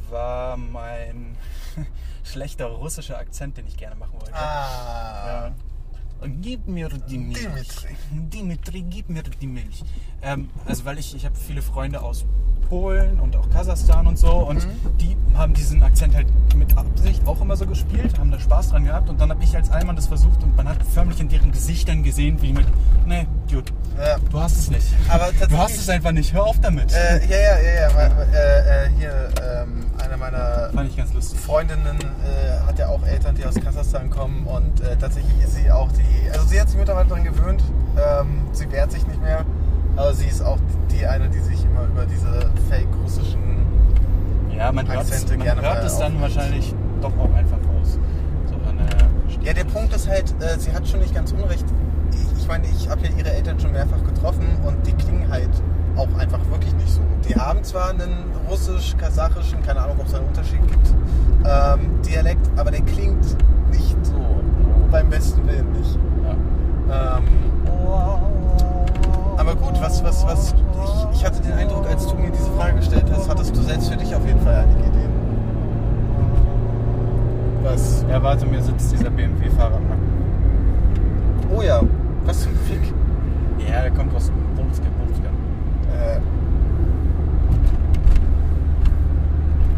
war 0.10 0.58
mein 0.58 1.38
schlechter 2.24 2.66
russischer 2.66 3.20
Akzent, 3.20 3.58
den 3.58 3.68
ich 3.68 3.78
gerne 3.78 3.96
machen 3.96 4.14
wollte. 4.14 4.34
Ah. 4.34 5.48
Ja. 5.48 6.28
Gib 6.42 6.68
mir 6.68 6.90
die 6.90 7.20
Milch. 7.20 7.40
Dimitri. 7.40 7.96
Dimitri, 8.12 8.82
gib 8.82 9.10
mir 9.10 9.22
die 9.24 9.48
Milch. 9.48 9.84
Ähm, 10.24 10.50
also 10.66 10.86
weil 10.86 10.98
ich, 10.98 11.16
ich 11.16 11.24
habe 11.24 11.36
viele 11.36 11.62
Freunde 11.62 12.02
aus 12.02 12.26
Polen 12.70 13.20
und 13.20 13.36
auch 13.36 13.50
Kasachstan 13.50 14.06
und 14.08 14.18
so 14.18 14.32
und 14.32 14.68
die 15.02 15.18
haben 15.36 15.54
diesen 15.54 15.82
Akzent 15.84 16.16
halt 16.16 16.28
mit 16.56 16.78
Absicht 16.78 17.26
auch 17.26 17.42
immer 17.42 17.56
so 17.56 17.66
gespielt, 17.66 18.20
haben 18.20 18.30
da 18.32 18.40
Spaß 18.40 18.70
dran 18.70 18.86
gehabt 18.86 19.10
und 19.10 19.20
dann 19.20 19.30
habe 19.32 19.44
ich 19.44 19.56
als 19.56 19.70
Allmann 19.72 19.96
das 19.96 20.08
versucht 20.08 20.44
und 20.44 20.56
man 20.56 20.68
hat 20.70 20.78
förmlich 20.94 21.20
in 21.20 21.30
deren 21.30 21.52
Gesichtern 21.52 22.04
gesehen, 22.04 22.42
wie 22.42 22.54
mit, 22.54 22.66
nee, 23.06 23.26
Dude, 23.50 23.72
Ja. 23.98 24.18
du 24.32 24.40
hast 24.40 24.58
es 24.58 24.70
nicht. 24.70 24.86
Aber 25.08 25.30
du 25.48 25.58
hast 25.58 25.78
es 25.78 25.90
einfach 25.90 26.12
nicht, 26.12 26.34
hör 26.34 26.44
auf 26.46 26.60
damit. 26.62 26.92
Äh, 26.94 27.26
ja, 27.28 27.38
ja, 27.38 27.60
ja, 27.60 27.82
ja. 27.82 27.90
ma- 27.94 28.24
Äh, 28.34 28.86
äh, 28.86 28.90
hier, 28.98 29.30
ähm, 29.42 29.86
eine 30.04 30.18
meiner 30.18 30.70
Fand 30.74 30.90
ich 30.90 30.98
ganz 30.98 31.14
lustig. 31.14 31.40
Freundinnen 31.40 31.98
äh, 32.00 32.68
hat 32.68 32.78
ja 32.78 32.90
auch 32.90 33.04
Eltern, 33.06 33.36
die 33.36 33.46
aus 33.46 33.56
Kasachstan 33.56 34.10
kommen 34.10 34.46
und 34.46 34.82
äh, 34.82 34.96
tatsächlich 34.98 35.42
ist 35.44 35.56
sie 35.56 35.72
auch 35.72 35.90
die, 35.94 36.30
also 36.32 36.46
sie 36.46 36.60
hat 36.62 36.70
sich 36.70 36.78
mittlerweile 36.78 37.08
daran 37.08 37.24
gewöhnt, 37.24 37.64
ähm, 37.98 38.42
sie 38.52 38.70
wehrt 38.72 38.92
sich 38.92 39.06
nicht 39.08 39.22
mehr, 39.22 39.46
aber 40.00 40.14
sie 40.14 40.28
ist 40.28 40.42
auch 40.42 40.58
die 40.92 41.06
eine, 41.06 41.28
die 41.30 41.40
sich 41.40 41.64
immer 41.66 41.84
über 41.84 42.06
diese 42.06 42.50
fake-russischen, 42.70 43.40
Ja, 44.56 44.72
man 44.72 44.90
Akzente 44.90 45.36
man 45.36 45.46
gerne 45.46 45.62
hört 45.62 45.84
es 45.84 45.98
dann 45.98 46.14
aufnimmt. 46.14 46.22
wahrscheinlich 46.22 46.74
doch 47.02 47.12
auch 47.18 47.34
einfach 47.36 47.58
raus. 47.58 48.00
So 48.46 48.56
der 48.56 49.48
ja 49.48 49.54
der 49.54 49.66
Punkt 49.66 49.94
ist 49.94 50.08
halt, 50.08 50.34
äh, 50.42 50.58
sie 50.58 50.72
hat 50.74 50.88
schon 50.88 51.02
nicht 51.02 51.14
ganz 51.14 51.34
unrecht, 51.34 51.66
ich, 52.14 52.42
ich 52.42 52.48
meine, 52.48 52.66
ich 52.68 52.90
habe 52.90 53.02
ja 53.06 53.10
ihre 53.18 53.32
Eltern 53.32 53.60
schon 53.60 53.74
mehrfach 53.74 54.02
getroffen 54.06 54.48
und 54.66 54.88
die 54.88 54.94
klingen 54.94 55.30
halt 55.30 55.50
auch 55.98 56.18
einfach 56.18 56.40
wirklich 56.50 56.74
nicht 56.76 56.90
so. 56.90 57.02
Die 57.28 57.36
haben 57.36 57.62
zwar 57.64 57.90
einen 57.90 58.32
russisch-kasachischen, 58.50 59.62
keine 59.64 59.82
Ahnung, 59.82 59.98
ob 60.00 60.08
es 60.08 60.14
einen 60.14 60.28
Unterschied 60.28 60.66
gibt, 60.66 60.94
ähm, 61.46 62.02
Dialekt, 62.04 62.50
aber 62.56 62.72
der 62.72 62.82
klingt 62.82 63.26
nicht 63.70 63.98
so, 64.06 64.42
beim 64.92 65.10
besten 65.10 65.46
Willen 65.46 65.72
nicht. 65.74 66.00
Ja. 66.90 67.18
Ähm, 67.18 67.24
aber 69.40 69.56
gut, 69.56 69.80
was, 69.82 70.04
was, 70.04 70.26
was, 70.26 70.54
ich, 70.54 71.18
ich 71.20 71.26
hatte 71.26 71.42
den 71.42 71.54
Eindruck, 71.54 71.88
als 71.88 72.06
du 72.08 72.16
mir 72.16 72.30
diese 72.30 72.52
Frage 72.52 72.76
gestellt 72.76 73.06
hast, 73.12 73.30
hattest 73.30 73.56
du 73.56 73.62
selbst 73.62 73.90
für 73.90 73.98
dich 73.98 74.14
auf 74.14 74.26
jeden 74.26 74.42
Fall 74.42 74.56
einige 74.56 74.80
Ideen. 74.82 75.10
Was? 77.64 78.06
Ja, 78.10 78.22
warte, 78.22 78.46
mir 78.46 78.62
sitzt 78.62 78.92
dieser 78.92 79.10
BMW-Fahrer 79.10 79.76
am 79.76 79.84
Nacken. 79.84 80.10
Oh 81.56 81.62
ja, 81.62 81.82
was 82.26 82.42
zum 82.42 82.54
Fick. 82.68 82.94
Ja, 83.68 83.82
der 83.82 83.92
kommt 83.92 84.14
aus 84.16 84.32
Polska, 84.56 84.86
Polska. 85.04 85.28
Äh, 85.94 86.20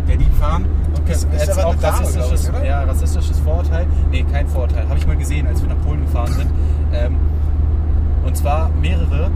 Der 0.08 0.17
die 0.17 0.26
fahren. 0.39 0.65
Okay, 1.04 1.12
Ist- 1.13 1.28
auch 1.60 1.71
eine 1.71 1.82
Dame, 1.82 1.97
rassistisches, 2.00 2.43
glaub 2.43 2.56
ich, 2.56 2.60
oder? 2.62 2.65
ja, 2.69 2.84
rassistisches 2.84 3.39
Vorurteil. 3.39 3.86
Nee, 4.12 4.26
kein 4.32 4.47
Vorurteil. 4.47 4.88
Habe 4.88 4.97
ich 4.97 5.08
mal 5.08 5.15
gesehen, 5.17 5.47
als 5.47 5.62
wir 5.62 5.69
nach 5.69 5.82
Polen 5.84 6.02
gefahren 6.02 6.32
sind. 6.34 6.50
Ähm, 6.93 7.15
und 8.23 8.38
zwar 8.38 8.69
mehrere, 8.69 9.31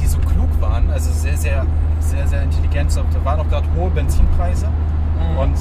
die 0.00 0.06
so 0.06 0.18
klug 0.18 0.48
waren, 0.60 0.90
also 0.90 1.10
sehr, 1.12 1.36
sehr, 1.36 1.66
sehr, 2.00 2.26
sehr 2.26 2.42
intelligent. 2.42 2.96
Da 2.96 3.24
waren 3.24 3.40
auch 3.40 3.48
gerade 3.48 3.66
hohe 3.76 3.90
Benzinpreise. 3.90 4.66
Mhm. 4.66 5.38
Und 5.38 5.54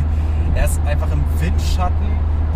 er 0.54 0.64
ist 0.64 0.80
einfach 0.86 1.10
im 1.12 1.22
Windschatten 1.40 2.06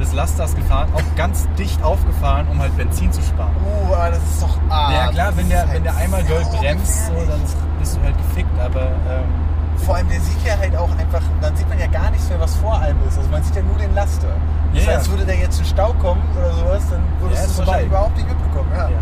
des 0.00 0.12
Lasters 0.14 0.54
gefahren, 0.56 0.88
auch 0.94 1.16
ganz 1.16 1.46
dicht 1.58 1.82
aufgefahren, 1.82 2.46
um 2.50 2.58
halt 2.58 2.74
Benzin 2.76 3.12
zu 3.12 3.22
sparen. 3.22 3.54
oh, 3.62 3.92
aber 3.92 4.10
das 4.10 4.22
ist 4.22 4.42
doch. 4.42 4.58
Ah, 4.70 4.92
ja 4.92 5.12
klar, 5.12 5.36
wenn 5.36 5.48
der, 5.48 5.60
halt 5.60 5.74
wenn 5.74 5.82
der 5.82 5.96
einmal 5.96 6.22
doll 6.24 6.42
bremst, 6.58 7.06
so, 7.06 7.12
dann 7.12 7.40
bist 7.78 7.96
du 7.96 8.02
halt 8.02 8.16
gefickt. 8.16 8.58
Aber 8.58 8.80
ähm, 8.80 9.28
Vor 9.76 9.96
allem, 9.96 10.08
der 10.08 10.20
sieht 10.20 10.42
ja 10.44 10.56
halt 10.58 10.74
auch 10.74 10.90
einfach, 10.96 11.22
dann 11.40 11.54
sieht 11.54 11.68
man 11.68 11.78
ja 11.78 11.86
gar 11.86 12.10
nichts 12.10 12.28
mehr, 12.30 12.40
was 12.40 12.56
vor 12.56 12.78
einem 12.80 12.98
ist. 13.06 13.18
Also 13.18 13.30
man 13.30 13.42
sieht 13.42 13.56
ja 13.56 13.62
nur 13.62 13.76
den 13.76 13.94
Laster. 13.94 14.28
Das 14.74 14.84
ja. 14.86 14.92
heißt, 14.92 15.10
würde 15.10 15.26
der 15.26 15.36
jetzt 15.36 15.58
in 15.58 15.64
Stau 15.66 15.92
kommen 15.94 16.22
oder 16.38 16.52
sowas, 16.54 16.82
dann 16.90 17.02
würdest 17.20 17.40
Ja, 17.40 17.46
du 17.46 17.52
es 17.52 17.58
wahrscheinlich 17.58 17.86
überhaupt 17.88 18.16
nicht 18.16 18.28
mitbekommen. 18.28 18.70
Ja. 18.72 18.88
ja, 18.88 18.98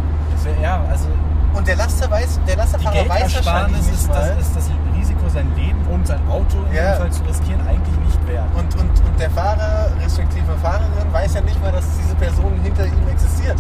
ja 0.63 0.81
also 0.91 1.09
Und 1.55 1.67
der 1.67 1.77
Laster 1.77 2.11
weiß, 2.11 2.41
der 2.47 2.57
Lasterfahrer 2.57 3.09
weiß 3.09 3.35
wahrscheinlich 3.35 3.89
ist 3.93 4.09
das, 4.09 4.39
ist 4.39 4.57
das 4.57 4.71
Risiko, 4.97 5.29
sein 5.29 5.55
Leben 5.57 5.81
und 5.93 6.07
sein 6.07 6.21
Auto 6.29 6.59
in 6.71 6.77
Ja. 6.77 6.95
Fall 6.95 7.11
zu 7.11 7.23
riskieren, 7.25 7.61
eigentlich 7.67 7.97
nicht 8.05 8.27
wert. 8.29 8.45
Und, 8.55 8.75
und, 8.77 8.91
und 8.91 9.19
der 9.21 9.31
Fahrer, 9.31 9.91
respektive 10.03 10.53
Fahrerin, 10.63 11.13
weiß 11.13 11.35
ja 11.35 11.41
nicht 11.41 11.61
mal, 11.63 11.73
dass 11.73 11.85
diese 11.97 12.15
Person 12.17 12.53
hinter 12.63 12.87
ihm 12.87 13.09
existiert. 13.11 13.59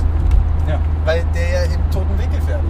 Ja. 0.69 0.79
Weil 1.05 1.25
der 1.35 1.49
ja 1.67 1.73
im 1.75 1.91
toten 1.91 2.19
Winkel 2.19 2.41
fährt. 2.43 2.61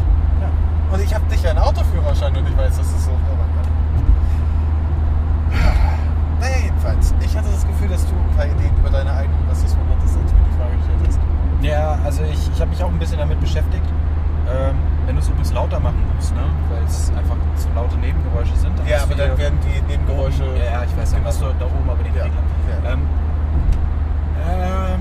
ja. 0.41 0.49
Und 0.95 1.03
ich 1.03 1.13
habe 1.15 1.25
nicht 1.27 1.45
einen 1.47 1.59
Autoführerschein 1.59 2.35
und 2.37 2.49
ich 2.49 2.57
weiß, 2.57 2.77
dass 2.79 2.93
das 2.93 3.05
so 3.05 3.11
Gott. 3.11 3.69
Naja, 6.41 6.57
jedenfalls. 6.65 7.15
Ich 7.21 7.37
hatte 7.37 7.49
das 7.51 7.67
Gefühl, 7.67 7.89
dass 7.89 8.05
du 8.07 8.13
ein 8.15 8.37
paar 8.37 8.47
Ideen 8.47 8.77
über 8.79 8.91
deine 8.91 9.13
eigenen 9.13 9.49
Rassismus 9.49 9.85
hattest, 9.91 10.17
als 10.17 10.31
du 10.31 10.37
mir 10.39 10.45
die 10.45 10.57
Frage 10.57 10.77
gestellt 10.77 10.99
hast. 11.09 11.19
Ja, 11.63 11.99
also 12.05 12.23
ich, 12.23 12.51
ich 12.55 12.61
habe 12.61 12.71
mich 12.71 12.83
auch 12.83 12.89
ein 12.89 12.99
bisschen 12.99 13.19
damit 13.19 13.41
beschäftigt. 13.41 13.85
Ähm, 14.51 14.75
wenn 15.07 15.15
du 15.17 15.21
es 15.23 15.29
übrigens 15.29 15.53
lauter 15.53 15.81
machen 15.81 16.03
musst, 16.17 16.35
ne? 16.35 16.43
weil 16.71 16.83
es 16.85 17.11
einfach 17.17 17.37
zu 17.57 17.69
laute 17.75 17.97
Nebengeräusche 17.99 18.55
sind. 18.57 18.73
Ja, 18.87 19.03
aber 19.03 19.15
dann 19.15 19.37
werden 19.39 19.59
die 19.63 19.81
Nebengeräusche. 19.93 20.43
oben- 20.45 20.57
Ja, 20.57 20.85
ich 20.85 20.97
weiß, 20.97 21.13
dann 21.13 21.25
hast 21.25 21.41
du 21.41 21.47
da 21.59 21.67
oben 21.67 21.89
aber 21.89 22.03
die 22.03 22.17
Ja, 22.17 22.25
Regler. 22.25 22.43
ja. 22.85 22.93
Ähm, 22.93 23.01
ähm, 24.47 25.01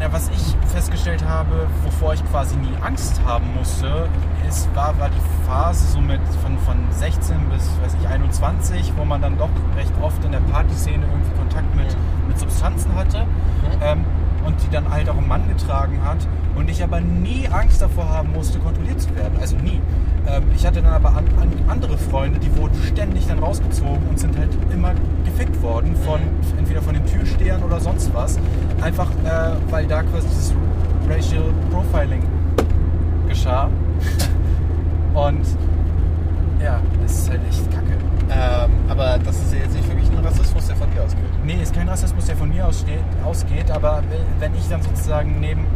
ja, 0.00 0.12
was 0.12 0.28
ich 0.28 0.56
festgestellt 0.72 1.24
habe, 1.26 1.66
wovor 1.84 2.14
ich 2.14 2.24
quasi 2.30 2.56
nie 2.56 2.72
Angst 2.84 3.20
haben 3.26 3.46
musste, 3.56 4.08
ist, 4.48 4.68
war, 4.74 4.96
war 4.98 5.08
die 5.08 5.20
Phase 5.46 5.86
so 5.92 6.00
mit 6.00 6.20
von, 6.42 6.56
von 6.58 6.76
16 6.90 7.36
bis 7.50 7.68
weiß 7.82 7.96
ich, 8.00 8.08
21, 8.08 8.92
wo 8.96 9.04
man 9.04 9.20
dann 9.20 9.36
doch 9.38 9.48
recht 9.76 9.92
oft 10.00 10.24
in 10.24 10.32
der 10.32 10.40
Partyszene 10.40 11.04
irgendwie 11.04 11.36
Kontakt 11.36 11.74
mit, 11.74 11.96
mit 12.28 12.38
Substanzen 12.38 12.94
hatte. 12.94 13.26
Ähm, 13.82 14.04
und 14.44 14.54
die 14.62 14.70
dann 14.70 14.90
halt 14.90 15.08
auch 15.08 15.16
ein 15.16 15.28
Mann 15.28 15.48
getragen 15.48 16.00
hat 16.04 16.18
und 16.56 16.68
ich 16.68 16.82
aber 16.82 17.00
nie 17.00 17.48
Angst 17.48 17.80
davor 17.80 18.08
haben 18.08 18.32
musste, 18.32 18.58
kontrolliert 18.58 19.00
zu 19.00 19.14
werden. 19.14 19.38
Also 19.40 19.56
nie. 19.56 19.80
Ähm, 20.26 20.44
ich 20.54 20.66
hatte 20.66 20.82
dann 20.82 20.92
aber 20.92 21.10
an, 21.10 21.24
an 21.40 21.50
andere 21.68 21.96
Freunde, 21.96 22.38
die 22.38 22.54
wurden 22.56 22.80
ständig 22.82 23.26
dann 23.26 23.38
rausgezogen 23.38 24.06
und 24.08 24.18
sind 24.18 24.36
halt 24.36 24.50
immer 24.72 24.92
gefickt 25.24 25.60
worden 25.62 25.94
von 25.96 26.20
entweder 26.58 26.82
von 26.82 26.94
den 26.94 27.06
Türstehern 27.06 27.62
oder 27.62 27.80
sonst 27.80 28.12
was. 28.14 28.38
Einfach 28.80 29.10
äh, 29.24 29.56
weil 29.70 29.86
da 29.86 30.02
quasi 30.02 30.28
dieses 30.28 30.54
Racial 31.08 31.44
Profiling 31.70 32.22
geschah. 33.28 33.68
und 35.14 35.46
ja, 36.62 36.80
das 37.02 37.12
ist 37.12 37.30
halt 37.30 37.40
echt 37.48 37.70
kacke. 37.70 37.98
Ähm, 38.30 38.70
aber 38.88 39.18
das 39.24 39.36
ist 39.36 39.52
ja 39.54 39.60
jetzt 39.60 39.74
nicht 39.74 39.88
wirklich 39.88 39.97
ein 40.18 40.24
Rassismus, 40.26 40.66
der 40.66 40.76
von 40.76 40.90
dir 40.90 41.02
ausgeht. 41.02 41.24
Nee, 41.44 41.62
ist 41.62 41.74
kein 41.74 41.88
Rassismus, 41.88 42.26
der 42.26 42.36
von 42.36 42.48
mir 42.48 42.66
aussteht, 42.66 43.00
ausgeht, 43.24 43.70
aber 43.70 44.02
wenn 44.38 44.54
ich 44.54 44.68
dann 44.68 44.82
sozusagen 44.82 45.40
neben 45.40 45.66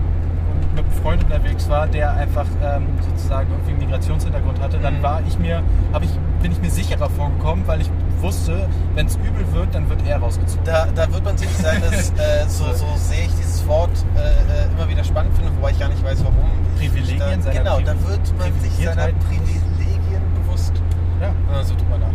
mit 0.74 0.84
einem 0.84 0.92
Freund 1.02 1.22
unterwegs 1.24 1.68
war, 1.68 1.86
der 1.86 2.12
einfach 2.14 2.46
ähm, 2.62 2.86
sozusagen 3.02 3.50
irgendwie 3.50 3.72
einen 3.72 3.80
Migrationshintergrund 3.80 4.58
hatte, 4.60 4.78
dann 4.78 4.98
Mhm. 4.98 5.02
war 5.02 5.20
ich 5.26 5.38
mir, 5.38 5.62
ich, 6.00 6.10
bin 6.40 6.52
ich 6.52 6.60
mir 6.62 6.70
sicherer 6.70 7.10
vorgekommen, 7.10 7.66
weil 7.66 7.82
ich 7.82 7.90
wusste, 8.20 8.68
wenn 8.94 9.06
es 9.06 9.16
übel 9.16 9.44
wird, 9.52 9.74
dann 9.74 9.88
wird 9.90 10.00
er 10.06 10.18
rausgezogen. 10.18 10.64
Da, 10.64 10.86
da 10.94 11.12
wird 11.12 11.24
man 11.24 11.36
sich 11.36 11.50
seines, 11.50 12.10
äh, 12.16 12.46
so, 12.48 12.64
so 12.72 12.86
sehe 12.96 13.24
ich 13.26 13.34
dieses 13.34 13.66
Wort 13.66 13.90
äh, 14.16 14.20
äh, 14.20 14.72
immer 14.74 14.88
wieder 14.88 15.04
spannend 15.04 15.34
finde, 15.36 15.50
wobei 15.56 15.72
ich 15.72 15.78
gar 15.78 15.88
nicht 15.90 16.02
weiß, 16.02 16.20
warum. 16.24 16.36
Privilegien 16.78 17.20
da, 17.44 17.50
Genau, 17.52 17.80
da 17.80 17.92
wird 18.08 18.38
man 18.38 18.60
sich 18.60 18.72
seiner. 18.86 19.08
Privilegien 19.28 20.22
bewusst, 20.46 20.72
Ja, 21.20 21.34
wenn 21.48 21.54
man 21.56 21.64
so 21.66 21.74
drüber 21.74 21.98
nachdenkt. 21.98 22.11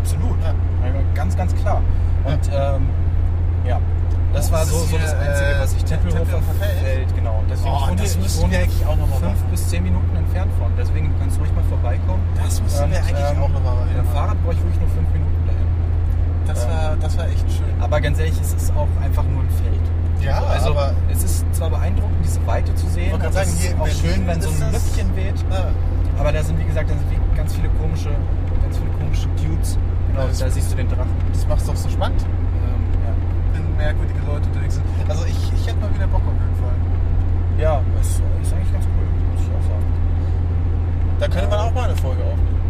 Absolut. 0.00 0.36
Ja. 0.42 0.54
Ganz, 1.14 1.36
ganz 1.36 1.54
klar. 1.54 1.82
Und 2.24 2.40
ähm, 2.52 2.88
ja, 3.66 3.78
das 4.32 4.50
war 4.52 4.64
so, 4.64 4.78
so 4.78 4.96
das 4.96 5.12
Einzige, 5.14 5.50
äh, 5.50 5.60
was 5.60 5.74
ich 5.74 5.84
Tempelhofer 5.84 6.18
Tempelhofer 6.24 6.54
Feld? 6.82 7.14
Genau. 7.16 7.42
Deswegen 7.50 7.70
Oh, 7.74 7.94
das 7.96 8.14
ich 8.14 8.22
müssten 8.22 8.42
wohne 8.42 8.52
wir 8.52 8.58
eigentlich 8.60 8.86
auch 8.86 8.96
noch 8.96 9.08
mal 9.08 9.16
fünf 9.18 9.40
machen. 9.40 9.50
bis 9.50 9.68
zehn 9.68 9.82
Minuten 9.82 10.16
entfernt 10.16 10.50
von. 10.58 10.70
Deswegen 10.78 11.12
kannst 11.18 11.36
du 11.36 11.40
ruhig 11.40 11.52
mal 11.54 11.64
vorbeikommen. 11.64 12.22
Das 12.42 12.62
müssen 12.62 12.90
wir 12.90 12.98
eigentlich 12.98 13.38
auch 13.42 13.48
noch 13.48 13.62
mal 13.62 13.74
Mit 13.84 13.96
dem 13.96 14.04
machen. 14.04 14.14
Fahrrad 14.14 14.42
brauche 14.42 14.54
ich 14.54 14.62
wirklich 14.62 14.80
nur 14.80 14.90
fünf 14.90 15.08
Minuten 15.12 15.40
dahin. 15.46 15.66
Das 16.46 16.66
war, 16.68 16.96
das 17.00 17.18
war 17.18 17.26
echt 17.28 17.46
schön. 17.50 17.74
Aber 17.80 18.00
ganz 18.00 18.18
ehrlich, 18.18 18.40
es 18.40 18.54
ist 18.54 18.72
auch 18.76 18.88
einfach 19.02 19.24
nur 19.24 19.42
ein 19.42 19.50
Feld. 19.50 19.80
Ja, 20.20 20.42
also 20.44 20.70
aber 20.70 20.92
es 21.10 21.22
ist 21.24 21.44
zwar 21.54 21.70
beeindruckend, 21.70 22.16
diese 22.22 22.44
Weite 22.46 22.74
zu 22.74 22.86
sehen. 22.88 23.12
und 23.14 23.20
gerade 23.20 23.32
sagen, 23.34 23.50
hier 23.58 23.72
auch 23.80 23.88
schön, 23.88 24.26
wenn 24.26 24.40
so 24.40 24.50
ein 24.50 24.72
Lüftchen 24.72 25.16
weht. 25.16 25.38
ja, 25.50 25.64
Aber 26.18 26.30
da 26.32 26.42
sind, 26.42 26.58
wie 26.58 26.64
gesagt, 26.64 26.90
da 26.90 26.94
sind 26.94 27.36
ganz 27.36 27.54
viele 27.54 27.68
komische, 27.80 28.10
ganz 28.62 28.76
viele 28.76 28.90
komische 29.00 29.28
Dudes. 29.42 29.78
Genau, 30.10 30.22
Ja, 30.22 30.28
das- 30.28 30.38
da 30.38 30.50
siehst 30.50 30.72
du 30.72 30.76
den 30.76 30.88
Drachen. 30.88 31.10
das 31.32 31.46
macht 31.46 31.60
es 31.60 31.66
doch 31.66 31.76
so 31.76 31.88
spannend, 31.88 32.22
Ähm, 32.22 32.84
wenn 33.54 33.76
merkwürdige 33.76 34.20
Leute 34.26 34.46
unterwegs 34.48 34.74
sind. 34.74 34.84
Also 35.08 35.24
ich, 35.24 35.52
ich 35.54 35.66
hätte 35.66 35.78
mal 35.80 35.92
wieder 35.94 36.06
Bock 36.06 36.22
auf 36.26 36.32
jeden 36.32 36.56
Fall. 36.56 36.76
ja. 37.58 37.74
ja, 37.74 37.80
es 38.00 38.08
ist 38.08 38.22
eigentlich 38.54 38.72
ganz 38.72 38.84
cool, 38.86 39.06
muss 39.32 39.42
ich 39.42 39.48
auch 39.54 39.68
sagen. 39.68 39.84
Da 41.18 41.28
könnte 41.28 41.48
man 41.48 41.58
auch 41.60 41.74
mal 41.74 41.84
eine 41.84 41.96
Folge 41.96 42.22
aufnehmen. 42.22 42.60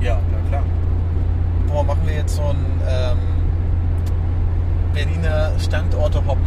Ja, 0.00 0.18
na 0.30 0.48
klar. 0.48 0.62
Boah, 1.68 1.84
machen 1.84 2.00
wir 2.06 2.14
jetzt 2.14 2.36
so 2.36 2.42
ein 2.42 2.56
ähm, 2.88 3.18
Berliner 4.94 5.50
Standorte 5.58 6.18
hoppen. 6.26 6.46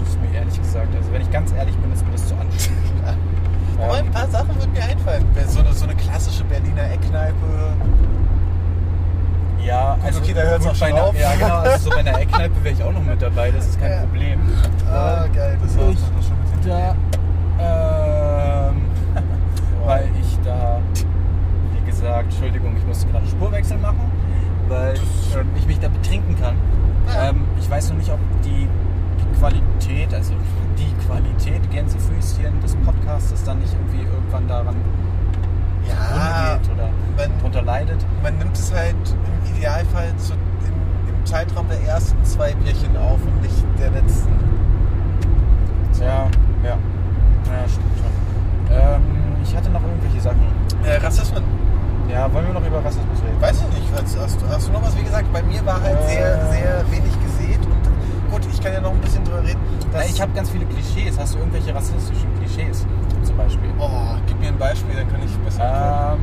Das 0.00 0.08
ist 0.10 0.20
mir 0.20 0.36
ehrlich 0.38 0.58
gesagt, 0.60 0.88
also 0.96 1.12
wenn 1.12 1.22
ich 1.22 1.30
ganz 1.30 1.52
ehrlich 1.52 1.76
bin, 1.76 1.92
ist 1.92 2.04
mir 2.04 2.12
das 2.12 2.26
zu 2.28 2.34
anstrengend. 2.34 2.80
Aber 3.82 3.94
ein 3.94 4.10
paar 4.10 4.28
Sachen 4.28 4.54
würden 4.56 4.72
mir 4.72 4.84
einfallen. 4.84 5.24
So 5.48 5.60
eine, 5.60 5.72
so 5.72 5.84
eine 5.84 5.94
klassische 5.96 6.44
Berliner 6.44 6.90
Eckkneipe. 6.92 7.72
Okay, 10.30 10.40
da 10.40 10.48
hört's 10.48 10.64
gut, 10.64 10.72
auch 10.72 10.76
schon 10.76 10.92
auf. 10.92 11.18
Ja, 11.18 11.34
genau, 11.34 11.56
also 11.56 11.84
so 11.84 11.90
bei 11.90 11.96
einer 11.96 12.20
Eckkneipe 12.20 12.62
wäre 12.62 12.74
ich 12.74 12.82
auch 12.82 12.92
noch 12.92 13.02
mit 13.02 13.20
dabei, 13.20 13.50
das 13.50 13.66
ist 13.66 13.80
kein 13.80 13.90
Ja. 13.90 14.00
Problem. 14.02 14.40
Ah, 14.88 15.26
geil, 15.34 15.58
das 15.62 15.76
war's 15.76 15.96
dann 16.14 16.22
schon 16.22 16.38
mit 16.54 16.66
da, 16.70 18.68
ähm, 18.70 18.82
weil 19.84 20.08
ich 20.20 20.38
da, 20.44 20.78
wie 21.74 21.90
gesagt, 21.90 22.24
Entschuldigung, 22.32 22.76
ich 22.76 22.86
musste 22.86 23.08
gerade 23.08 23.26
Spurwechsel 23.26 23.78
machen, 23.78 24.10
weil 24.68 24.94
ähm, 25.36 25.48
ich 25.56 25.66
mich 25.66 25.80
da 25.80 25.88
betrinken 25.88 26.38
kann. 26.40 26.54
Ja. 27.08 27.30
Ähm, 27.30 27.44
ich 27.58 27.68
weiß 27.68 27.90
noch 27.90 27.96
nicht, 27.96 28.10
ob 28.10 28.20
die, 28.44 28.68
die 28.68 29.38
Qualität, 29.38 30.14
also 30.14 30.34
die 30.78 31.06
Qualität 31.06 31.68
Gänsefüßchen 31.72 32.60
des 32.62 32.76
Podcasts 32.76 33.42
dann 33.44 33.58
nicht 33.58 33.72
irgendwie 33.72 34.08
irgendwann 34.08 34.46
daran 34.46 34.76
Ja, 35.90 36.56
geht 36.58 36.70
oder 36.72 36.88
man, 37.16 37.40
drunter 37.40 37.62
leidet. 37.62 38.04
man 38.22 38.38
nimmt 38.38 38.56
es 38.56 38.72
halt 38.74 38.94
im 38.96 39.54
Idealfall 39.56 40.14
zu, 40.16 40.32
im, 40.34 41.14
im 41.14 41.26
Zeitraum 41.26 41.66
der 41.68 41.80
ersten 41.82 42.22
zwei 42.24 42.52
Bierchen 42.54 42.96
auf 42.96 43.18
und 43.24 43.42
nicht 43.42 43.64
der 43.78 43.90
letzten. 43.90 44.32
Ja, 46.00 46.26
ja. 46.64 46.76
Ja, 47.46 47.68
stimmt 47.68 47.92
schon. 47.98 48.76
Ähm, 48.76 49.02
ich 49.42 49.56
hatte 49.56 49.70
noch 49.70 49.82
irgendwelche 49.82 50.20
Sachen. 50.20 50.40
Äh, 50.84 50.96
Rassismen, 50.96 51.42
Ja, 52.08 52.32
wollen 52.32 52.46
wir 52.46 52.54
noch 52.54 52.66
über 52.66 52.78
Rassismus 52.84 53.18
reden? 53.22 53.40
weiß 53.40 53.60
ich 53.60 53.78
nicht. 53.78 53.88
Hast, 53.94 54.18
hast, 54.18 54.40
du- 54.40 54.48
hast 54.48 54.68
du 54.68 54.72
noch 54.72 54.82
was? 54.82 54.96
Wie 54.96 55.02
gesagt, 55.02 55.30
bei 55.32 55.42
mir 55.42 55.64
war 55.66 55.80
halt 55.82 55.98
Äh. 56.00 56.08
sehr, 56.08 56.46
sehr 56.52 56.84
wenig 56.90 57.12
gesät 57.22 57.60
und 57.66 58.30
gut, 58.32 58.46
ich 58.50 58.60
kann 58.62 58.72
ja 58.72 58.80
noch 58.80 58.92
ein 58.92 59.00
bisschen 59.00 59.24
drüber 59.24 59.42
reden. 59.42 59.60
Ja, 59.92 60.00
ich 60.08 60.20
habe 60.20 60.32
ganz 60.32 60.50
viele 60.50 60.66
Klischees. 60.66 61.18
Hast 61.18 61.34
du 61.34 61.38
irgendwelche 61.38 61.74
rassistischen 61.74 62.28
Klischees 62.38 62.86
zum 63.22 63.36
Beispiel? 63.36 63.70
Oh, 63.78 63.88
gib 64.26 64.38
mir 64.40 64.48
ein 64.48 64.58
Beispiel, 64.58 64.94
dann 64.94 65.08
kann 65.08 65.20
ich 65.24 65.36
besser. 65.38 66.14
Ähm, 66.14 66.20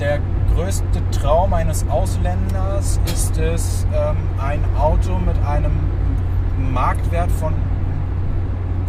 der 0.00 0.20
größte 0.54 1.10
Traum 1.10 1.54
eines 1.54 1.88
Ausländers 1.88 3.00
ist 3.06 3.38
es, 3.38 3.86
ähm, 3.94 4.16
ein 4.38 4.62
Auto 4.78 5.18
mit 5.18 5.36
einem 5.44 5.72
Marktwert 6.72 7.30
von 7.32 7.54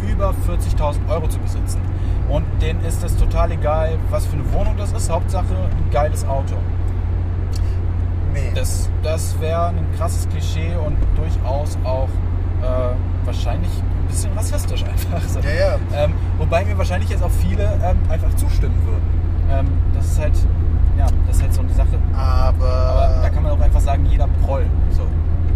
über 0.06 0.34
40.000 0.46 1.08
Euro 1.08 1.28
zu 1.28 1.38
besitzen. 1.38 1.80
Und 2.28 2.44
denen 2.60 2.84
ist 2.84 3.02
es 3.02 3.16
total 3.16 3.52
egal, 3.52 3.98
was 4.10 4.26
für 4.26 4.34
eine 4.34 4.52
Wohnung 4.52 4.76
das 4.76 4.92
ist. 4.92 5.10
Hauptsache 5.10 5.54
ein 5.54 5.90
geiles 5.90 6.26
Auto. 6.26 6.56
Nee. 8.34 8.52
Das, 8.54 8.90
das 9.02 9.40
wäre 9.40 9.68
ein 9.68 9.86
krasses 9.96 10.28
Klischee 10.28 10.74
und 10.76 10.96
durchaus 11.16 11.78
auch 11.84 12.08
äh, 12.62 12.94
wahrscheinlich 13.24 13.70
ein 13.70 14.06
bisschen 14.08 14.32
rassistisch 14.32 14.84
einfach. 14.92 15.28
So. 15.28 15.40
ja, 15.40 15.50
ja. 15.50 16.04
Ähm, 16.04 16.12
wobei 16.38 16.64
mir 16.64 16.76
wahrscheinlich 16.78 17.10
jetzt 17.10 17.22
auch 17.22 17.30
viele 17.30 17.64
ähm, 17.84 17.98
einfach 18.08 18.32
zustimmen 18.34 18.76
würden. 18.86 19.02
Ähm, 19.50 19.66
das 19.94 20.06
ist 20.06 20.18
halt, 20.20 20.34
ja, 20.96 21.06
das 21.26 21.36
ist 21.36 21.42
halt 21.42 21.54
so 21.54 21.60
eine 21.62 21.72
Sache. 21.74 21.98
Aber, 22.16 22.66
Aber 22.66 23.18
da 23.22 23.30
kann 23.30 23.42
man 23.42 23.52
auch 23.52 23.60
einfach 23.60 23.80
sagen, 23.80 24.06
jeder 24.06 24.26
Proll. 24.44 24.66
So. 24.90 25.02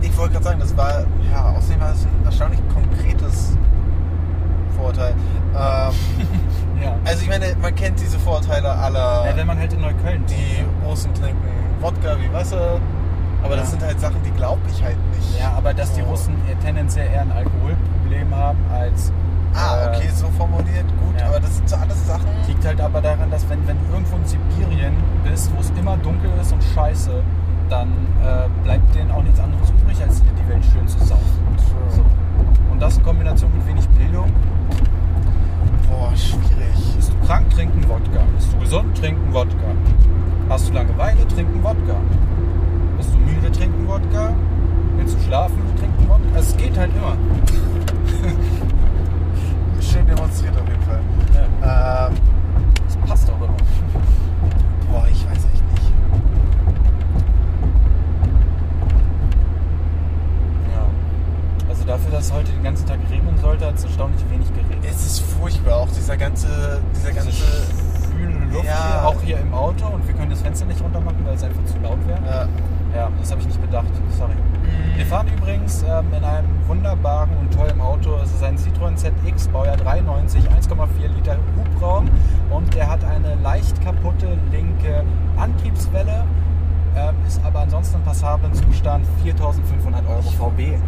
ich 0.00 0.16
wollte 0.16 0.32
gerade 0.34 0.44
sagen, 0.44 0.60
das 0.60 0.76
war, 0.76 1.04
ja, 1.30 1.54
außerdem 1.56 1.80
war 1.80 1.92
es 1.92 2.04
ein 2.04 2.24
erstaunlich 2.24 2.60
konkretes 2.72 3.56
Vorurteil. 4.76 5.14
Ähm, 5.54 5.92
Ja. 6.82 6.96
also 7.04 7.22
ich 7.22 7.28
meine, 7.28 7.54
man 7.62 7.72
kennt 7.76 8.00
diese 8.00 8.18
Vorurteile 8.18 8.68
aller, 8.68 9.24
ja. 9.24 9.36
Wenn 9.36 9.46
man 9.46 9.56
halt 9.56 9.72
in 9.72 9.82
Neukölln 9.82 10.24
die 10.26 10.64
Russen 10.84 11.14
trinken 11.14 11.36
Wodka 11.80 12.16
wie 12.18 12.32
Wasser, 12.32 12.80
aber 13.42 13.56
das 13.56 13.66
Ja. 13.66 13.70
sind 13.78 13.82
halt 13.82 14.00
Sachen, 14.00 14.22
die 14.24 14.30
glaube 14.30 14.60
ich 14.70 14.82
halt 14.82 14.96
nicht. 15.16 15.38
Ja, 15.40 15.52
aber 15.56 15.74
dass 15.74 15.92
die 15.92 16.00
So. 16.02 16.06
Russen 16.08 16.34
eher 16.48 16.58
tendenziell 16.60 17.06
eher 17.12 17.22
ein 17.22 17.32
Alkoholproblem 17.32 18.34
haben 18.34 18.58
als. 18.72 19.12
Ah, 19.54 19.84
äh, 19.92 19.96
okay, 19.96 20.08
so 20.14 20.28
formuliert, 20.30 20.86
gut, 20.98 21.20
ja. 21.20 21.26
aber 21.26 21.38
das 21.40 21.56
sind 21.56 21.68
so 21.68 21.76
alles 21.76 22.06
Sachen. 22.06 22.26
Liegt 22.48 22.64
halt 22.64 22.80
aber 22.80 23.02
daran, 23.02 23.30
dass 23.30 23.46
wenn, 23.50 23.66
wenn 23.68 23.76
du 23.86 23.92
irgendwo 23.92 24.16
in 24.16 24.24
Sibirien 24.24 24.94
bist, 25.24 25.50
wo 25.54 25.60
es 25.60 25.70
immer 25.78 25.96
dunkel 25.98 26.30
ist 26.40 26.52
und 26.54 26.62
scheiße, 26.74 27.22
dann 27.68 27.88
äh, 28.22 28.48
bleibt 28.64 28.94
denen 28.94 29.10
auch 29.10 29.22
nichts 29.22 29.40
anderes 29.40 29.68
übrig, 29.70 30.00
als 30.02 30.22
dir 30.22 30.30
die 30.42 30.48
Welt 30.48 30.64
schön 30.72 30.88
zu 30.88 30.98
saufen. 31.04 31.22
So. 31.90 32.02
Und 32.70 32.80
das 32.80 32.96
in 32.96 33.02
Kombination 33.02 33.50
mit 33.56 33.66
wenig 33.66 33.86
Bildung. 33.90 34.32
Boah, 35.90 36.16
schwierig. 36.16 36.96
Bist 36.96 37.12
du 37.12 37.26
krank, 37.26 37.50
trinken 37.50 37.86
Wodka. 37.88 38.20
Bist 38.34 38.52
du 38.54 38.58
gesund, 38.58 38.96
trinken 38.96 39.32
Wodka. 39.34 39.56
Hast 40.48 40.68
du 40.68 40.72
Langeweile, 40.72 41.26
trinken 41.28 41.62
Wodka. 41.62 41.96
Bist 43.02 43.14
du 43.14 43.18
müde, 43.18 43.50
trinken 43.50 43.88
Wodka. 43.88 44.32
Willst 44.96 45.16
du 45.16 45.20
schlafen, 45.22 45.58
trinken 45.76 46.08
Wodka. 46.08 46.36
Also 46.36 46.50
es 46.50 46.56
geht 46.56 46.78
halt 46.78 46.92
immer. 46.94 47.16
Schön 49.80 50.06
demonstriert 50.06 50.56
auf 50.56 50.68
jeden 50.68 50.82
Fall. 50.82 51.00
Ja. 51.34 52.06
Ähm, 52.06 52.14
Das 52.86 52.96
passt 53.08 53.28
auch 53.28 53.36
immer. 53.38 53.48
boah, 54.92 55.04
ich 55.10 55.24
weiß 55.26 55.38
echt 55.52 55.64
nicht. 55.72 55.92
Ja. 60.72 60.86
Also 61.68 61.84
dafür, 61.84 62.12
dass 62.12 62.26
es 62.26 62.32
heute 62.32 62.52
den 62.52 62.62
ganzen 62.62 62.86
Tag 62.86 63.00
regnen 63.10 63.36
sollte, 63.38 63.66
hat 63.66 63.74
es 63.74 63.82
erstaunlich 63.84 64.20
wenig 64.30 64.46
geregnet. 64.54 64.78
Es 64.88 65.04
ist 65.04 65.18
furchtbar, 65.40 65.74
auch 65.78 65.88
dieser 65.90 66.16
ganze, 66.16 66.80
dieser 66.94 67.10
ganze. 67.12 67.30
Luft 68.52 68.64
Ja. 68.66 69.00
hier, 69.00 69.08
auch 69.08 69.20
hier 69.22 69.38
im 69.40 69.52
Auto 69.54 69.86
und 69.86 70.06
wir 70.06 70.14
können 70.14 70.30
das 70.30 70.42
Fenster 70.42 70.66
nicht 70.66 70.80
runter 70.82 71.00
machen, 71.00 71.16
weil 71.24 71.34
es 71.34 71.42
einfach 71.42 71.64
zu 71.64 71.78
laut 71.82 71.98
wäre. 72.06 72.20
Ja. 72.24 72.46
Ja, 72.94 73.10
das 73.18 73.30
habe 73.30 73.40
ich 73.40 73.46
nicht 73.46 73.60
bedacht, 73.60 73.86
sorry. 74.18 74.34
Wir 74.96 75.06
fahren 75.06 75.26
übrigens 75.34 75.82
ähm, 75.82 76.04
in 76.14 76.22
einem 76.22 76.48
wunderbaren 76.68 77.30
und 77.38 77.52
tollen 77.52 77.80
Auto. 77.80 78.16
Es 78.22 78.30
ist 78.30 78.42
ein 78.42 78.58
Citroën 78.58 78.96
ZX, 78.96 79.48
Baujahr 79.48 79.78
93, 79.78 80.44
1,4 80.44 81.08
Liter 81.16 81.38
Hubraum 81.56 82.10
und 82.50 82.74
der 82.74 82.90
hat 82.90 83.02
eine 83.04 83.34
leicht 83.42 83.80
kaputte 83.82 84.36
linke 84.50 85.04
Antriebswelle, 85.38 86.24
ähm, 86.94 87.14
ist 87.26 87.42
aber 87.44 87.60
ansonsten 87.60 87.96
im 87.96 88.02
passablen 88.02 88.52
Zustand 88.52 89.06
4500 89.22 90.06
Euro 90.06 90.22
VB. 90.22 90.78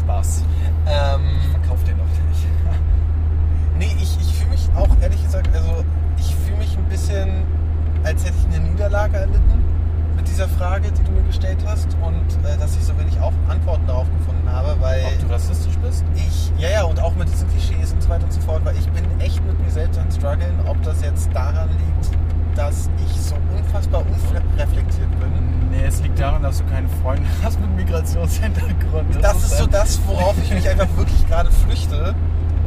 Spaß. 0.00 0.44
Ähm, 0.86 1.20
Verkauft 1.52 1.86
den 1.86 1.96
doch 1.96 2.04
nicht. 2.04 2.46
nee, 3.78 4.02
ich, 4.02 4.18
ich 4.20 4.34
fühle 4.34 4.50
mich 4.50 4.68
auch 4.76 5.00
ehrlich 5.00 5.22
gesagt, 5.22 5.48
also 5.54 5.84
ich 6.18 6.34
fühle 6.34 6.58
mich 6.58 6.76
ein 6.76 6.84
bisschen, 6.86 7.44
als 8.02 8.24
hätte 8.24 8.34
ich 8.36 8.56
eine 8.56 8.68
Niederlage 8.68 9.16
erlitten 9.16 9.69
dieser 10.30 10.48
Frage, 10.48 10.90
die 10.92 11.02
du 11.02 11.10
mir 11.10 11.22
gestellt 11.22 11.58
hast 11.66 11.88
und 12.00 12.44
äh, 12.44 12.56
dass 12.56 12.76
ich 12.76 12.84
so 12.84 12.96
wenig 12.98 13.18
auf 13.20 13.34
Antworten 13.48 13.86
darauf 13.86 14.06
gefunden 14.18 14.50
habe, 14.50 14.76
weil 14.80 15.02
Ob 15.04 15.28
du 15.28 15.34
rassistisch 15.34 15.76
bist? 15.78 16.04
ich, 16.14 16.52
ja, 16.58 16.70
ja, 16.70 16.82
und 16.84 17.00
auch 17.00 17.14
mit 17.16 17.28
diesen 17.30 17.48
Klischees 17.50 17.92
und 17.92 18.02
so 18.02 18.08
weiter 18.08 18.24
und 18.24 18.32
so 18.32 18.40
fort, 18.40 18.64
weil 18.64 18.76
ich 18.76 18.88
bin 18.90 19.04
echt 19.20 19.44
mit 19.44 19.58
mir 19.60 19.70
selbst 19.70 19.98
am 19.98 20.10
struggeln, 20.10 20.54
ob 20.66 20.80
das 20.82 21.02
jetzt 21.02 21.28
daran 21.34 21.68
liegt, 21.70 22.10
dass 22.56 22.88
ich 23.04 23.20
so 23.20 23.34
unfassbar 23.56 24.02
unreflektiert 24.02 25.10
bin. 25.20 25.32
Nee, 25.70 25.84
es 25.86 26.00
liegt 26.00 26.18
daran, 26.18 26.42
dass 26.42 26.58
du 26.58 26.64
keine 26.64 26.88
Freunde 27.02 27.26
hast 27.42 27.60
mit 27.60 27.76
Migrationshintergrund. 27.76 29.22
Das 29.22 29.36
ist 29.42 29.58
so 29.58 29.66
das, 29.66 30.00
worauf 30.06 30.36
ich 30.42 30.50
mich 30.52 30.68
einfach 30.68 30.88
wirklich 30.96 31.26
gerade 31.28 31.50
flüchte, 31.50 32.14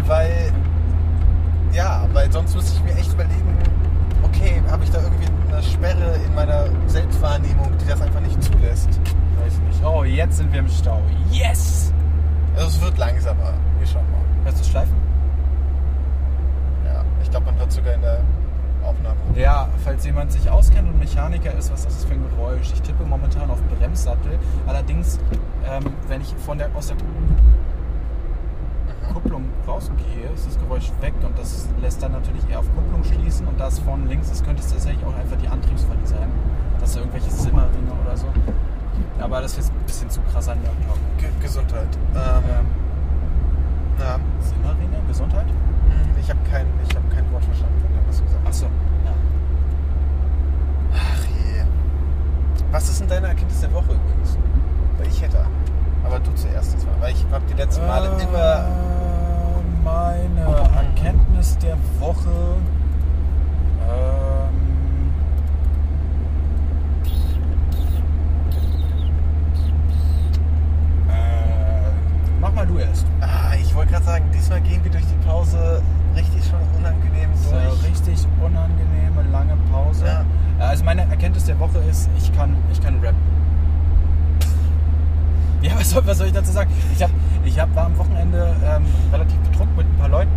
weil, 0.06 0.52
ja, 1.74 2.08
weil 2.14 2.32
sonst 2.32 2.56
müsste 2.56 2.78
ich 2.78 2.84
mir 2.84 3.00
echt 3.00 3.12
überlegen, 3.14 3.58
okay, 4.34 4.62
habe 4.70 4.84
ich 4.84 4.92
da 4.92 5.02
irgendwie 5.02 5.28
eine 5.52 5.64
Sperre 5.64 6.16
in 6.26 6.36
meiner 6.36 6.66
Selbstwahrnehmung, 6.88 7.72
die 7.80 7.88
das 7.88 8.02
einfach 8.02 8.20
nicht 8.20 8.42
zulässt. 8.44 8.90
Weiß 8.90 9.60
nicht. 9.68 9.84
Oh, 9.86 10.04
jetzt 10.04 10.38
sind 10.38 10.52
wir 10.52 10.60
im 10.60 10.68
Stau. 10.68 11.02
Yes! 11.32 11.94
Also 12.56 12.68
es 12.68 12.82
wird 12.82 12.98
langsamer. 12.98 13.54
Wir 13.80 13.88
schauen 13.88 14.06
mal. 14.12 14.46
Hörst 14.46 14.60
du 14.60 14.70
Schleifen? 14.70 14.96
Ja, 16.86 17.04
ich 17.22 17.30
glaube, 17.30 17.48
man 17.48 17.58
hört 17.58 17.72
sogar 17.72 17.94
in 17.94 18.02
der 18.02 18.22
Aufnahme. 18.84 19.18
Ja, 19.36 19.70
falls 19.84 20.06
jemand 20.06 20.32
sich 20.32 20.50
auskennt 20.50 20.88
und 20.88 21.00
Mechaniker 21.00 21.54
ist, 21.54 21.72
was 21.72 21.86
ist 21.86 22.00
das 22.00 22.06
für 22.06 22.14
ein 22.14 22.24
Geräusch? 22.30 22.72
Ich 22.74 22.82
tippe 22.82 23.04
momentan 23.06 23.50
auf 23.50 23.62
Bremssattel. 23.64 24.38
Allerdings, 24.68 25.20
ähm, 25.70 25.86
wenn 26.08 26.22
ich 26.22 26.34
von 26.46 26.58
der, 26.58 26.70
aus 26.76 26.88
der 26.88 26.98
Kupplung 29.14 29.46
rausgehe, 29.68 30.30
ist 30.34 30.48
das 30.48 30.60
Geräusch 30.60 30.92
weg 31.02 31.14
und 31.26 31.38
das 31.38 31.68
lässt 31.82 32.02
dann 32.04 32.12
natürlich 32.14 32.48
eher 32.50 32.60
auf 32.60 32.66
Kupplung 32.76 33.04
schließen 33.04 33.48
und 33.48 33.60
da 33.60 33.68
es 33.68 33.80
vorne 33.80 34.06
links 34.08 34.30
ist, 34.32 34.44
könnte 34.46 34.62
es 34.62 34.70
tatsächlich 34.72 35.04
auch 35.06 35.16
einfach 35.16 35.38
die 35.38 35.48
Antriebsfalle 35.48 36.00
sein. 36.06 36.28
Dass 36.80 36.94
da 36.94 37.00
irgendwelche 37.00 37.30
Zimmerringe 37.30 37.92
oder 38.04 38.18
so. 38.18 38.28
Aber 39.20 39.42
das 39.42 39.58
ist 39.58 39.72
ein 39.72 39.86
bisschen 39.86 40.10
zu 40.10 40.20
krass 40.32 40.50
an. 40.50 40.58
Ge 41.18 41.30
Gesundheit. 41.42 41.88
Ähm, 42.14 42.20
Ähm, 42.20 42.66
ja. 44.00 44.20
Zimmerringe? 44.42 44.98
Gesundheit? 45.08 45.46
Hm, 45.48 46.20
Ich 46.20 46.30
habe 46.30 46.40
kein, 46.50 46.66
ich 46.88 46.96
hab 46.96 47.10
kein 47.10 47.32
Wort 47.32 47.44
verstanden 47.46 47.80
von 47.80 47.90
dem, 47.94 48.08
was 48.08 48.18
du 48.18 48.24
gesagt 48.26 48.42
hast. 48.46 48.64
Achso. 48.64 48.66
Ja. 49.06 49.12
Ach 50.94 51.26
je. 51.26 51.64
Was 52.72 52.90
ist 52.90 53.00
denn 53.02 53.08
deine 53.08 53.28
Erkenntnis 53.28 53.62
der 53.62 53.72
Woche 53.74 53.94
übrigens? 53.94 54.38
Weil 54.98 55.08
ich 55.08 55.22
hätte. 55.22 55.38
Aber 56.04 56.20
du 56.20 56.34
zuerst 56.36 56.74
jetzt 56.74 56.86
mal. 56.86 56.96
Weil 57.00 57.14
ich 57.14 57.26
habe 57.32 57.46
die 57.50 57.54
letzten 57.54 57.86
Male 57.88 58.10
Äh, 58.10 58.24
immer. 58.24 58.66
Meine 59.84 60.42
Erkenntnis 60.76 61.58
der 61.58 61.78
Woche. 62.00 62.56
Ähm, 63.82 65.12
äh, 71.10 72.40
mach 72.40 72.54
mal 72.54 72.66
du 72.66 72.78
erst. 72.78 73.06
Ah, 73.22 73.54
ich 73.62 73.74
wollte 73.76 73.92
gerade 73.92 74.06
sagen, 74.06 74.26
diesmal 74.34 74.62
gehen 74.62 74.84
wir 74.84 74.92
durch 74.92 75.06
die 75.06 75.28
Pause 75.28 75.82
richtig 76.16 76.44
schon 76.46 76.60
unangenehm 76.78 77.30
durch. 77.50 77.84
richtig 77.90 78.26
unangenehme, 78.42 79.24
lange 79.32 79.58
Pause. 79.72 80.06
Ja. 80.06 80.22
Äh, 80.60 80.64
Also 80.70 80.84
meine 80.86 81.02
Erkenntnis 81.02 81.46
der 81.46 81.60
Woche 81.60 81.80
ist, 81.90 82.10
ich 82.18 82.34
kann, 82.36 82.56
ich 82.72 82.82
kann 82.82 82.96
rappen. 83.04 83.18
Ja, 85.62 85.72
was 85.78 85.92
soll, 85.92 86.06
was 86.06 86.18
soll 86.18 86.28
ich 86.28 86.34
dazu 86.34 86.52
sagen? 86.52 86.70
Ich, 86.94 87.02
hab, 87.02 87.10
ich 87.46 87.60
hab, 87.60 87.74
war 87.76 87.86
am 87.86 87.98
Wochenende 87.98 88.56
ähm, 88.66 88.86
relativ 89.12 89.38
betrunken 89.40 89.76
mit 89.78 89.86
ein 89.86 89.98
paar 89.98 90.10
Leuten 90.10 90.32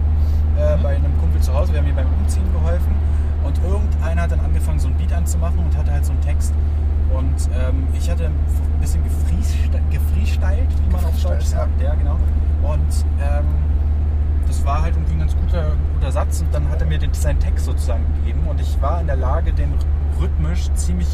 äh, 0.58 0.76
bei 0.82 0.96
einem 0.96 1.16
Kumpel 1.18 1.40
zu 1.40 1.54
Hause. 1.54 1.72
Wir 1.72 1.80
haben 1.80 1.88
ihm 1.88 1.96
beim 1.96 2.12
Umziehen 2.20 2.50
geholfen. 2.52 2.94
Und 3.44 3.62
irgendeiner 3.62 4.22
hat 4.22 4.32
dann 4.32 4.40
angefangen, 4.40 4.80
so 4.80 4.88
ein 4.88 4.94
Beat 4.94 5.12
anzumachen 5.12 5.58
und 5.58 5.76
hatte 5.76 5.92
halt 5.92 6.04
so 6.04 6.12
einen 6.12 6.20
Text. 6.20 6.52
Und 7.14 7.48
ähm, 7.54 7.86
ich 7.94 8.10
hatte 8.10 8.26
ein 8.26 8.80
bisschen 8.80 9.02
gefreestylt, 9.04 10.68
wie 10.84 10.92
man 10.92 11.04
auf 11.04 11.22
Deutsch 11.22 11.44
sagt. 11.44 11.80
Ja, 11.80 11.94
genau. 11.94 12.18
Und 12.62 13.04
ähm, 13.20 13.46
das 14.46 14.64
war 14.64 14.82
halt 14.82 14.94
irgendwie 14.94 15.14
ein 15.14 15.20
ganz 15.20 15.36
guter, 15.36 15.72
guter 15.94 16.12
Satz 16.12 16.40
und 16.40 16.54
dann 16.54 16.68
hat 16.68 16.80
er 16.80 16.86
mir 16.86 16.98
den, 16.98 17.12
seinen 17.14 17.38
Text 17.38 17.64
sozusagen 17.64 18.04
gegeben 18.16 18.46
und 18.46 18.60
ich 18.60 18.80
war 18.80 19.00
in 19.00 19.06
der 19.06 19.16
Lage, 19.16 19.52
den 19.52 19.74
rhythmisch 20.20 20.70
ziemlich 20.74 21.08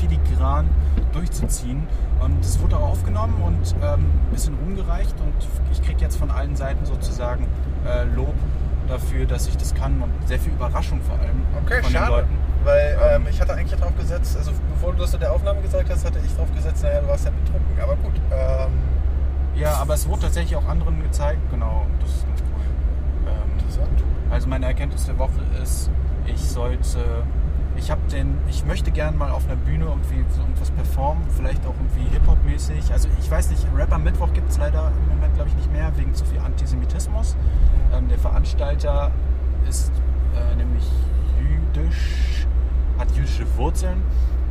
filigran 0.00 0.68
durchzuziehen 1.12 1.86
und 2.20 2.44
es 2.44 2.60
wurde 2.60 2.76
auch 2.76 2.90
aufgenommen 2.90 3.34
und 3.44 3.74
ähm, 3.82 4.06
ein 4.06 4.30
bisschen 4.32 4.54
rumgereicht 4.54 5.14
und 5.20 5.34
ich 5.72 5.82
kriege 5.82 6.00
jetzt 6.00 6.16
von 6.16 6.30
allen 6.30 6.56
Seiten 6.56 6.84
sozusagen 6.84 7.46
äh, 7.86 8.04
Lob 8.14 8.34
dafür, 8.88 9.26
dass 9.26 9.46
ich 9.48 9.56
das 9.56 9.74
kann 9.74 10.00
und 10.02 10.10
sehr 10.26 10.38
viel 10.38 10.52
Überraschung 10.52 11.00
vor 11.02 11.18
allem 11.18 11.42
Okay, 11.64 11.82
von 11.82 11.92
den 11.92 11.98
schade. 11.98 12.10
Leuten. 12.12 12.38
Weil 12.64 12.98
Ähm, 13.00 13.22
ähm, 13.22 13.26
ich 13.30 13.40
hatte 13.40 13.54
eigentlich 13.54 13.78
drauf 13.80 13.96
gesetzt, 13.98 14.36
also 14.36 14.50
bevor 14.74 14.92
du 14.92 14.98
das 15.00 15.14
in 15.14 15.20
der 15.20 15.32
Aufnahme 15.32 15.60
gesagt 15.60 15.88
hast, 15.90 16.04
hatte 16.04 16.18
ich 16.24 16.34
drauf 16.36 16.48
gesetzt, 16.54 16.82
naja, 16.82 17.00
du 17.00 17.08
warst 17.08 17.24
ja 17.26 17.30
betrunken. 17.30 17.80
Aber 17.82 17.96
gut. 17.96 18.14
Ähm, 18.32 18.72
Ja, 19.54 19.74
aber 19.74 19.94
es 19.94 20.08
wurde 20.08 20.22
tatsächlich 20.22 20.56
auch 20.56 20.66
anderen 20.68 21.02
gezeigt, 21.02 21.38
genau, 21.50 21.86
das 22.00 22.10
ist 22.10 22.26
ganz 22.26 22.40
cool. 22.42 23.30
Ähm, 23.32 23.58
interessant. 23.58 24.02
Also 24.30 24.48
meine 24.48 24.66
Erkenntnis 24.66 25.06
der 25.06 25.18
Woche 25.18 25.40
ist, 25.62 25.90
ich 26.26 26.40
sollte, 26.48 26.98
ich 27.78 27.90
habe 27.90 28.00
den, 28.10 28.36
ich 28.48 28.64
möchte 28.64 28.90
gern 28.90 29.16
mal 29.16 29.30
auf 29.30 29.46
einer 29.46 29.56
Bühne 29.56 29.86
irgendwie 29.86 30.24
so 30.34 30.40
irgendwas 30.40 30.70
performen, 30.72 31.24
vielleicht 31.36 31.64
auch 31.64 31.74
irgendwie 31.74 32.10
Hip-Hop-mäßig. 32.12 32.92
Also 32.92 33.08
ich 33.20 33.30
weiß 33.30 33.50
nicht, 33.50 33.66
Rap 33.74 33.92
am 33.92 34.04
Mittwoch 34.04 34.32
gibt 34.32 34.50
es 34.50 34.58
leider 34.58 34.92
im 35.04 35.14
Moment 35.14 35.34
glaube 35.34 35.50
ich 35.50 35.56
nicht 35.56 35.72
mehr, 35.72 35.90
wegen 35.96 36.14
zu 36.14 36.24
viel 36.24 36.40
Antisemitismus. 36.40 37.36
Ähm, 37.92 38.08
der 38.08 38.18
Veranstalter 38.18 39.12
ist 39.68 39.92
äh, 40.34 40.56
nämlich 40.56 40.84
jüdisch, 41.38 42.46
hat 42.98 43.10
jüdische 43.12 43.46
Wurzeln 43.56 44.02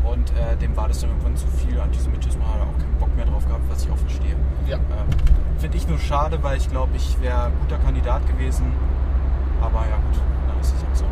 und 0.03 0.31
äh, 0.31 0.55
dem 0.57 0.75
war 0.77 0.87
das 0.87 1.01
dann 1.01 1.09
irgendwann 1.09 1.35
zu 1.35 1.47
viel 1.47 1.79
Antisemitismus, 1.79 2.45
hat 2.47 2.59
er 2.59 2.63
auch 2.63 2.77
keinen 2.77 2.97
Bock 2.97 3.15
mehr 3.15 3.25
drauf 3.25 3.45
gehabt, 3.45 3.63
was 3.69 3.83
ich 3.83 3.91
auch 3.91 3.97
verstehe. 3.97 4.35
Ja. 4.67 4.77
Ähm, 4.77 5.07
Finde 5.59 5.77
ich 5.77 5.87
nur 5.87 5.97
schade, 5.97 6.41
weil 6.43 6.57
ich 6.57 6.69
glaube, 6.69 6.95
ich 6.95 7.19
wäre 7.21 7.45
ein 7.45 7.53
guter 7.61 7.77
Kandidat 7.79 8.25
gewesen. 8.27 8.71
Aber 9.59 9.79
ja 9.89 9.97
gut, 9.97 10.21
dann 10.47 10.59
ist 10.59 10.75
es 10.75 10.83
halt 10.83 10.95
so. 10.97 11.05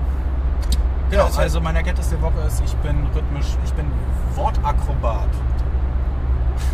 Genau, 1.09 1.25
also- 1.25 1.41
also 1.41 1.61
meine 1.61 1.79
Erkenntnis 1.79 2.09
der 2.09 2.21
Woche 2.21 2.39
ist, 2.47 2.61
ich 2.65 2.73
bin 2.77 2.95
rhythmisch, 3.15 3.57
ich 3.63 3.73
bin 3.73 3.85
Wortakrobat. 4.35 5.29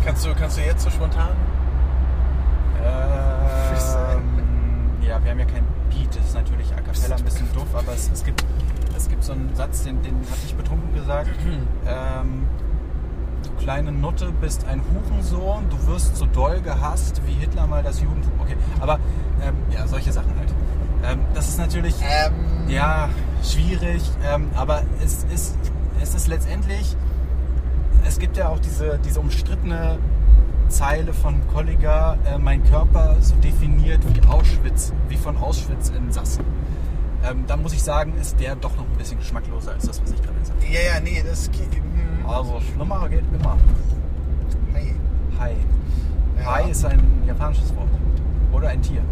Kannst 0.04 0.24
du, 0.24 0.34
kannst 0.34 0.56
du 0.58 0.62
jetzt 0.62 0.82
so 0.82 0.90
spontan? 0.90 1.30
Ähm, 2.84 4.90
ja, 5.02 5.22
wir 5.22 5.30
haben 5.30 5.38
ja 5.38 5.44
kein 5.44 5.64
Beat, 5.90 6.16
das 6.16 6.24
ist 6.26 6.34
natürlich 6.34 6.72
a 6.72 6.80
cappella 6.80 7.16
ein 7.16 7.24
bisschen 7.24 7.52
doof, 7.52 7.66
aber 7.74 7.92
es, 7.92 8.10
es, 8.12 8.24
gibt, 8.24 8.44
es 8.96 9.08
gibt 9.08 9.24
so 9.24 9.32
einen 9.32 9.54
Satz, 9.54 9.84
den, 9.84 10.02
den 10.02 10.14
hatte 10.30 10.40
ich 10.44 10.54
betrunken 10.54 10.94
gesagt. 10.94 11.30
ähm, 11.86 12.46
du 13.42 13.50
kleine 13.62 13.92
Nutte 13.92 14.32
bist 14.40 14.64
ein 14.66 14.80
Hurensohn, 14.82 15.68
du 15.70 15.86
wirst 15.86 16.16
so 16.16 16.26
doll 16.26 16.60
gehasst 16.60 17.20
wie 17.26 17.32
Hitler 17.32 17.66
mal 17.66 17.82
das 17.82 18.00
Judentum. 18.00 18.32
Okay, 18.40 18.56
aber 18.80 18.98
ähm, 19.42 19.54
ja, 19.70 19.86
solche 19.86 20.12
Sachen 20.12 20.34
halt. 20.38 20.52
Ähm, 21.04 21.20
das 21.34 21.48
ist 21.48 21.58
natürlich 21.58 21.94
Ähm, 22.00 22.68
ja 22.68 23.08
schwierig, 23.42 24.02
ähm, 24.24 24.48
aber 24.54 24.82
es 25.04 25.24
ist, 25.32 25.56
es 26.00 26.14
ist 26.14 26.28
letztendlich, 26.28 26.96
es 28.06 28.18
gibt 28.18 28.36
ja 28.36 28.48
auch 28.48 28.60
diese, 28.60 28.98
diese 29.04 29.20
umstrittene 29.20 29.98
Zeile 30.68 31.12
von 31.12 31.34
Kollega, 31.52 32.16
äh, 32.24 32.38
mein 32.38 32.62
Körper 32.64 33.16
so 33.20 33.34
definiert 33.36 34.00
wie 34.14 34.26
Auschwitz, 34.28 34.92
wie 35.08 35.16
von 35.16 35.36
Auschwitz 35.36 35.90
in 35.90 36.12
Sassen. 36.12 36.44
Ähm, 37.24 37.44
da 37.46 37.56
muss 37.56 37.72
ich 37.72 37.82
sagen, 37.82 38.14
ist 38.20 38.38
der 38.40 38.56
doch 38.56 38.74
noch 38.76 38.84
ein 38.84 38.96
bisschen 38.98 39.18
geschmackloser 39.18 39.72
als 39.72 39.86
das, 39.86 40.00
was 40.02 40.10
ich 40.12 40.22
gerade 40.22 40.38
gesagt 40.38 40.62
Ja, 40.64 40.94
ja, 40.94 41.00
nee, 41.00 41.22
das 41.28 41.50
geht. 41.50 41.72
hm, 41.74 42.26
habe. 42.26 42.36
Also 42.36 42.60
schlimmer 42.60 43.08
geht 43.08 43.24
immer. 43.32 43.56
Hey. 44.72 44.94
Hai. 45.38 45.56
Ja. 46.38 46.46
Hai 46.54 46.70
ist 46.70 46.84
ein 46.84 47.00
japanisches 47.26 47.74
Wort. 47.76 47.88
Oder 48.52 48.68
ein 48.68 48.82
Tier. 48.82 49.02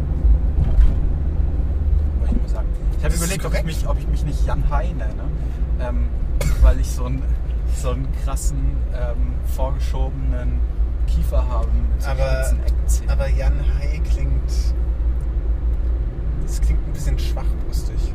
Ich 2.30 2.42
mal 2.42 2.48
sagen. 2.48 2.68
Ich 2.98 3.04
habe 3.04 3.14
überlegt, 3.14 3.44
ob 3.44 3.54
ich, 3.54 3.64
mich, 3.64 3.88
ob 3.88 3.98
ich 3.98 4.06
mich 4.08 4.24
nicht 4.24 4.46
Jan 4.46 4.62
Hai 4.70 4.88
nenne. 4.88 5.24
Ähm, 5.80 6.08
weil 6.62 6.78
ich 6.80 6.90
so 6.90 7.04
einen, 7.06 7.22
so 7.76 7.90
einen 7.90 8.08
krassen, 8.24 8.76
ähm, 8.94 9.34
vorgeschobenen 9.56 10.60
Kiefer 11.06 11.46
habe 11.48 11.66
mit 11.92 12.02
so 12.02 12.10
Aber, 12.10 12.52
Eckzähnen. 12.66 13.10
aber 13.10 13.28
Jan 13.28 13.54
Hai 13.78 14.00
klingt. 14.12 14.50
Das 16.46 16.60
klingt 16.60 16.86
ein 16.86 16.92
bisschen 16.92 17.18
schwachbrüstig. 17.18 18.12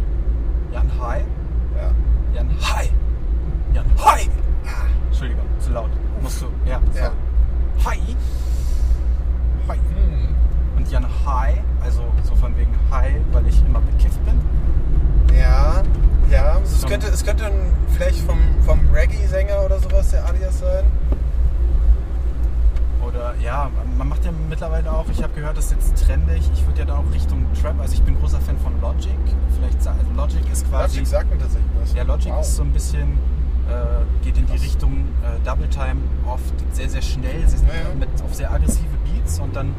Jan 0.71 0.89
Hai? 0.99 1.23
Ja. 1.75 1.91
Jan 2.35 2.49
Hai! 2.61 2.89
Jan 3.73 3.85
Hai! 3.97 4.27
Entschuldigung, 5.07 5.45
zu 5.59 5.71
laut. 5.71 5.89
Musst 6.21 6.41
du, 6.41 6.47
ja, 6.65 6.77
Ah. 6.77 6.97
Ja. 6.97 7.11
Hai! 7.85 7.97
Hai! 9.67 9.75
Hm. 9.75 10.35
Und 10.85 10.91
Jan 10.91 11.05
Hai, 11.25 11.63
also 11.83 12.03
so 12.23 12.35
von 12.35 12.55
wegen 12.57 12.71
Hai, 12.91 13.19
weil 13.31 13.47
ich 13.47 13.59
immer 13.65 13.81
bekifft 13.81 14.23
bin. 14.23 14.39
Ja, 15.35 15.81
ja. 16.29 16.59
Es 16.63 16.81
So. 16.81 16.87
könnte, 16.87 17.07
es 17.07 17.25
könnte 17.25 17.45
ein, 17.47 17.53
vielleicht 17.89 18.19
vom, 18.19 18.37
vom 18.63 18.79
Reggae-Sänger 18.93 19.65
oder 19.65 19.79
sowas 19.79 20.11
der 20.11 20.23
Alias 20.25 20.59
sein. 20.59 20.83
Oder 23.03 23.33
ja, 23.43 23.71
man 23.97 24.09
macht 24.09 24.25
ja 24.25 24.31
mittlerweile 24.47 24.91
auch, 24.91 25.05
ich 25.11 25.23
habe 25.23 25.33
gehört, 25.33 25.57
das 25.57 25.71
ist 25.71 25.89
jetzt 25.89 26.05
trendig. 26.05 26.47
Ich 26.53 26.65
würde 26.67 26.79
ja 26.81 26.85
da 26.85 26.97
auch 26.97 27.13
Richtung 27.13 27.45
Trap, 27.59 27.79
also 27.81 27.93
ich 27.95 28.03
bin 28.03 28.19
großer 28.19 28.39
Fan 28.41 28.57
von 28.59 28.79
Logic. 28.79 29.17
Vielleicht 29.55 29.77
also 29.87 30.11
Logic 30.15 30.51
ist 30.51 30.69
quasi. 30.69 30.97
Logic 30.99 31.07
sagt 31.07 31.31
mir 31.31 31.39
tatsächlich 31.39 31.71
was. 31.81 31.93
Ja, 31.95 32.03
Logic 32.03 32.31
Wow. 32.31 32.41
ist 32.41 32.55
so 32.57 32.61
ein 32.63 32.71
bisschen, 32.71 33.13
äh, 33.69 34.23
geht 34.23 34.37
in 34.37 34.45
die 34.45 34.57
Richtung 34.57 35.07
äh, 35.23 35.43
Double 35.43 35.67
Time, 35.69 35.95
oft 36.27 36.53
sehr, 36.73 36.89
sehr 36.89 37.01
schnell, 37.01 37.47
sehr, 37.47 37.59
Ja, 37.67 37.89
ja. 37.89 37.95
mit 37.99 38.09
auf 38.23 38.35
sehr 38.35 38.51
aggressive 38.51 38.85
Beats 39.05 39.39
und 39.39 39.55
dann, 39.55 39.73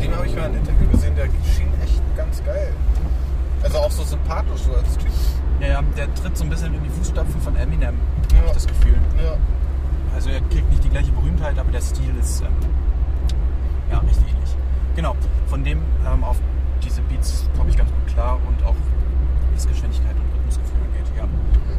Von 0.00 0.10
dem 0.10 0.16
habe 0.16 0.26
ich 0.26 0.34
mal 0.34 0.44
ein 0.44 0.54
Interview 0.54 0.88
gesehen, 0.88 1.14
der 1.14 1.24
schien 1.26 1.68
echt 1.84 2.00
ganz 2.16 2.42
geil. 2.44 2.72
Also 3.62 3.78
auch 3.78 3.90
so 3.90 4.02
sympathisch 4.02 4.62
so 4.62 4.72
als 4.74 4.96
Typ. 4.96 5.10
ja, 5.60 5.66
ja, 5.68 5.82
der 5.96 6.14
tritt 6.14 6.36
so 6.36 6.44
ein 6.44 6.50
bisschen 6.50 6.72
in 6.74 6.82
die 6.82 6.88
Fußstapfen 6.88 7.40
von 7.42 7.54
Eminem, 7.56 7.96
Ja. 8.32 8.38
habe 8.38 8.46
ich 8.46 8.52
das 8.54 8.66
Gefühl. 8.66 8.94
Ja. 9.22 9.34
Also 10.14 10.30
er 10.30 10.40
kriegt 10.40 10.70
nicht 10.70 10.82
die 10.82 10.88
gleiche 10.88 11.12
Berühmtheit, 11.12 11.58
aber 11.58 11.70
der 11.70 11.82
Stil 11.82 12.14
ist 12.18 12.40
ähm, 12.40 12.48
ja 13.90 13.98
recht 13.98 14.18
ähnlich. 14.20 14.56
Genau. 14.96 15.14
von 15.48 15.62
dem 15.64 15.82
ähm, 16.06 16.24
auf 16.24 16.38
diese 16.82 17.02
Beats 17.02 17.46
komme 17.56 17.68
ich 17.70 17.76
ganz 17.76 17.90
gut 17.90 18.06
klar 18.14 18.38
und 18.48 18.64
auch 18.64 18.74
was 19.54 19.66
Geschwindigkeit 19.68 20.16
und 20.16 20.24
Rhythmusgefühl 20.38 20.80
angeht. 20.80 21.12
Ja, 21.16 21.24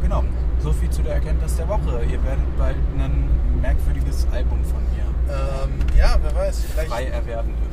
genau. 0.00 0.24
So 0.60 0.72
viel 0.72 0.88
zu 0.90 1.02
der 1.02 1.14
Erkenntnis 1.14 1.56
der 1.56 1.68
Woche. 1.68 2.04
Ihr 2.04 2.22
werdet 2.22 2.56
bald 2.56 2.76
ein 2.98 3.28
merkwürdiges 3.60 4.26
Album 4.32 4.62
von 4.64 4.80
mir 4.94 5.34
Ähm, 5.34 5.72
ja, 5.98 6.16
wer 6.22 6.34
weiß, 6.34 6.60
vielleicht 6.72 6.90
frei 6.90 7.06
erwerben 7.06 7.52
dürfen. 7.56 7.71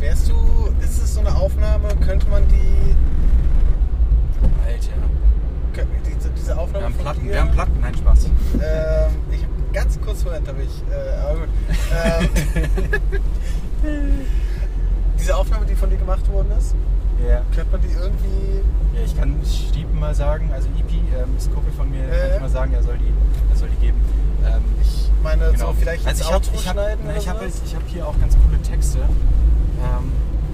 Wärst 0.00 0.28
du, 0.28 0.34
ist 0.82 1.02
es 1.02 1.14
so 1.14 1.20
eine 1.20 1.34
Aufnahme, 1.36 1.88
könnte 2.04 2.26
man 2.28 2.42
die, 2.48 2.94
Alter. 4.66 5.86
diese, 6.06 6.30
diese 6.30 6.48
Wir 6.54 6.58
Aufnahme 6.58 6.84
haben 6.86 6.94
von 6.94 7.02
Platten, 7.02 7.22
dir, 7.22 7.30
wir 7.32 7.40
haben 7.40 7.50
Platten, 7.52 7.80
nein 7.80 7.94
Spaß. 7.94 8.24
Ähm, 8.26 9.10
ich 9.32 9.46
ganz 9.72 10.00
kurz 10.00 10.22
vorhin 10.22 10.46
habe 10.46 10.62
ich, 10.62 10.82
äh, 10.90 11.20
aber 11.20 11.38
gut. 11.40 11.48
Ähm, 12.04 12.28
diese 15.18 15.36
Aufnahme, 15.36 15.66
die 15.66 15.74
von 15.74 15.90
dir 15.90 15.96
gemacht 15.98 16.26
worden 16.32 16.50
ist, 16.58 16.74
Ja. 17.26 17.42
könnte 17.54 17.72
man 17.72 17.80
die 17.82 17.92
irgendwie, 17.94 18.62
Ja, 18.96 19.02
ich 19.04 19.16
kann 19.16 19.36
Stiepen 19.44 20.00
mal 20.00 20.14
sagen, 20.14 20.50
also 20.52 20.68
EP, 20.78 20.92
ähm, 20.92 21.36
ist 21.36 21.52
Kumpel 21.52 21.72
von 21.72 21.90
mir, 21.90 22.00
Ja, 22.00 22.08
kann 22.08 22.34
ich 22.36 22.40
mal 22.40 22.48
sagen, 22.48 22.72
er 22.74 22.82
soll 22.82 22.96
die, 22.98 23.12
er 23.50 23.56
soll 23.56 23.68
die 23.68 23.86
geben. 23.86 23.98
Ähm, 24.46 24.62
ich 24.82 25.10
meine, 25.22 25.56
so 25.56 25.74
vielleicht 25.78 26.06
also 26.06 26.22
ich 26.22 26.26
habe 26.26 26.36
Outro 26.36 26.52
ich 26.54 26.66
hab, 26.66 26.72
schneiden 26.74 27.04
na, 27.06 27.16
ich 27.16 27.28
hab, 27.28 27.42
ich 27.42 27.74
hab 27.76 27.86
hier 27.88 28.06
auch 28.08 28.18
ganz 28.18 28.34
coole 28.46 28.60
Texte, 28.62 28.98
ähm, 29.82 30.12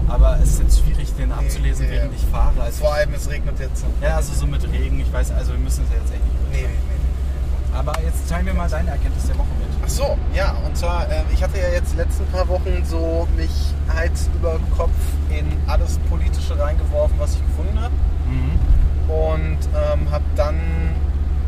aber 0.09 0.39
es 0.43 0.51
ist 0.51 0.61
jetzt 0.61 0.81
schwierig, 0.81 1.15
den 1.17 1.33
abzulesen, 1.33 1.87
nee, 1.87 1.93
während 1.93 2.13
ja. 2.13 2.19
ich 2.19 2.25
fahre. 2.31 2.61
Also 2.61 2.85
Vor 2.85 2.95
allem, 2.95 3.13
es 3.15 3.29
regnet 3.29 3.59
jetzt. 3.59 3.85
ja, 4.01 4.17
also 4.17 4.35
so 4.35 4.47
mit 4.47 4.63
Regen, 4.71 5.01
ich 5.01 5.13
weiß, 5.13 5.33
also 5.33 5.53
wir 5.53 5.59
müssen 5.59 5.85
es 5.85 5.91
ja 5.91 5.97
jetzt 5.97 6.13
echt 6.13 6.25
nicht 6.25 6.53
Nee, 6.53 6.63
nee, 6.63 6.69
nee. 6.69 7.77
Aber 7.77 7.93
jetzt 8.03 8.29
teilen 8.29 8.47
wir 8.47 8.55
mal 8.55 8.69
deine 8.69 8.91
Erkenntnis 8.91 9.27
der 9.27 9.37
Woche 9.37 9.49
mit. 9.59 9.69
Ach 9.85 9.89
so, 9.89 10.17
ja, 10.35 10.57
und 10.65 10.77
zwar, 10.77 11.11
äh, 11.11 11.23
ich 11.33 11.43
hatte 11.43 11.59
ja 11.59 11.69
jetzt 11.69 11.93
die 11.93 11.99
letzten 11.99 12.25
paar 12.27 12.49
Wochen 12.49 12.83
so 12.85 13.29
mich 13.37 13.51
Hals 13.95 14.31
über 14.35 14.59
Kopf 14.77 14.95
in 15.29 15.47
alles 15.67 15.99
Politische 16.09 16.59
reingeworfen, 16.59 17.19
was 17.19 17.35
ich 17.35 17.47
gefunden 17.47 17.79
habe. 17.81 17.95
Mhm. 18.27 19.13
Und 19.13 19.59
ähm, 19.75 20.11
habe 20.11 20.25
dann 20.37 20.57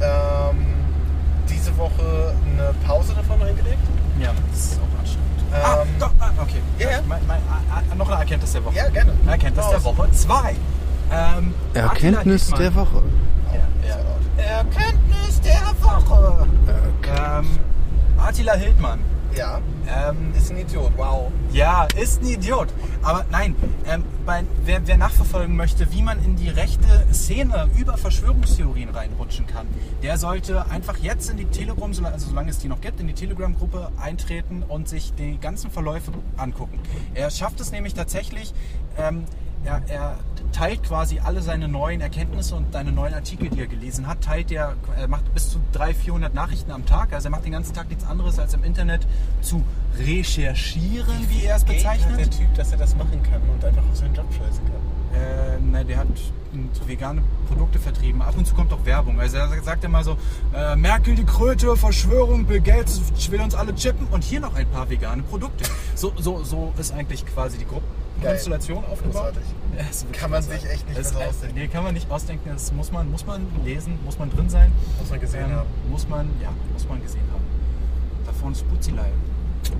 ähm, 0.00 0.66
diese 1.48 1.76
Woche 1.76 2.34
eine 2.52 2.74
Pause 2.86 3.14
davon 3.14 3.40
eingelegt. 3.42 3.78
Ja, 4.20 4.32
das 4.50 4.72
ist 4.72 4.80
auch 4.80 5.00
anstrengend. 5.00 5.27
Ah, 5.52 5.82
Ähm, 5.82 5.88
doch, 5.98 6.11
ah, 6.20 6.30
okay. 6.42 6.62
ja, 6.78 6.90
ja. 6.90 6.98
Mein, 7.08 7.20
mein, 7.26 7.40
ah, 7.48 7.82
ah, 7.90 7.94
noch 7.94 8.08
eine 8.08 8.20
Erkenntnis 8.20 8.52
der 8.52 8.64
Woche. 8.64 8.76
Ja, 8.76 8.88
gerne. 8.88 9.12
Erkenntnis 9.26 9.66
der 9.68 9.78
Raus. 9.78 9.96
Woche 9.98 10.11
2. 10.11 10.56
Ähm, 11.11 11.54
Erkenntnis 11.74 12.50
der 12.50 12.74
Woche. 12.74 13.02
Ja, 13.52 13.88
ja. 13.88 14.56
Erkenntnis 14.58 15.40
der 15.40 15.61
Woche. 15.80 16.46
Ähm, 17.16 17.58
Attila 18.18 18.54
Hildmann. 18.54 19.00
Ja, 19.38 19.61
Ähm, 19.87 20.35
ist 20.37 20.51
ein 20.51 20.59
Idiot, 20.59 20.92
wow. 20.96 21.31
ja, 21.53 21.87
ist 21.96 22.20
ein 22.20 22.27
Idiot. 22.27 22.68
Aber 23.03 23.24
nein, 23.31 23.55
ähm, 23.87 24.03
bei, 24.27 24.42
wer, 24.64 24.85
wer 24.87 24.96
nachverfolgen 24.98 25.55
möchte, 25.55 25.92
wie 25.92 26.03
man 26.03 26.22
in 26.24 26.35
die 26.35 26.48
rechte 26.48 27.07
Szene 27.12 27.70
über 27.79 27.96
Verschwörungstheorien 27.96 28.90
reinrutschen 28.90 29.46
kann, 29.46 29.68
der 30.03 30.18
sollte 30.18 30.68
einfach 30.70 30.96
jetzt 30.98 31.31
in 31.31 31.37
die 31.37 31.44
Telegram, 31.44 31.90
also 32.05 32.29
solange 32.29 32.51
es 32.51 32.59
die 32.59 32.68
noch 32.68 32.81
gibt, 32.81 32.98
in 33.01 33.07
die 33.07 33.14
Telegram-Gruppe 33.14 33.92
eintreten 34.03 34.64
und 34.66 34.88
sich 34.88 35.14
die 35.14 35.38
ganzen 35.38 35.70
Verläufe 35.70 36.11
angucken. 36.37 36.81
Er 37.14 37.31
schafft 37.31 37.61
es 37.61 37.70
nämlich 37.70 37.94
tatsächlich, 37.94 38.53
ähm, 38.98 39.24
er, 39.64 39.82
er 39.88 40.18
teilt 40.52 40.82
quasi 40.82 41.20
alle 41.20 41.42
seine 41.42 41.68
neuen 41.68 42.00
Erkenntnisse 42.00 42.54
und 42.54 42.72
seine 42.72 42.92
neuen 42.92 43.14
Artikel, 43.14 43.48
die 43.50 43.60
er 43.60 43.66
gelesen 43.66 44.06
hat, 44.06 44.22
teilt 44.22 44.50
er, 44.50 44.74
er 44.96 45.08
macht 45.08 45.32
bis 45.34 45.50
zu 45.50 45.60
300, 45.72 45.96
400 45.96 46.34
Nachrichten 46.34 46.70
am 46.70 46.86
Tag. 46.86 47.12
Also 47.12 47.28
er 47.28 47.30
macht 47.30 47.44
den 47.44 47.52
ganzen 47.52 47.74
Tag 47.74 47.88
nichts 47.88 48.04
anderes, 48.04 48.38
als 48.38 48.54
im 48.54 48.64
Internet 48.64 49.06
zu 49.40 49.62
recherchieren, 49.98 51.28
wie 51.28 51.44
er 51.44 51.56
es 51.56 51.64
Geld 51.64 51.84
hat 51.86 51.98
bezeichnet. 51.98 52.18
der 52.18 52.30
Typ, 52.30 52.54
dass 52.54 52.72
er 52.72 52.78
das 52.78 52.96
machen 52.96 53.22
kann 53.22 53.42
und 53.42 53.64
einfach 53.64 53.82
auf 53.82 53.96
seinen 53.96 54.14
Job 54.14 54.26
scheißen 54.32 54.64
kann. 54.64 55.20
Äh, 55.20 55.58
na, 55.72 55.84
der 55.84 55.98
hat 55.98 56.08
m, 56.52 56.68
so 56.72 56.86
vegane 56.86 57.22
Produkte 57.48 57.78
vertrieben. 57.78 58.22
Ab 58.22 58.34
und 58.36 58.46
zu 58.46 58.54
kommt 58.54 58.72
auch 58.72 58.84
Werbung. 58.84 59.18
Also 59.20 59.38
er 59.38 59.62
sagt 59.62 59.84
immer 59.84 60.04
so, 60.04 60.16
äh, 60.54 60.76
Merkel 60.76 61.14
die 61.14 61.24
Kröte, 61.24 61.76
Verschwörung, 61.76 62.44
Bill 62.44 62.60
Gates 62.60 63.00
will 63.30 63.40
uns 63.40 63.54
alle 63.54 63.74
chippen 63.74 64.06
und 64.08 64.24
hier 64.24 64.40
noch 64.40 64.54
ein 64.54 64.66
paar 64.68 64.88
vegane 64.88 65.22
Produkte. 65.22 65.64
So, 65.94 66.12
so, 66.16 66.42
so 66.44 66.72
ist 66.78 66.92
eigentlich 66.92 67.26
quasi 67.26 67.58
die 67.58 67.64
Gruppenkonstellation 68.20 68.85
aufgebaut. 68.85 69.33
Ja, 69.76 69.85
wirklich 69.85 70.12
Kann 70.12 70.31
man 70.31 70.42
sich 70.42 70.64
echt 70.70 70.87
nicht 70.88 70.98
Das 70.98 71.14
ausdenken. 71.14 71.54
Nee, 71.54 71.68
kann 71.68 71.85
man 71.85 71.94
nicht 71.94 72.11
ausdenken. 72.11 72.50
Das 72.52 72.72
muss 72.72 72.90
man, 72.92 73.11
muss 73.11 73.26
man 73.26 73.46
lesen, 73.64 73.98
muss 74.04 74.18
man 74.18 74.31
drin 74.31 74.48
sein. 74.50 74.72
Muss 75.00 75.11
man 75.11 75.20
gesehen 75.20 75.44
Ähm, 75.50 75.57
haben. 75.57 75.68
Muss 75.90 76.09
man, 76.09 76.28
ja, 76.42 76.48
muss 76.72 76.88
man 76.88 77.02
gesehen 77.02 77.22
haben. 77.33 77.44
Da 78.26 78.33
vorne 78.33 78.54
ist 78.57 78.68
Putzilei. 78.68 79.07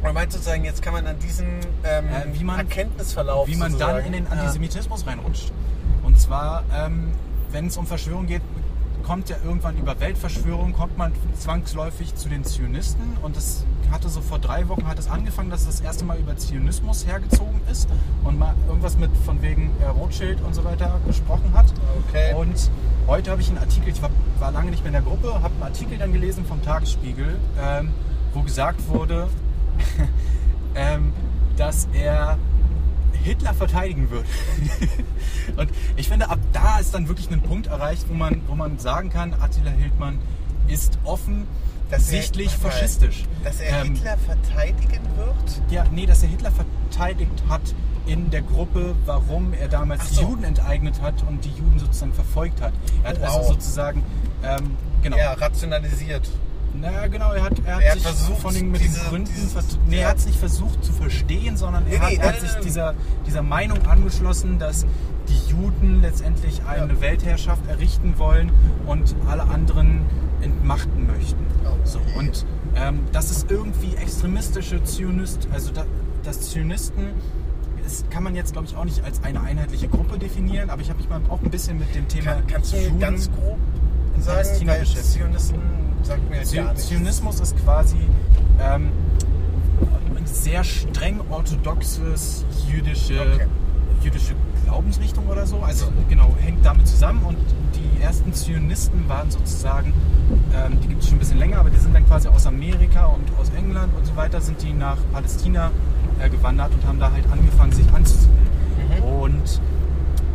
Man 0.03 0.15
meint 0.15 0.33
sozusagen, 0.33 0.65
jetzt 0.65 0.83
kann 0.83 0.93
man 0.93 1.07
an 1.07 1.19
diesen 1.19 1.47
ähm, 1.85 2.09
Äh, 2.09 2.39
wie 2.39 2.45
man- 2.45 2.59
Erkenntnisverlauf 2.59 3.47
wie 3.49 3.57
man 3.57 3.73
dann 3.73 3.81
sozusagen- 3.81 4.07
in 4.07 4.13
den 4.13 4.25
Ja. 4.25 4.31
Antisemitismus 4.33 5.07
reinrutscht. 5.07 5.53
Und 6.03 6.19
zwar, 6.21 6.65
ähm, 6.75 7.13
wenn 7.51 7.67
es 7.67 7.77
um 7.77 7.87
Verschwörung 7.87 8.27
geht, 8.27 8.43
kommt 9.09 9.31
ja 9.31 9.37
irgendwann 9.43 9.79
über 9.79 9.99
Weltverschwörung, 10.01 10.75
kommt 10.75 10.99
man 10.99 11.13
zwangsläufig 11.33 12.15
zu 12.15 12.29
den 12.29 12.45
Zionisten. 12.45 13.17
Und 13.23 13.37
das 13.37 13.65
hatte 13.91 14.11
so 14.11 14.21
vor 14.21 14.39
drei 14.39 14.69
Wochen 14.69 14.87
hat 14.87 14.99
es 14.99 15.09
angefangen, 15.09 15.49
dass 15.49 15.65
das 15.65 15.81
erste 15.81 16.05
Mal 16.05 16.19
über 16.19 16.37
Zionismus 16.37 17.07
hergezogen 17.07 17.59
ist 17.73 17.89
und 18.23 18.39
mal 18.39 18.55
irgendwas 18.69 18.99
mit 18.99 19.11
von 19.25 19.41
wegen 19.41 19.73
äh, 19.81 19.87
Rothschild 19.87 20.43
und 20.43 20.55
so 20.55 20.63
weiter 20.63 21.01
gesprochen 21.07 21.55
hat. 21.55 21.73
Okay. 22.07 22.35
Und 22.35 22.71
heute 23.07 23.31
habe 23.31 23.41
ich 23.41 23.49
einen 23.49 23.57
Artikel, 23.57 23.89
ich 23.89 24.03
war, 24.03 24.11
war 24.41 24.53
lange 24.53 24.71
nicht 24.71 24.81
mehr 24.81 24.89
in 24.89 25.03
der 25.05 25.11
Gruppe, 25.11 25.33
habe 25.33 25.55
einen 25.55 25.63
Artikel 25.63 25.97
dann 25.97 26.13
gelesen 26.13 26.45
vom 26.45 26.63
Tagesspiegel, 26.63 27.39
ähm, 27.59 27.95
wo 28.35 28.43
gesagt 28.43 28.87
wurde, 28.89 29.29
ähm, 30.75 31.15
dass 31.57 31.89
er 31.95 32.37
Hitler 33.29 33.55
verteidigen 33.55 34.11
würde. 34.11 34.27
und 35.57 35.71
ich 35.97 36.09
finde, 36.09 36.31
ab 36.31 36.39
da 36.53 36.79
ist 36.79 36.95
dann 36.95 37.09
wirklich 37.09 37.31
ein 37.31 37.43
Punkt 37.43 37.67
erreicht, 37.67 38.07
wo 38.09 38.15
man, 38.15 38.41
wo 38.49 38.55
man 38.55 38.79
sagen 38.79 39.11
kann, 39.11 39.35
Attila 39.35 39.71
Hildmann 39.71 40.19
ist 40.67 40.99
offensichtlich 41.05 42.53
Dass 42.53 42.65
er- 42.65 42.71
faschistisch. 42.71 43.25
Dass 43.45 43.61
er 43.61 43.83
Ähm, 43.83 43.95
Hitler 43.95 44.17
verteidigen 44.19 45.01
wird? 45.17 45.63
ja, 45.71 45.85
nee, 45.93 46.07
dass 46.07 46.23
er 46.23 46.29
Hitler 46.31 46.51
verteidigt 46.53 47.43
hat 47.49 47.75
in 48.07 48.31
der 48.31 48.41
Gruppe, 48.43 48.95
warum 49.05 49.53
er 49.53 49.69
damals 49.69 50.11
so. 50.11 50.23
Juden 50.23 50.45
enteignet 50.45 51.03
hat 51.03 51.23
und 51.29 51.45
die 51.45 51.51
Juden 51.51 51.79
sozusagen 51.79 52.15
verfolgt 52.15 52.61
hat. 52.63 52.73
Er 53.03 53.11
hat 53.11 53.23
also 53.23 53.39
wow. 53.41 53.49
sozusagen, 53.49 54.03
ähm, 54.43 54.77
genau. 55.03 55.19
Ja, 55.19 55.35
rationalisiert. 55.35 56.29
Na 56.81 57.07
genau, 57.09 57.33
er 57.33 57.43
hat, 57.45 57.59
er 57.65 57.81
Er 57.81 57.87
hat 57.89 57.95
sich 57.95 58.03
versucht, 58.03 58.39
von 58.41 58.55
den, 58.55 58.71
mit 58.71 58.81
diese- 58.81 59.01
den 59.01 59.09
Gründen, 59.09 59.31
dieses- 59.35 59.79
nee, 59.89 59.99
er 60.01 60.09
hat 60.11 60.19
es 60.19 60.27
nicht 60.27 60.39
versucht 60.39 60.85
zu 60.85 60.93
verstehen, 60.93 61.57
sondern 61.57 61.85
Nee, 61.85 61.95
er 61.97 62.01
hat, 62.01 62.11
nee, 62.11 62.17
er 62.17 62.29
hat 62.29 62.41
sich 62.41 62.55
dieser, 62.63 62.95
dieser 63.27 63.43
Meinung 63.43 63.85
angeschlossen, 63.87 64.59
dass 64.59 64.87
die 65.29 65.51
Juden 65.51 66.01
letztendlich 66.03 66.63
eine 66.65 66.93
Ja. 66.95 67.01
Weltherrschaft 67.01 67.67
errichten 67.69 68.15
wollen 68.19 68.53
und 68.87 69.15
alle 69.29 69.43
anderen 69.43 70.03
entmachten 70.41 71.07
möchten. 71.07 71.45
Oh, 71.65 71.75
so, 71.85 71.99
je. 72.07 72.19
und 72.19 72.47
ähm, 72.77 73.01
das 73.13 73.31
ist 73.31 73.51
irgendwie 73.51 73.97
extremistische 73.97 74.83
Zionist, 74.85 75.49
also 75.53 75.73
da, 75.73 75.85
das 76.23 76.51
Zionisten 76.51 77.09
das 77.83 78.05
kann 78.11 78.23
man 78.23 78.35
jetzt, 78.37 78.53
glaube 78.53 78.67
ich, 78.69 78.77
auch 78.77 78.85
nicht 78.85 79.03
als 79.03 79.25
eine 79.25 79.41
einheitliche 79.41 79.89
Gruppe 79.89 80.19
definieren, 80.19 80.69
aber 80.69 80.83
ich 80.83 80.91
habe 80.91 80.99
mich 80.99 81.09
mal 81.09 81.23
auch 81.31 81.41
ein 81.43 81.51
bisschen 81.51 81.79
mit 81.79 81.95
dem 81.95 82.07
Thema 82.07 82.33
Kann, 82.33 82.47
kannst 82.47 82.75
du 82.75 82.77
Juden 82.77 83.01
ganz 83.01 83.31
grob 83.33 83.57
sagen, 84.19 84.67
Palästina. 84.67 84.75
Zionisten 85.03 85.59
sagt 86.03 86.29
mir 86.31 86.37
gar 86.37 86.45
Zio- 86.45 86.65
nichts. 86.65 86.89
Zionismus 86.89 87.41
ist 87.41 87.57
quasi 87.65 87.97
ähm, 88.61 88.91
eine 90.17 90.27
sehr 90.27 90.65
streng 90.65 91.21
orthodoxes 91.31 92.45
jüdische, 92.71 93.21
Okay. 93.21 93.47
jüdische 94.03 94.35
Glaubensrichtung 94.65 95.27
oder 95.29 95.47
so. 95.47 95.61
Also 95.61 95.87
genau, 96.09 96.35
hängt 96.41 96.65
damit 96.65 96.87
zusammen. 96.87 97.23
Und 97.25 97.37
die 97.75 98.03
ersten 98.03 98.33
Zionisten 98.33 99.09
waren 99.09 99.31
sozusagen, 99.31 99.93
ähm, 100.55 100.79
die 100.83 100.89
gibt 100.89 101.03
es 101.03 101.09
schon 101.09 101.17
ein 101.17 101.21
bisschen 101.21 101.39
länger, 101.39 101.59
aber 101.61 101.71
die 101.71 101.79
sind 101.79 101.95
dann 101.95 102.07
quasi 102.07 102.29
aus 102.29 102.47
Amerika 102.47 103.07
und 103.07 103.25
aus 103.41 103.51
England 103.57 103.93
und 103.97 104.07
so 104.07 104.15
weiter, 104.17 104.41
sind 104.41 104.63
die 104.63 104.73
nach 104.73 104.99
Palästina 105.13 105.71
äh, 106.21 106.29
gewandert 106.29 106.73
und 106.75 106.87
haben 106.87 106.99
da 106.99 107.11
halt 107.13 107.25
angefangen, 107.31 107.73
sich 107.73 107.87
anzusiedeln. 107.93 108.39
Mhm. 108.99 109.05
Und 109.05 109.61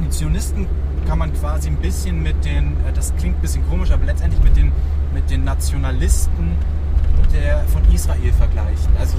die 0.04 0.10
Zionisten 0.10 0.68
kann 1.08 1.20
man 1.20 1.34
quasi 1.34 1.68
ein 1.70 1.78
bisschen 1.78 2.24
mit 2.24 2.44
den, 2.46 2.74
äh, 2.88 2.94
das 2.94 3.14
klingt 3.18 3.38
ein 3.38 3.42
bisschen 3.42 3.68
komisch, 3.70 3.92
aber 3.92 4.06
letztendlich 4.06 4.42
mit 4.44 4.56
den, 4.58 4.72
mit 5.14 5.30
den 5.30 5.44
Nationalisten 5.44 6.58
der, 7.34 7.64
von 7.68 7.82
Israel 7.94 8.32
vergleichen. 8.34 8.90
Also 9.00 9.18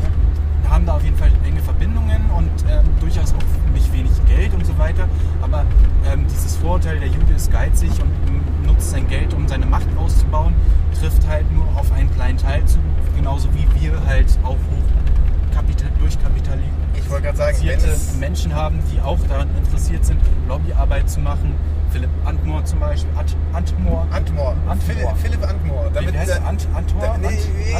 haben 0.68 0.86
da 0.86 0.94
auf 0.94 1.04
jeden 1.04 1.16
Fall 1.16 1.30
enge 1.44 1.60
Verbindungen 1.60 2.22
und 2.36 2.50
ähm, 2.70 2.84
durchaus 3.00 3.34
auch 3.34 3.72
nicht 3.72 3.92
wenig 3.92 4.12
Geld 4.26 4.54
und 4.54 4.64
so 4.64 4.76
weiter. 4.78 5.08
Aber 5.42 5.64
ähm, 6.10 6.26
dieses 6.28 6.56
Vorurteil, 6.56 6.98
der 6.98 7.08
Jude 7.08 7.34
ist 7.34 7.50
geizig 7.52 7.90
und 8.00 8.66
nutzt 8.66 8.90
sein 8.90 9.06
Geld, 9.06 9.34
um 9.34 9.46
seine 9.46 9.66
Macht 9.66 9.86
auszubauen, 9.96 10.54
trifft 10.98 11.26
halt 11.28 11.50
nur 11.52 11.66
auf 11.76 11.92
einen 11.92 12.10
kleinen 12.14 12.38
Teil 12.38 12.64
zu. 12.64 12.78
Genauso 13.16 13.48
wie 13.54 13.82
wir 13.82 14.04
halt 14.06 14.26
auch 14.42 14.50
hoch 14.50 15.54
kapital, 15.54 15.90
durchkapitalisiert 16.00 16.72
Ich 16.96 17.10
wollte 17.10 17.24
gerade 17.24 17.36
sagen, 17.36 18.18
Menschen 18.18 18.54
haben, 18.54 18.78
die 18.92 19.00
auch 19.00 19.18
daran 19.28 19.48
interessiert 19.56 20.04
sind, 20.04 20.20
Lobbyarbeit 20.48 21.08
zu 21.08 21.20
machen. 21.20 21.54
Philipp 21.94 22.10
Antmor 22.24 22.64
zum 22.64 22.80
Beispiel. 22.80 23.08
Ant, 23.16 23.36
Antmor. 23.52 24.04
Antmor. 24.10 24.56
Antmor. 24.68 25.14
Philipp, 25.22 25.48
Antmor. 25.48 25.90
Wie 25.94 26.18
heißt 26.18 26.28
der- 26.28 26.38
er? 26.38 26.46
Ant, 26.48 26.66
Antmor? 26.74 27.02
da, 27.06 27.16
nee, 27.18 27.26
Ant, 27.28 27.34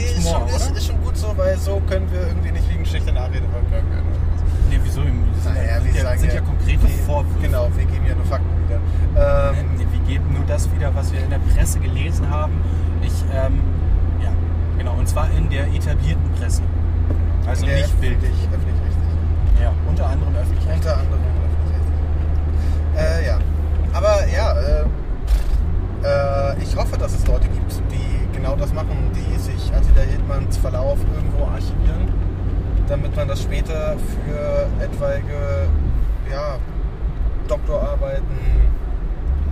ist, 0.05 0.17
Antmor, 0.19 0.49
schon, 0.49 0.57
ist, 0.57 0.71
ist 0.79 0.87
schon 0.87 1.01
gut 1.03 1.17
so, 1.17 1.37
weil 1.37 1.59
so 1.59 1.83
können 1.91 2.09
wir 2.13 2.21
irgendwie 2.29 2.53
nicht 2.53 2.69
wegen 2.71 2.87
schlechter 2.87 3.11
Nachrede 3.11 3.43
verklagen 3.51 3.91
werden. 3.91 4.07
oder 4.07 4.15
sagen 6.01 6.19
sind 6.21 6.33
ja 6.33 6.41
konkrete 6.43 6.83
wir- 6.83 6.89
Vorwürfe. 7.07 7.41
Genau, 7.43 7.69
wir 7.75 7.85
geben 7.87 8.07
ja 8.07 8.15
nur 8.15 8.25
Fakten 8.27 8.47
wieder. 8.69 8.79
Ähm, 9.19 9.57
Nee, 9.79 9.87
wir 9.91 10.01
geben 10.07 10.33
nur 10.33 10.45
das 10.47 10.71
wieder, 10.73 10.95
was 10.95 11.13
wir 11.13 11.19
in 11.21 11.31
der 11.31 11.41
Presse 11.41 11.81
gelesen 11.81 12.31
haben. 12.31 12.53
Ich, 13.03 13.13
ähm, 13.35 13.59
ja, 14.23 14.31
genau, 14.79 14.93
und 14.95 15.09
zwar 15.09 15.29
in 15.37 15.51
der 15.51 15.67
etablierten 15.67 16.31
Presse. 16.39 16.63
Also 17.47 17.67
der 17.67 17.79
nicht 17.79 18.01
bildlich. 18.01 18.31
öffentlich-rechtlich. 18.31 19.61
Ja, 19.61 19.73
unter 19.89 20.07
anderem 20.07 20.37
öffentlich. 20.37 20.69
Unter 20.73 20.99
anderem 20.99 21.19
öffentlich-rechtlich. 21.19 21.99
Äh, 22.97 23.27
ja. 23.27 23.39
Aber 23.95 24.27
ja, 24.27 24.53
äh, 24.53 24.85
äh, 26.05 26.63
ich 26.63 26.77
hoffe, 26.77 26.99
dass 26.99 27.15
es 27.15 27.27
Leute 27.27 27.49
gibt, 27.49 27.73
die 27.91 28.37
genau 28.37 28.57
das 28.57 28.73
machen, 28.75 29.11
die 29.15 29.39
sich 29.39 29.73
Attila 29.73 30.03
Hildmanns 30.03 30.57
Verlauf 30.59 30.99
irgendwo 31.15 31.45
archivieren, 31.47 32.13
damit 32.89 33.15
man 33.17 33.29
das 33.29 33.43
später 33.43 33.97
für 33.97 34.67
etwaige 34.85 35.69
ja, 36.31 36.57
Doktorarbeiten, 37.49 38.25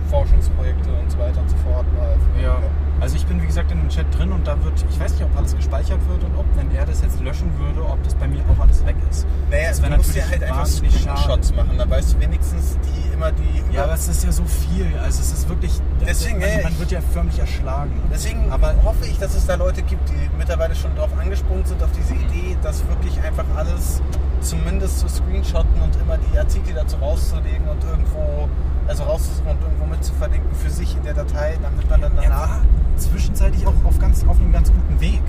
Forschungsprojekte 0.09 0.89
und 0.91 1.09
so 1.11 1.17
weiter 1.17 1.39
und 1.39 1.49
so 1.49 1.55
fort 1.57 1.85
mal 1.95 2.15
Ja, 2.41 2.55
kann. 2.55 2.63
also 2.99 3.15
ich 3.15 3.25
bin 3.25 3.41
wie 3.41 3.47
gesagt 3.47 3.71
in 3.71 3.79
dem 3.79 3.89
Chat 3.89 4.05
drin 4.17 4.31
und 4.31 4.45
da 4.45 4.61
wird, 4.63 4.73
ich 4.89 4.99
weiß 4.99 5.13
nicht, 5.13 5.23
ob 5.23 5.35
alles 5.37 5.55
gespeichert 5.55 5.99
wird 6.07 6.23
und 6.23 6.37
ob, 6.37 6.45
wenn 6.55 6.69
er 6.75 6.85
das 6.85 7.01
jetzt 7.01 7.19
löschen 7.21 7.49
würde, 7.59 7.83
ob 7.89 8.03
das 8.03 8.13
bei 8.15 8.27
mir 8.27 8.43
auch 8.53 8.61
alles 8.61 8.85
weg 8.85 8.95
ist. 9.09 9.25
Naja, 9.49 9.69
das 9.69 9.81
du 9.81 9.89
musst 9.89 10.09
natürlich 10.09 10.29
halt 10.29 10.43
einfach 10.43 10.65
Screenshots 10.65 11.55
machen, 11.55 11.77
dann 11.77 11.89
weißt 11.89 12.13
du 12.13 12.19
wenigstens 12.19 12.77
die 12.83 13.02
immer 13.13 13.31
die 13.31 13.63
Ja, 13.73 13.83
aber 13.85 13.93
es 13.93 14.07
ist 14.07 14.23
ja 14.23 14.31
so 14.31 14.43
viel. 14.45 14.87
Also 15.01 15.21
es 15.21 15.31
ist 15.31 15.47
wirklich. 15.49 15.79
Deswegen, 16.05 16.39
man, 16.39 16.49
ja, 16.49 16.63
man 16.63 16.77
wird 16.79 16.91
ja 16.91 16.99
förmlich 17.13 17.39
erschlagen. 17.39 17.91
Deswegen 18.11 18.51
Aber- 18.51 18.73
hoffe 18.83 19.05
ich, 19.05 19.17
dass 19.19 19.35
es 19.35 19.45
da 19.45 19.55
Leute 19.55 19.81
gibt, 19.83 20.09
die 20.09 20.29
mittlerweile 20.37 20.75
schon 20.75 20.95
drauf 20.95 21.09
angesprungen 21.19 21.65
sind, 21.65 21.81
auf 21.83 21.91
diese 21.91 22.13
Idee, 22.13 22.57
dass 22.61 22.85
wirklich 22.87 23.19
einfach 23.21 23.45
alles 23.55 24.01
zumindest 24.41 24.99
zu 24.99 25.07
screenshotten 25.07 25.81
und 25.81 25.95
immer 26.01 26.17
die 26.17 26.37
Artikel 26.37 26.73
dazu 26.73 26.97
rauszulegen 26.97 27.67
und 27.69 27.83
irgendwo, 27.85 28.49
also 28.87 29.03
rauszusuchen 29.03 29.51
und 29.51 29.61
irgendwo 29.61 29.85
mit 29.85 30.03
zu 30.03 30.13
verlinken 30.13 30.53
für 30.55 30.69
sich 30.69 30.95
in 30.97 31.03
der 31.03 31.13
Datei, 31.13 31.57
damit 31.61 31.89
man 31.89 32.01
dann 32.01 32.11
danach. 32.15 32.49
war 32.49 32.61
zwischenzeitlich 32.97 33.65
auch 33.65 33.73
auf, 33.85 33.97
ganz, 33.99 34.25
auf 34.27 34.37
einem 34.39 34.51
ganz 34.51 34.71
guten 34.71 34.99
Weg. 34.99 35.21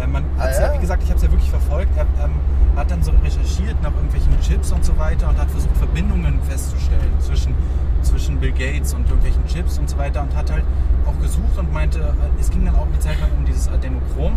Äh, 0.00 0.06
man 0.06 0.24
Ah, 0.38 0.48
ja? 0.50 0.60
ja? 0.68 0.74
wie 0.74 0.78
gesagt, 0.78 1.02
ich 1.02 1.08
habe 1.08 1.16
es 1.18 1.24
ja 1.24 1.30
wirklich 1.30 1.50
verfolgt. 1.50 1.90
Er 1.96 2.06
ähm, 2.24 2.32
hat 2.76 2.90
dann 2.90 3.02
so 3.02 3.12
recherchiert 3.24 3.80
nach 3.82 3.92
irgendwelchen 3.94 4.38
Chips 4.40 4.70
und 4.72 4.84
so 4.84 4.96
weiter 4.98 5.28
und 5.28 5.38
hat 5.38 5.50
versucht, 5.50 5.76
Verbindungen 5.76 6.40
festzustellen 6.48 7.12
zwischen, 7.18 7.54
zwischen 8.02 8.38
Bill 8.38 8.52
Gates 8.52 8.94
und 8.94 9.06
irgendwelchen 9.08 9.44
Chips 9.46 9.78
und 9.78 9.90
so 9.90 9.98
weiter 9.98 10.22
und 10.22 10.34
hat 10.36 10.50
halt 10.50 10.64
auch 11.06 11.18
gesucht 11.20 11.56
und 11.58 11.72
meinte, 11.72 11.98
äh, 12.00 12.40
es 12.40 12.50
ging 12.50 12.64
dann 12.64 12.76
auch 12.76 12.86
eine 12.86 12.98
Zeit 13.00 13.18
lang 13.20 13.30
um 13.36 13.44
dieses 13.44 13.68
Adenochrom. 13.68 14.34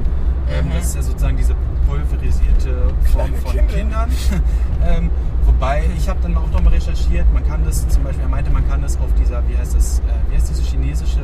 Ähm, 0.49 0.65
Mhm. 0.67 0.71
das 0.73 0.85
ist 0.87 0.95
ja 0.95 1.01
sozusagen 1.03 1.37
diese 1.37 1.53
pulverisierte 1.87 2.87
Form 3.13 3.33
von 3.35 3.51
Kinder. 3.51 3.73
Kindern. 3.73 4.09
ähm, 4.87 5.09
wobei, 5.45 5.83
ich 5.97 6.09
habe 6.09 6.19
dann 6.23 6.35
auch 6.35 6.49
nochmal 6.51 6.73
recherchiert, 6.73 7.31
man 7.33 7.47
kann 7.47 7.63
das 7.63 7.87
zum 7.87 8.03
Beispiel, 8.03 8.23
er 8.23 8.29
meinte, 8.29 8.49
man 8.51 8.67
kann 8.67 8.81
das 8.81 8.97
auf 8.97 9.13
dieser, 9.19 9.47
wie 9.47 9.57
heißt 9.57 9.75
das, 9.75 9.99
äh, 9.99 10.03
wie 10.31 10.35
heißt 10.35 10.49
diese 10.49 10.63
chinesische, 10.63 11.19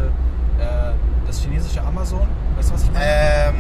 äh, 0.60 0.92
das 1.26 1.42
chinesische 1.42 1.82
Amazon? 1.84 2.28
Weißt 2.56 2.70
du, 2.70 2.74
was 2.76 2.84
ich 2.84 2.92
meine? 2.92 3.06
Ähm? 3.06 3.56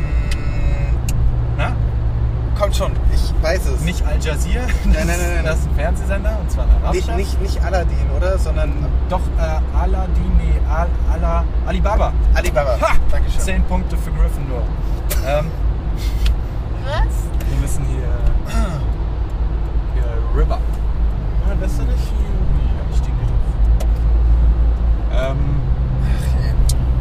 Kommt 2.57 2.75
schon, 2.75 2.91
ich 3.13 3.33
weiß 3.43 3.65
es. 3.67 3.81
Nicht 3.81 4.05
Al 4.05 4.19
Jazeera, 4.19 4.65
das, 4.65 4.73
Nein, 4.85 4.93
nein, 4.95 5.07
nein, 5.07 5.17
nein. 5.35 5.45
das 5.45 5.59
ist 5.59 5.67
ein 5.67 5.75
Fernsehsender 5.75 6.37
und 6.41 6.51
zwar 6.51 6.63
ein 6.65 6.69
nicht, 6.69 6.83
arabischer. 6.83 7.15
nicht, 7.15 7.41
nicht 7.41 7.63
Aladdin, 7.63 8.09
oder? 8.15 8.37
Sondern 8.37 8.73
Doch, 9.09 9.21
äh, 9.37 9.77
Aladdin, 9.77 10.31
nee, 10.37 10.59
Al, 10.69 10.87
Ala, 11.13 11.43
Alibaba. 11.65 12.13
Alibaba. 12.33 12.77
Ha! 12.81 12.95
Dankeschön. 13.11 13.41
10 13.41 13.63
Punkte 13.63 13.97
für 13.97 14.11
Gryffindor. 14.11 14.63
ähm, 15.27 15.51
Was? 16.85 17.49
wir 17.49 17.57
müssen 17.61 17.85
hier, 17.85 18.07
hier 19.93 20.41
River. 20.41 20.57
Ah, 21.49 21.53
das 21.61 21.71
ist 21.73 21.79
nicht. 21.79 21.89
Ja, 21.89 22.83
ich 22.91 22.99
doch. 23.01 23.11
Ähm, 25.31 25.37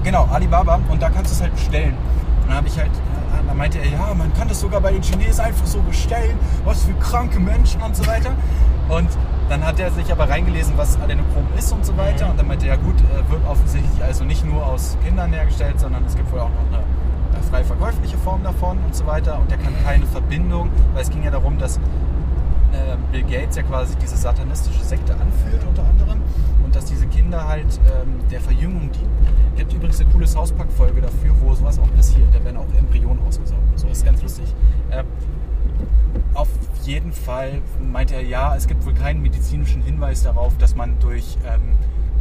genau, 0.04 0.28
Alibaba 0.32 0.80
und 0.88 1.02
da 1.02 1.08
kannst 1.10 1.30
du 1.32 1.34
es 1.36 1.40
halt 1.42 1.54
bestellen. 1.54 1.94
Und 2.42 2.48
dann 2.48 2.56
habe 2.58 2.68
ich 2.68 2.78
halt, 2.78 2.90
äh, 3.46 3.48
da 3.48 3.54
meinte 3.54 3.78
er, 3.78 3.86
ja, 3.86 4.14
man 4.14 4.32
kann 4.34 4.48
das 4.48 4.60
sogar 4.60 4.80
bei 4.80 4.92
den 4.92 5.02
Chinesen 5.02 5.44
einfach 5.44 5.66
so 5.66 5.80
bestellen, 5.80 6.38
was 6.64 6.84
für 6.84 6.94
kranke 6.94 7.40
Menschen 7.40 7.80
und 7.82 7.96
so 7.96 8.06
weiter. 8.06 8.32
Und 8.88 9.08
dann 9.48 9.64
hat 9.64 9.78
er 9.78 9.90
sich 9.90 10.10
aber 10.10 10.28
reingelesen, 10.28 10.76
was 10.76 11.00
Adenochrom 11.00 11.46
ist 11.56 11.72
und 11.72 11.84
so 11.84 11.96
weiter. 11.96 12.30
Und 12.30 12.38
dann 12.38 12.48
meinte 12.48 12.66
er, 12.66 12.76
ja 12.76 12.80
gut, 12.80 12.96
äh, 13.00 13.30
wird 13.30 13.46
offensichtlich 13.48 14.02
also 14.02 14.24
nicht 14.24 14.44
nur 14.44 14.64
aus 14.66 14.96
Kindern 15.04 15.32
hergestellt, 15.32 15.78
sondern 15.78 16.04
es 16.04 16.16
gibt 16.16 16.30
wohl 16.32 16.40
auch 16.40 16.50
noch 16.50 16.78
eine 16.78 16.78
äh, 16.78 17.42
frei 17.50 17.64
verkäufliche 17.64 18.18
Form 18.18 18.42
davon 18.42 18.78
und 18.84 18.94
so 18.94 19.06
weiter. 19.06 19.38
Und 19.38 19.50
er 19.50 19.58
kann 19.58 19.74
keine 19.84 20.06
Verbindung, 20.06 20.70
weil 20.94 21.02
es 21.02 21.10
ging 21.10 21.22
ja 21.22 21.30
darum, 21.30 21.58
dass 21.58 21.76
äh, 21.76 22.96
Bill 23.12 23.22
Gates 23.22 23.56
ja 23.56 23.62
quasi 23.62 23.94
diese 23.96 24.16
satanistische 24.16 24.84
Sekte 24.84 25.12
anführt 25.14 25.64
unter 25.68 25.84
anderem 25.84 26.05
und 26.66 26.74
dass 26.74 26.86
diese 26.86 27.06
Kinder 27.06 27.46
halt 27.46 27.80
ähm, 27.86 28.18
der 28.28 28.40
Verjüngung 28.40 28.90
dienen. 28.90 29.10
Es 29.52 29.60
gibt 29.60 29.72
übrigens 29.72 30.00
eine 30.00 30.10
coole 30.10 30.26
South 30.26 30.52
Park 30.52 30.70
Folge 30.72 31.00
dafür, 31.00 31.32
wo 31.40 31.54
sowas 31.54 31.78
auch 31.78 31.90
passiert. 31.94 32.26
Da 32.34 32.44
werden 32.44 32.56
auch 32.56 32.66
Embryonen 32.76 33.24
ausgesaugt. 33.24 33.62
So 33.76 33.86
das 33.86 33.98
ist 33.98 34.04
ganz 34.04 34.20
lustig. 34.20 34.52
Äh, 34.90 35.04
auf 36.34 36.48
jeden 36.82 37.12
Fall 37.12 37.62
meint 37.80 38.10
er, 38.10 38.22
ja, 38.22 38.56
es 38.56 38.66
gibt 38.66 38.84
wohl 38.84 38.94
keinen 38.94 39.22
medizinischen 39.22 39.80
Hinweis 39.82 40.24
darauf, 40.24 40.58
dass 40.58 40.74
man 40.74 40.98
durch 40.98 41.38
ähm, 41.46 41.76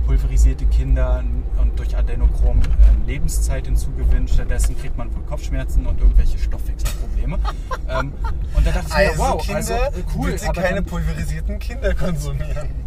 pulverisierte 0.05 0.65
Kinder 0.65 1.23
und 1.59 1.79
durch 1.79 1.97
Adenochrom 1.97 2.59
ähm, 2.61 3.07
Lebenszeit 3.07 3.65
hinzugewinnt. 3.65 4.29
Stattdessen 4.29 4.77
kriegt 4.77 4.95
man 4.95 5.13
wohl 5.15 5.23
Kopfschmerzen 5.23 5.87
und 5.87 5.99
irgendwelche 5.99 6.37
Stoffwechselprobleme. 6.37 7.39
ähm, 7.89 8.13
und 8.53 8.67
da 8.67 8.71
dachte 8.71 8.87
ich 8.89 8.93
mir, 8.93 9.09
Also, 9.09 9.19
wow, 9.23 9.41
Kinder, 9.41 9.55
also 9.57 9.73
äh, 9.73 10.03
cool, 10.15 10.31
bitte 10.31 10.51
keine 10.53 10.75
dann, 10.75 10.85
pulverisierten 10.85 11.57
Kinder 11.57 11.95
konsumieren. 11.95 12.85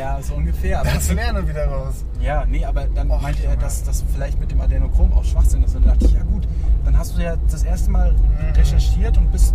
Ja, 0.00 0.18
so 0.22 0.34
ungefähr. 0.34 0.80
Aber 0.80 0.90
Das 0.90 1.12
lernen 1.12 1.46
wieder 1.48 1.66
raus. 1.66 2.04
ja, 2.20 2.44
nee, 2.46 2.64
aber 2.64 2.86
dann 2.94 3.10
Och, 3.10 3.20
meinte 3.22 3.44
er, 3.44 3.56
dass 3.56 3.84
das 3.84 4.02
vielleicht 4.14 4.40
mit 4.40 4.50
dem 4.50 4.60
Adenochrom 4.60 5.12
auch 5.12 5.24
Schwachsinn 5.24 5.62
ist. 5.62 5.76
Und 5.76 5.84
dann 5.86 5.92
dachte 5.92 6.06
ich, 6.06 6.12
ja 6.14 6.22
gut, 6.22 6.48
dann 6.84 6.96
hast 6.98 7.16
du 7.16 7.22
ja 7.22 7.36
das 7.50 7.62
erste 7.64 7.90
Mal 7.90 8.12
Mhm. 8.12 8.54
recherchiert 8.56 9.16
und 9.18 9.30
bist 9.30 9.54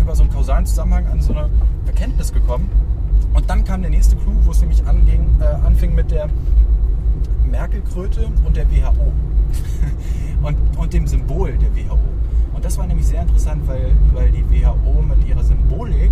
über 0.00 0.14
so 0.16 0.24
einen 0.24 0.32
kausalen 0.32 0.66
Zusammenhang 0.66 1.06
an 1.06 1.20
so 1.20 1.32
eine 1.32 1.48
Erkenntnis 1.86 2.32
gekommen. 2.32 2.68
Und 3.34 3.48
dann 3.48 3.64
kam 3.64 3.80
der 3.82 3.90
nächste 3.90 4.16
Clou, 4.16 4.32
wo 4.44 4.50
es 4.50 4.60
nämlich 4.60 4.84
anging, 4.86 5.24
äh, 5.40 5.44
anfing 5.66 5.94
mit 5.94 6.10
der 6.10 6.28
Merkelkröte 7.50 8.28
und 8.44 8.56
der 8.56 8.70
WHO. 8.70 9.12
und, 10.42 10.56
und 10.76 10.92
dem 10.92 11.06
Symbol 11.06 11.52
der 11.58 11.74
WHO. 11.74 11.98
Und 12.54 12.64
das 12.64 12.76
war 12.78 12.86
nämlich 12.86 13.06
sehr 13.06 13.22
interessant, 13.22 13.62
weil, 13.66 13.92
weil 14.12 14.30
die 14.30 14.44
WHO 14.50 15.02
mit 15.02 15.26
ihrer 15.26 15.42
Symbolik 15.44 16.10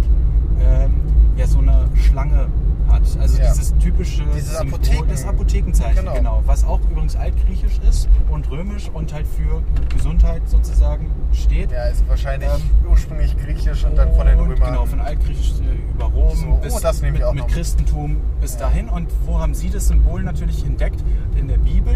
ähm, 0.61 0.95
ja 1.37 1.47
so 1.47 1.59
eine 1.59 1.89
Schlange 1.95 2.49
hat. 2.89 3.03
Also 3.21 3.39
Ja. 3.39 3.51
dieses 3.53 3.77
typische 3.79 4.23
Dieses 4.35 4.59
Symbol, 4.59 4.79
Apotheken- 4.81 5.09
das 5.09 5.25
Apothekenzeichen, 5.25 5.97
Genau. 6.01 6.13
genau. 6.15 6.43
Was 6.47 6.65
auch 6.65 6.81
übrigens 6.91 7.15
altgriechisch 7.17 7.79
ist 7.89 8.09
und 8.31 8.51
römisch 8.51 8.89
und 8.93 9.13
halt 9.15 9.27
für 9.27 9.63
Gesundheit 9.95 10.43
sozusagen 10.49 11.11
steht. 11.33 11.71
Ja, 11.71 11.85
ist 11.85 12.07
wahrscheinlich 12.09 12.49
Ähm, 12.51 12.61
ursprünglich 12.91 13.37
griechisch 13.39 13.85
und 13.85 13.97
dann 13.97 14.13
von 14.15 14.27
den 14.27 14.39
Römern. 14.41 14.57
Genau, 14.59 14.87
von 14.87 15.01
altgriechisch 15.01 15.53
äh, 15.61 15.93
über 15.95 16.07
Rom 16.07 16.37
So, 16.37 16.47
oh, 16.49 16.57
bis 16.57 16.75
das 16.81 17.01
nehmen 17.01 17.19
mit, 17.19 17.35
mit. 17.35 17.49
Christentum 17.49 18.17
bis 18.41 18.55
Ja. 18.55 18.61
dahin. 18.61 18.89
Und 18.89 19.09
wo 19.25 19.39
haben 19.39 19.55
Sie 19.55 19.71
das 19.71 19.87
Symbol 19.89 20.23
natürlich 20.25 20.65
entdeckt? 20.65 21.03
In 21.37 21.47
der 21.49 21.59
Bibel. 21.59 21.95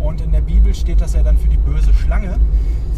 Und 0.00 0.20
in 0.20 0.32
der 0.32 0.40
Bibel 0.40 0.74
steht 0.74 1.00
das 1.00 1.14
ja 1.14 1.22
dann 1.22 1.38
für 1.38 1.46
die 1.48 1.56
böse 1.58 1.94
Schlange, 1.94 2.36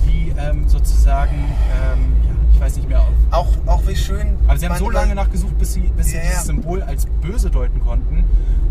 die 0.07 0.33
ähm, 0.39 0.67
sozusagen, 0.67 1.35
ähm, 1.35 2.12
ja, 2.25 2.35
ich 2.55 2.61
weiß 2.61 2.76
nicht 2.76 2.88
mehr, 2.88 3.00
auf, 3.00 3.09
auch, 3.30 3.48
auch 3.66 3.86
wie 3.86 3.96
schön. 3.96 4.36
aber 4.46 4.57
sie 4.59 4.68
haben 4.68 4.78
so 4.78 4.90
lange 4.90 5.14
nachgesucht, 5.14 5.59
bis 5.59 5.74
sie, 5.74 5.80
bis 5.96 6.07
sie 6.09 6.16
Ja, 6.16 6.22
ja. 6.22 6.28
dieses 6.30 6.44
Symbol 6.46 6.82
als 6.82 7.07
böse 7.20 7.50
deuten 7.50 7.80
konnten. 7.80 8.24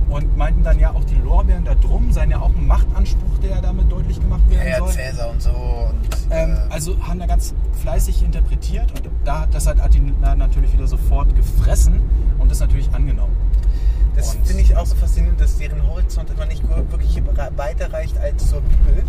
Und 0.09 0.38
meinten 0.38 0.63
dann 0.63 0.77
ja 0.79 0.91
auch, 0.91 1.03
die 1.05 1.15
Lorbeeren 1.15 1.65
da 1.65 1.73
drum 1.73 2.11
seien 2.11 2.29
ja 2.29 2.39
auch 2.39 2.49
ein 2.49 2.67
Machtanspruch, 2.67 3.39
der 3.41 3.61
damit 3.61 3.91
deutlich 3.91 4.19
gemacht 4.19 4.41
werden 4.49 4.67
Ja, 4.67 4.77
soll. 4.77 4.89
Cäsar 4.91 5.29
und 5.31 5.41
so. 5.41 5.49
Und, 5.49 5.95
Ähm, 6.29 6.51
äh, 6.51 6.73
also 6.73 6.95
haben 7.07 7.19
da 7.19 7.25
ganz 7.25 7.55
fleißig 7.81 8.21
interpretiert 8.21 8.91
und 8.91 9.09
da, 9.25 9.47
das 9.51 9.65
hat 9.65 9.79
Attila 9.81 10.36
natürlich 10.36 10.71
wieder 10.73 10.86
sofort 10.88 11.36
gefressen 11.36 12.01
und 12.38 12.51
das 12.51 12.59
natürlich 12.59 12.93
angenommen. 12.93 13.34
das 14.15 14.38
finde 14.43 14.61
ich 14.61 14.75
auch 14.77 14.86
so 14.86 14.95
faszinierend, 14.95 15.41
dass 15.41 15.57
deren 15.57 15.86
Horizont 15.88 16.29
immer 16.29 16.45
nicht 16.45 16.63
wirklich 16.69 17.19
weiter 17.57 17.91
reicht 17.91 18.17
als 18.19 18.49
zur 18.49 18.61
Bibel. 18.61 19.03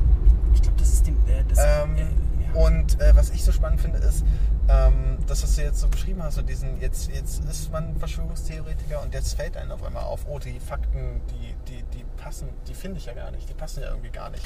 Ich 0.54 0.62
glaube, 0.62 0.78
das 0.78 0.88
ist 0.94 1.06
dem. 1.06 1.14
Äh, 1.26 1.44
das, 1.48 1.58
Ähm, 1.58 1.96
äh, 1.96 2.00
ja. 2.00 2.66
Und 2.66 2.98
äh, 3.00 3.14
was 3.14 3.28
ich 3.30 3.44
so 3.44 3.52
spannend 3.52 3.80
finde, 3.82 3.98
ist, 3.98 4.24
ähm, 4.68 5.18
das, 5.26 5.42
was 5.42 5.56
du 5.56 5.62
jetzt 5.62 5.80
so 5.80 5.88
beschrieben 5.88 6.22
hast, 6.22 6.36
so 6.36 6.42
diesen, 6.42 6.80
jetzt, 6.80 7.10
jetzt 7.10 7.44
ist 7.44 7.70
man 7.72 7.96
Verschwörungstheoretiker 7.98 9.02
und 9.02 9.12
jetzt 9.14 9.34
fällt 9.34 9.56
einem 9.56 9.72
auf 9.72 9.82
einmal 9.82 10.04
auf, 10.04 10.26
oh, 10.28 10.38
die 10.38 10.58
Fakten, 10.60 11.20
die, 11.30 11.54
die, 11.68 11.82
die 11.96 12.04
passen, 12.16 12.48
die 12.68 12.74
finde 12.74 12.98
ich 12.98 13.06
ja 13.06 13.14
gar 13.14 13.30
nicht, 13.30 13.48
die 13.48 13.54
passen 13.54 13.82
ja 13.82 13.90
irgendwie 13.90 14.10
gar 14.10 14.30
nicht. 14.30 14.44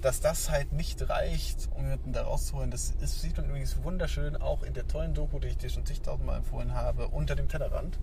Dass 0.00 0.20
das 0.20 0.50
halt 0.50 0.72
nicht 0.72 1.10
reicht, 1.10 1.68
um 1.74 1.82
jemanden 1.82 2.12
da 2.14 2.22
rauszuholen, 2.22 2.70
das 2.70 2.94
ist, 3.02 3.20
sieht 3.20 3.36
man 3.36 3.46
übrigens 3.46 3.82
wunderschön 3.82 4.36
auch 4.36 4.62
in 4.62 4.72
der 4.72 4.88
tollen 4.88 5.12
Doku, 5.12 5.38
die 5.38 5.48
ich 5.48 5.58
dir 5.58 5.68
schon 5.68 5.84
zigtausendmal 5.84 6.38
empfohlen 6.38 6.74
habe, 6.74 7.08
unter 7.08 7.34
dem 7.34 7.48
Tellerrand. 7.48 7.98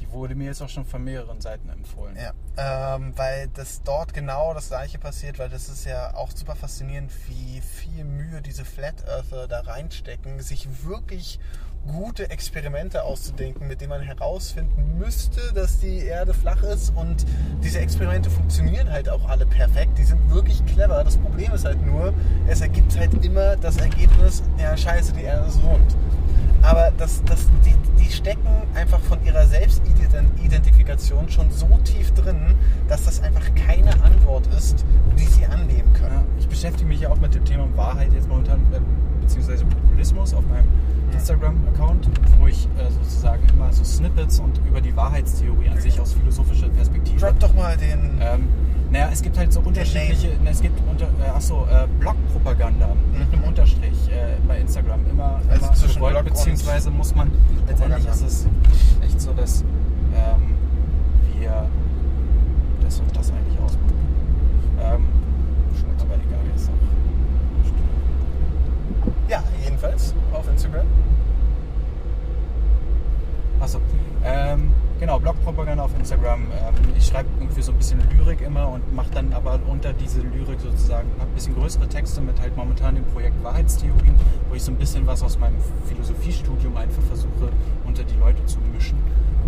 Die 0.00 0.10
wurde 0.10 0.34
mir 0.34 0.46
jetzt 0.46 0.62
auch 0.62 0.68
schon 0.68 0.84
von 0.84 1.04
mehreren 1.04 1.40
Seiten 1.40 1.68
empfohlen. 1.68 2.16
Ja, 2.16 2.96
ähm, 2.96 3.12
weil 3.16 3.48
das 3.48 3.82
dort 3.82 4.14
genau 4.14 4.54
das 4.54 4.68
gleiche 4.68 4.98
passiert, 4.98 5.38
weil 5.38 5.48
das 5.48 5.68
ist 5.68 5.84
ja 5.84 6.14
auch 6.14 6.30
super 6.30 6.56
faszinierend, 6.56 7.12
wie 7.28 7.60
viel 7.60 8.04
Mühe 8.04 8.40
diese 8.40 8.64
Flat 8.64 9.06
Earther 9.06 9.46
da 9.46 9.60
reinstecken, 9.60 10.40
sich 10.40 10.68
wirklich 10.84 11.38
gute 11.86 12.30
Experimente 12.30 13.02
auszudenken, 13.02 13.66
mit 13.66 13.80
denen 13.80 13.90
man 13.90 14.02
herausfinden 14.02 14.98
müsste, 14.98 15.52
dass 15.54 15.78
die 15.78 15.98
Erde 15.98 16.34
flach 16.34 16.62
ist 16.62 16.94
und 16.94 17.24
diese 17.62 17.78
Experimente 17.80 18.30
funktionieren 18.30 18.90
halt 18.90 19.08
auch 19.08 19.28
alle 19.28 19.46
perfekt, 19.46 19.98
die 19.98 20.04
sind 20.04 20.30
wirklich 20.30 20.64
clever. 20.66 21.02
Das 21.04 21.16
Problem 21.16 21.52
ist 21.52 21.64
halt 21.64 21.80
nur, 21.84 22.12
es 22.46 22.60
ergibt 22.60 22.98
halt 22.98 23.24
immer 23.24 23.56
das 23.56 23.78
Ergebnis, 23.78 24.42
ja 24.58 24.76
scheiße, 24.76 25.12
die 25.14 25.22
Erde 25.22 25.46
ist 25.48 25.62
rund. 25.62 25.96
Aber 26.62 26.90
das, 26.98 27.22
das, 27.24 27.46
die, 27.64 27.74
die 28.02 28.10
stecken 28.12 28.46
einfach 28.74 29.00
von 29.00 29.24
ihrer 29.24 29.46
Selbstidentifikation 29.46 31.28
schon 31.28 31.50
so 31.50 31.66
tief 31.84 32.12
drin, 32.12 32.54
dass 32.88 33.04
das 33.04 33.22
einfach 33.22 33.44
keine 33.66 33.92
Antwort 34.02 34.46
ist, 34.56 34.84
die 35.18 35.24
sie 35.26 35.46
annehmen 35.46 35.90
Ja, 35.94 36.00
können. 36.00 36.24
ich 36.38 36.48
beschäftige 36.48 36.86
mich 36.88 37.00
ja 37.00 37.10
auch 37.10 37.20
mit 37.20 37.34
dem 37.34 37.44
Thema 37.44 37.66
Wahrheit 37.76 38.12
jetzt 38.12 38.28
momentan, 38.28 38.60
äh, 38.72 38.80
beziehungsweise 39.20 39.64
Populismus 39.64 40.34
auf 40.34 40.44
meinem 40.48 40.68
Instagram-Account, 41.12 42.08
wo 42.38 42.46
ich 42.46 42.66
äh, 42.78 42.90
sozusagen 42.90 43.42
immer 43.54 43.72
so 43.72 43.82
Snippets 43.84 44.38
und 44.40 44.58
über 44.66 44.80
die 44.80 44.94
Wahrheitstheorie 44.96 45.68
an 45.68 45.80
sich 45.80 45.98
aus 46.00 46.12
philosophischer 46.12 46.68
Perspektive. 46.68 47.18
Drop 47.20 47.38
doch 47.40 47.54
mal 47.54 47.76
den. 47.76 48.18
Ähm, 48.20 48.48
naja, 48.90 49.08
es 49.12 49.22
gibt 49.22 49.38
halt 49.38 49.52
so 49.52 49.60
unterschiedliche, 49.60 50.28
ne, 50.42 50.50
es 50.50 50.60
gibt 50.60 50.78
unter, 50.88 51.06
äh, 51.24 51.28
achso, 51.34 51.64
äh, 51.70 51.86
Blogpropaganda 52.00 52.88
mit 53.16 53.32
einem 53.32 53.44
Unterstrich 53.44 53.99
bei 54.46 54.58
Instagram. 54.58 55.00
Immer, 55.10 55.40
Also 55.48 55.66
immer 55.66 55.74
zwischen 55.74 55.94
gewollt, 55.96 56.24
beziehungsweise 56.24 56.90
muss 56.90 57.14
man, 57.14 57.30
letztendlich 57.66 58.06
ist 58.06 58.22
es 58.22 58.46
echt 59.04 59.20
so, 59.20 59.32
dass 59.32 59.62
ähm, 60.14 60.54
wir 61.38 61.66
das 62.82 63.00
und 63.00 63.16
das 63.16 63.30
eigentlich 63.30 63.58
ausmachen. 63.58 63.94
Ähm, 64.80 65.08
aber 66.00 66.14
egal, 66.14 66.40
jetzt 66.54 66.68
auch. 66.68 66.74
Ja, 69.30 69.42
jedenfalls 69.62 70.14
auf 70.32 70.48
Instagram. 70.48 70.86
Achso, 73.60 73.80
ähm, 74.24 74.72
genau, 75.00 75.18
Blogpropaganda 75.18 75.82
auf 75.82 75.98
Instagram. 75.98 76.42
Ähm, 76.42 76.74
ich 76.96 77.06
schreibe 77.06 77.28
irgendwie 77.38 77.62
so 77.62 77.72
ein 77.72 77.78
bisschen 77.78 78.00
Lyrik 78.10 78.42
immer 78.42 78.68
und 78.68 78.94
mache 78.94 79.10
dann 79.10 79.32
aber 79.32 79.58
unter 79.66 79.92
diese 79.92 80.20
Lyrik 80.20 80.60
sozusagen 80.60 81.08
ein 81.18 81.28
bisschen 81.34 81.54
größere 81.54 81.88
Texte 81.88 82.20
mit 82.20 82.40
halt 82.40 82.56
momentan 82.56 82.94
dem 82.94 83.04
Projekt 83.06 83.42
Wahrheitstheorien, 83.42 84.14
wo 84.48 84.54
ich 84.54 84.62
so 84.62 84.70
ein 84.70 84.76
bisschen 84.76 85.06
was 85.06 85.22
aus 85.22 85.38
meinem 85.38 85.56
Philosophiestudium 85.86 86.76
einfach 86.76 87.02
versuche, 87.02 87.50
unter 87.86 88.04
die 88.04 88.16
Leute 88.16 88.44
zu 88.44 88.58
mischen. 88.72 88.98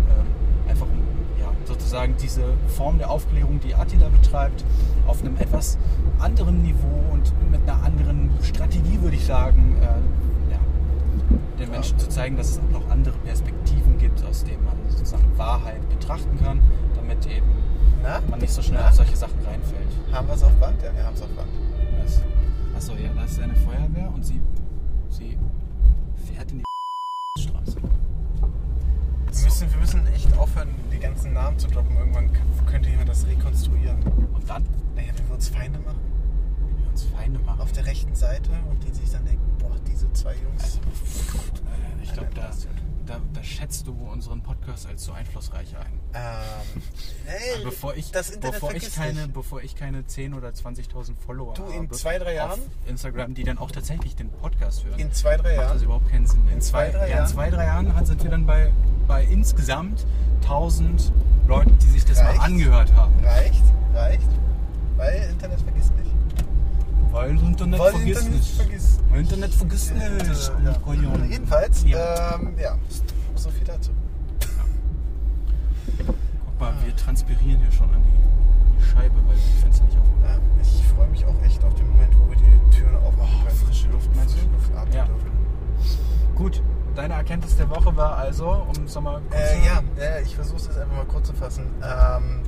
Ähm, 0.09 0.69
einfach 0.69 0.87
um 0.87 0.99
ja, 1.39 1.51
sozusagen 1.65 2.15
diese 2.19 2.43
Form 2.67 2.97
der 2.97 3.11
Aufklärung, 3.11 3.59
die 3.59 3.75
Attila 3.75 4.09
betreibt, 4.09 4.65
auf 5.05 5.21
einem 5.21 5.37
etwas 5.37 5.77
anderen 6.19 6.63
Niveau 6.63 7.03
und 7.11 7.31
mit 7.51 7.61
einer 7.69 7.83
anderen 7.83 8.31
Strategie, 8.41 8.99
würde 9.01 9.15
ich 9.15 9.25
sagen, 9.25 9.77
äh, 9.81 9.85
ja, 9.85 9.97
den 11.59 11.71
Menschen 11.71 11.97
zu 11.99 12.07
zeigen, 12.09 12.35
dass 12.37 12.49
es 12.51 12.59
auch 12.59 12.69
noch 12.81 12.89
andere 12.89 13.17
Perspektiven 13.19 13.97
gibt, 13.97 14.23
aus 14.25 14.43
denen 14.43 14.63
man 14.63 14.75
sozusagen 14.89 15.37
Wahrheit 15.37 15.87
betrachten 15.89 16.37
kann, 16.43 16.61
damit 16.95 17.25
eben 17.25 17.47
Na? 18.01 18.21
man 18.29 18.39
nicht 18.39 18.53
so 18.53 18.61
schnell 18.61 18.79
Na? 18.81 18.89
auf 18.89 18.95
solche 18.95 19.15
Sachen 19.15 19.39
reinfällt. 19.45 19.87
Haben 20.11 20.27
wir 20.27 20.33
es 20.35 20.43
auf 20.43 20.53
Band? 20.55 20.81
Ja, 20.81 20.93
wir 20.95 21.03
haben 21.05 21.13
es 21.15 21.21
auf 21.21 21.29
Band. 21.29 21.49
Das, 22.03 22.21
achso, 22.75 22.93
ja, 22.95 23.09
das 23.15 23.31
ist 23.31 23.39
eine 23.41 23.55
Feuerwehr 23.55 24.11
und 24.13 24.23
sie, 24.25 24.41
sie 25.09 25.37
fährt 26.33 26.51
in 26.51 26.59
die 26.59 27.41
Straße. 27.41 27.75
Wir 29.31 29.43
müssen, 29.45 29.71
wir 29.71 29.79
müssen 29.79 30.07
echt 30.07 30.37
aufhören, 30.37 30.69
die 30.91 30.99
ganzen 30.99 31.33
Namen 31.33 31.57
zu 31.57 31.67
droppen. 31.67 31.95
Irgendwann 31.97 32.29
könnte 32.65 32.89
jemand 32.89 33.09
das 33.09 33.25
rekonstruieren. 33.27 33.97
Und 34.33 34.49
dann, 34.49 34.63
Naja, 34.95 35.11
wenn 35.17 35.27
wir 35.27 35.35
uns 35.35 35.49
Feinde 35.49 35.79
machen 35.79 35.97
wenn 36.67 36.83
wir 36.83 36.89
uns 36.91 37.03
Feinde 37.03 37.39
machen. 37.39 37.61
auf 37.61 37.71
der 37.71 37.85
rechten 37.85 38.15
Seite 38.15 38.49
und 38.69 38.83
die 38.83 38.93
sich 38.93 39.09
dann 39.11 39.25
denken, 39.25 39.42
zwei 40.13 40.33
Jungs. 40.35 40.63
Also, 40.63 40.79
ich 42.03 42.13
glaube, 42.13 42.29
da, 42.35 42.51
da, 43.05 43.19
da 43.33 43.43
schätzt 43.43 43.87
du 43.87 43.93
unseren 43.93 44.41
Podcast 44.41 44.87
als 44.87 45.03
so 45.05 45.11
einflussreich 45.13 45.75
ein. 45.77 45.99
Ähm, 46.13 46.81
hey, 47.25 47.63
Bevor 47.63 47.95
ich, 47.95 48.11
das 48.11 48.29
Internet 48.29 48.61
bevor, 48.61 48.73
ich 48.75 48.93
keine, 48.95 49.21
nicht. 49.23 49.33
bevor 49.33 49.61
ich 49.63 49.75
keine 49.75 50.01
10.000 50.03 50.35
oder 50.37 50.49
20.000 50.49 51.15
Follower 51.25 51.53
Du, 51.55 51.63
habe 51.63 51.73
in 51.73 51.91
zwei, 51.91 52.17
drei 52.19 52.35
Jahren? 52.35 52.51
auf 52.59 52.59
Instagram, 52.87 53.33
die 53.33 53.43
dann 53.43 53.57
auch 53.57 53.71
tatsächlich 53.71 54.15
den 54.15 54.29
Podcast 54.29 54.85
hören, 54.85 54.99
In 54.99 55.11
zwei, 55.11 55.37
drei 55.37 55.55
macht 55.55 55.65
das 55.65 55.73
Jahren. 55.73 55.83
überhaupt 55.83 56.09
keinen 56.09 56.27
Sinn. 56.27 56.47
In, 56.49 56.61
zwei, 56.61 56.89
drei 56.91 57.09
ja, 57.09 57.15
Jahren? 57.15 57.25
in 57.25 57.31
zwei, 57.33 57.49
drei 57.49 57.65
Jahren 57.65 58.05
sind 58.05 58.23
wir 58.23 58.29
dann 58.31 58.45
bei, 58.45 58.71
bei 59.07 59.23
insgesamt 59.25 60.05
1000 60.43 61.11
Leuten, 61.47 61.77
die 61.79 61.87
sich 61.89 62.05
das 62.05 62.19
Reicht? 62.19 62.37
mal 62.37 62.45
angehört 62.45 62.93
haben. 62.93 63.13
Reicht, 63.23 63.63
reicht. 63.93 64.29
Weil 64.95 65.27
Internet 65.29 65.59
vergisst 65.61 65.93
nicht. 65.95 66.11
Weil 67.23 67.39
Internet 67.39 67.79
Weil 67.79 67.91
vergisst 67.91 68.19
Internet 68.21 68.41
nicht. 68.41 68.55
vergisst 68.57 68.99
Internet 69.15 69.53
vergisst 69.53 69.91
Ja, 69.91 70.09
nicht. 70.09 70.51
ja. 70.65 71.25
Jedenfalls, 71.29 71.83
Ja. 71.85 72.35
ähm, 72.35 72.53
ja, 72.59 72.75
so 73.35 73.49
viel 73.49 73.63
dazu. 73.65 73.91
Guck 75.97 76.59
mal, 76.59 76.73
wir 76.83 76.93
transpirieren 76.97 77.61
hier 77.61 77.71
schon 77.71 77.93
an 77.93 78.03
die, 78.03 78.77
die 78.77 78.85
Scheibe, 78.85 79.15
weil 79.25 79.35
die 79.35 79.61
Fenster 79.61 79.85
nicht 79.85 79.97
aufmachen. 79.97 80.21
Ja, 80.25 80.61
ich 80.61 80.83
freue 80.87 81.07
mich 81.07 81.25
auch 81.25 81.41
echt 81.45 81.63
auf 81.63 81.73
den 81.75 81.89
Moment, 81.91 82.13
wo 82.19 82.29
wir 82.29 82.35
die 82.35 82.75
Türen 82.77 82.95
aufmachen 82.97 83.35
Oh, 83.41 83.45
können. 83.45 83.57
frische 83.57 83.87
Luft, 83.87 84.13
meinst 84.17 84.33
du? 84.35 84.39
Frische 84.39 84.51
Luft 84.51 84.75
atmen 84.75 84.93
Ja. 84.93 85.05
dürfen. 85.05 85.31
Gut, 86.35 86.61
deine 86.95 87.13
Erkenntnis 87.13 87.55
der 87.55 87.69
Woche 87.69 87.95
war 87.95 88.17
also, 88.17 88.49
um 88.75 88.83
es 88.83 88.95
nochmal 88.95 89.21
kurz 89.29 89.41
Äh, 89.41 89.65
ja, 89.65 89.81
ja, 89.97 90.19
ich 90.21 90.35
versuche 90.35 90.57
es 90.57 90.65
jetzt 90.65 90.77
einfach 90.77 90.97
mal 90.97 91.05
kurz 91.05 91.27
zu 91.27 91.33
fassen. 91.33 91.67
Ähm, 91.81 92.41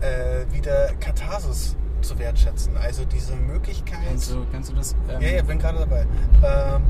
äh, 0.00 0.44
wieder 0.52 0.92
Katharsis 1.00 1.74
zu 2.04 2.18
wertschätzen. 2.18 2.76
Also 2.76 3.04
diese 3.04 3.34
Möglichkeit. 3.34 3.98
Kannst 4.06 4.30
du, 4.30 4.46
kannst 4.52 4.70
du 4.70 4.74
das? 4.74 4.94
Ähm, 5.08 5.20
ja, 5.20 5.28
ja, 5.28 5.42
bin 5.42 5.58
gerade 5.58 5.78
dabei. 5.78 6.06
Ähm, 6.44 6.82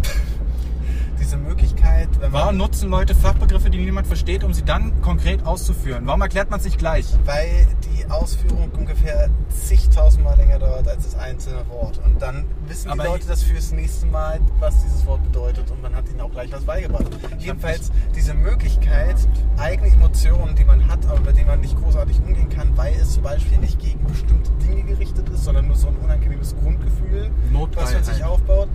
diese 1.18 1.36
Möglichkeit, 1.36 2.08
wenn 2.20 2.30
man. 2.30 2.42
Warum 2.42 2.56
nutzen 2.56 2.90
Leute 2.90 3.14
Fachbegriffe, 3.14 3.70
die 3.70 3.78
niemand 3.78 4.06
versteht, 4.06 4.44
um 4.44 4.52
sie 4.52 4.64
dann 4.64 5.00
konkret 5.02 5.44
auszuführen? 5.46 6.06
Warum 6.06 6.20
erklärt 6.22 6.50
man 6.50 6.60
es 6.60 6.64
nicht 6.64 6.78
gleich? 6.78 7.06
Weil 7.24 7.66
die 7.84 8.10
Ausführung 8.10 8.70
ungefähr 8.76 9.28
zigtausendmal 9.48 10.36
länger 10.36 10.58
dauert 10.58 10.88
als 10.88 11.04
das 11.04 11.18
einzelne 11.18 11.66
Wort. 11.68 12.00
Und 12.04 12.20
dann 12.20 12.44
wissen 12.66 12.84
die 12.84 12.98
Aber 12.98 13.04
Leute 13.04 13.26
das 13.26 13.42
fürs 13.42 13.72
nächste 13.72 14.06
Mal, 14.06 14.40
was 14.58 14.82
dieses 14.82 15.06
Wort 15.06 15.22
bedeutet. 15.24 15.70
Und 15.70 15.82
man 15.82 15.94
hat 15.94 16.08
ihnen 16.08 16.20
auch 16.20 16.30
gleich 16.30 16.52
was 16.52 16.64
beigebracht. 16.64 17.06
Jedenfalls 17.38 17.90
diese 18.14 18.34
Möglichkeit, 18.34 19.16
eigene 19.56 19.88
Emotionen, 19.88 20.54
die 20.54 20.64
man 20.64 20.88
hat, 20.88 21.06
aber 21.06 21.20
mit 21.20 21.36
denen 21.36 21.48
man 21.48 21.60
nicht 21.60 21.76
großartig 21.80 22.18
umgehen 22.20 22.48
kann, 22.48 22.76
weil 22.76 22.94
es 22.94 23.14
zum 23.14 23.22
Beispiel 23.22 23.58
nicht 23.58 23.78
gegen 23.78 24.04
bestimmte 24.06 24.50
Dinge 24.62 24.84
gerichtet 24.84 25.28
ist, 25.28 25.44
sondern 25.44 25.66
nur 25.66 25.76
so 25.76 25.88
ein 25.88 25.96
unangenehmes 25.96 26.54
Grundgefühl, 26.56 27.30
was 27.74 27.92
man 27.92 28.04
sich 28.04 28.24
aufbaut. 28.24 28.68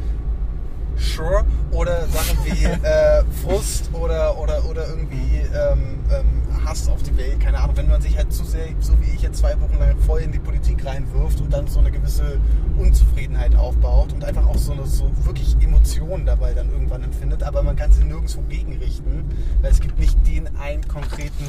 Sure. 0.99 1.45
Oder 1.71 2.07
Sachen 2.07 2.37
wie 2.45 2.65
äh, 2.65 3.23
Frust 3.43 3.89
oder, 3.93 4.37
oder, 4.37 4.65
oder 4.65 4.87
irgendwie 4.87 5.39
ähm, 5.39 5.99
ähm, 6.11 6.65
Hass 6.65 6.89
auf 6.89 7.01
die 7.03 7.15
Welt, 7.17 7.39
keine 7.39 7.59
Ahnung. 7.59 7.77
Wenn 7.77 7.87
man 7.87 8.01
sich 8.01 8.17
halt 8.17 8.33
zu 8.33 8.43
sehr, 8.43 8.67
so 8.79 8.99
wie 9.01 9.11
ich 9.15 9.21
jetzt 9.21 9.39
zwei 9.39 9.59
Wochen 9.61 9.77
lang 9.79 9.97
voll 9.99 10.21
in 10.21 10.31
die 10.31 10.39
Politik 10.39 10.85
reinwirft 10.85 11.39
und 11.41 11.53
dann 11.53 11.67
so 11.67 11.79
eine 11.79 11.91
gewisse 11.91 12.39
Unzufriedenheit 12.77 13.55
aufbaut 13.55 14.13
und 14.13 14.23
einfach 14.23 14.45
auch 14.45 14.57
so, 14.57 14.73
eine, 14.73 14.85
so 14.85 15.11
wirklich 15.25 15.55
Emotionen 15.61 16.25
dabei 16.25 16.53
dann 16.53 16.71
irgendwann 16.71 17.03
empfindet, 17.03 17.43
aber 17.43 17.63
man 17.63 17.75
kann 17.75 17.91
sie 17.91 18.03
nirgendwo 18.03 18.41
gegenrichten, 18.49 19.25
weil 19.61 19.71
es 19.71 19.79
gibt 19.79 19.99
nicht 19.99 20.17
den 20.27 20.55
einen 20.57 20.87
konkreten, 20.87 21.45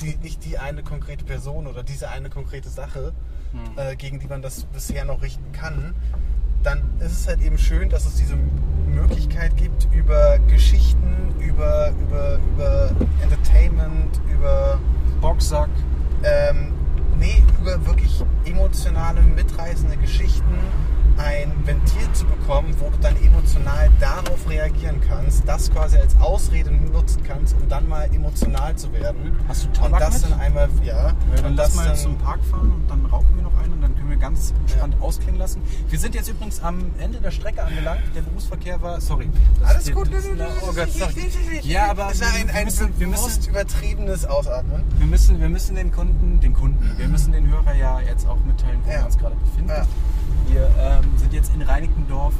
die, 0.00 0.16
nicht 0.22 0.44
die 0.44 0.58
eine 0.58 0.82
konkrete 0.82 1.24
Person 1.24 1.66
oder 1.66 1.82
diese 1.82 2.08
eine 2.10 2.30
konkrete 2.30 2.68
Sache, 2.68 3.12
äh, 3.76 3.96
gegen 3.96 4.20
die 4.20 4.26
man 4.26 4.42
das 4.42 4.64
bisher 4.64 5.04
noch 5.04 5.22
richten 5.22 5.52
kann 5.52 5.94
dann 6.62 6.82
ist 7.00 7.12
es 7.12 7.26
halt 7.26 7.40
eben 7.40 7.58
schön, 7.58 7.88
dass 7.88 8.06
es 8.06 8.16
diese 8.16 8.36
Möglichkeit 8.86 9.56
gibt, 9.56 9.88
über 9.92 10.38
Geschichten, 10.48 11.34
über, 11.38 11.92
über, 12.02 12.38
über 12.54 12.90
Entertainment, 13.22 14.20
über, 14.32 14.78
Boxsack. 15.20 15.68
ähm, 16.22 16.72
nee, 17.18 17.42
über 17.60 17.86
wirklich 17.86 18.24
emotionale, 18.44 19.20
mitreißende 19.20 19.96
Geschichten 19.98 20.39
zu 22.20 22.26
bekommen, 22.26 22.74
wo 22.78 22.90
du 22.90 22.98
dann 23.00 23.16
emotional 23.22 23.88
darauf 23.98 24.48
reagieren 24.48 25.00
kannst, 25.08 25.42
das 25.48 25.70
quasi 25.70 25.96
als 25.96 26.14
Ausrede 26.20 26.70
nutzen 26.70 27.22
kannst, 27.26 27.56
um 27.58 27.66
dann 27.68 27.88
mal 27.88 28.04
emotional 28.14 28.76
zu 28.76 28.92
werden. 28.92 29.38
Hast 29.48 29.64
du 29.64 29.68
Und 29.68 29.74
Tabak 29.76 30.00
das 30.00 30.22
mit? 30.22 30.24
dann 30.32 30.40
einmal, 30.40 30.68
ja. 30.82 31.06
Ja, 31.08 31.14
dann 31.36 31.44
und 31.46 31.56
lass 31.56 31.68
das 31.68 31.76
mal 31.76 31.96
zum 31.96 32.18
Park 32.18 32.40
fahren 32.44 32.72
und 32.72 32.88
dann 32.90 33.06
rauchen 33.06 33.34
wir 33.36 33.42
noch 33.42 33.58
einen 33.58 33.72
und 33.72 33.80
dann 33.80 33.96
können 33.96 34.10
wir 34.10 34.18
ganz 34.18 34.52
entspannt 34.60 34.96
ausklingen 35.00 35.38
lassen. 35.38 35.62
Wir 35.88 35.98
sind 35.98 36.14
jetzt 36.14 36.28
übrigens 36.28 36.60
am 36.62 36.90
Ende 36.98 37.20
der 37.20 37.30
Strecke 37.30 37.62
angelangt. 37.64 38.02
Der 38.14 38.20
Berufsverkehr 38.20 38.82
war, 38.82 39.00
sorry. 39.00 39.30
Das- 39.60 39.70
Alles 39.70 39.92
gut, 39.92 40.12
das- 40.12 40.24
nö, 40.26 40.44
oh 40.62 40.72
Gott, 40.74 40.90
sorry. 40.92 41.30
Ja, 41.62 41.90
aber 41.90 42.10
es 42.12 42.20
war 42.20 42.28
ein, 42.34 42.48
wir 42.48 42.54
ein 42.54 42.64
müssen, 42.66 42.92
wir 42.98 43.06
müssen, 43.06 43.48
übertriebenes 43.48 44.26
Ausatmen. 44.26 44.82
wir 44.98 45.06
müssen, 45.06 45.40
wir 45.40 45.48
müssen 45.48 45.74
den 45.74 45.90
Kunden, 45.90 46.38
den 46.40 46.52
Kunden, 46.52 46.90
wir 46.98 47.08
müssen 47.08 47.32
den 47.32 47.48
Hörer 47.48 47.74
ja 47.74 48.00
jetzt 48.00 48.26
auch 48.28 48.38
mitteilen, 48.46 48.80
wo 48.84 48.90
Ja. 48.90 48.98
wir 48.98 49.06
uns 49.06 49.16
gerade 49.18 49.36
befinden. 49.36 49.70
Ja. 49.70 49.86
Wir 50.50 50.68
ähm, 50.80 51.16
sind 51.16 51.32
jetzt 51.32 51.54
in 51.54 51.62
Reinickendorf 51.62 52.34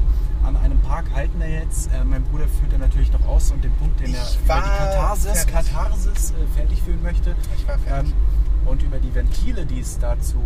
an 0.44 0.56
einem 0.56 0.80
Park 0.80 1.04
halten 1.14 1.38
wir 1.38 1.48
jetzt. 1.48 1.92
Äh, 1.92 2.02
mein 2.04 2.24
Bruder 2.24 2.48
führt 2.48 2.72
dann 2.72 2.80
natürlich 2.80 3.12
noch 3.12 3.24
aus 3.26 3.52
und 3.52 3.62
den 3.62 3.72
Punkt, 3.76 4.00
den 4.00 4.12
er 4.14 4.22
Ich 4.22 4.38
über 4.40 4.48
war 4.48 4.62
die 4.62 4.68
Katharsis, 4.68 5.44
fertig. 5.44 5.54
Katharsis 5.54 6.30
äh, 6.32 6.56
fertig 6.56 6.82
führen 6.82 7.02
möchte. 7.02 7.36
Ich 7.56 7.68
war 7.68 7.78
fertig. 7.78 8.12
Ähm, 8.12 8.68
und 8.68 8.82
über 8.82 8.98
die 8.98 9.14
Ventile, 9.14 9.64
die 9.64 9.80
es 9.80 9.98
da 9.98 10.18
zu 10.18 10.38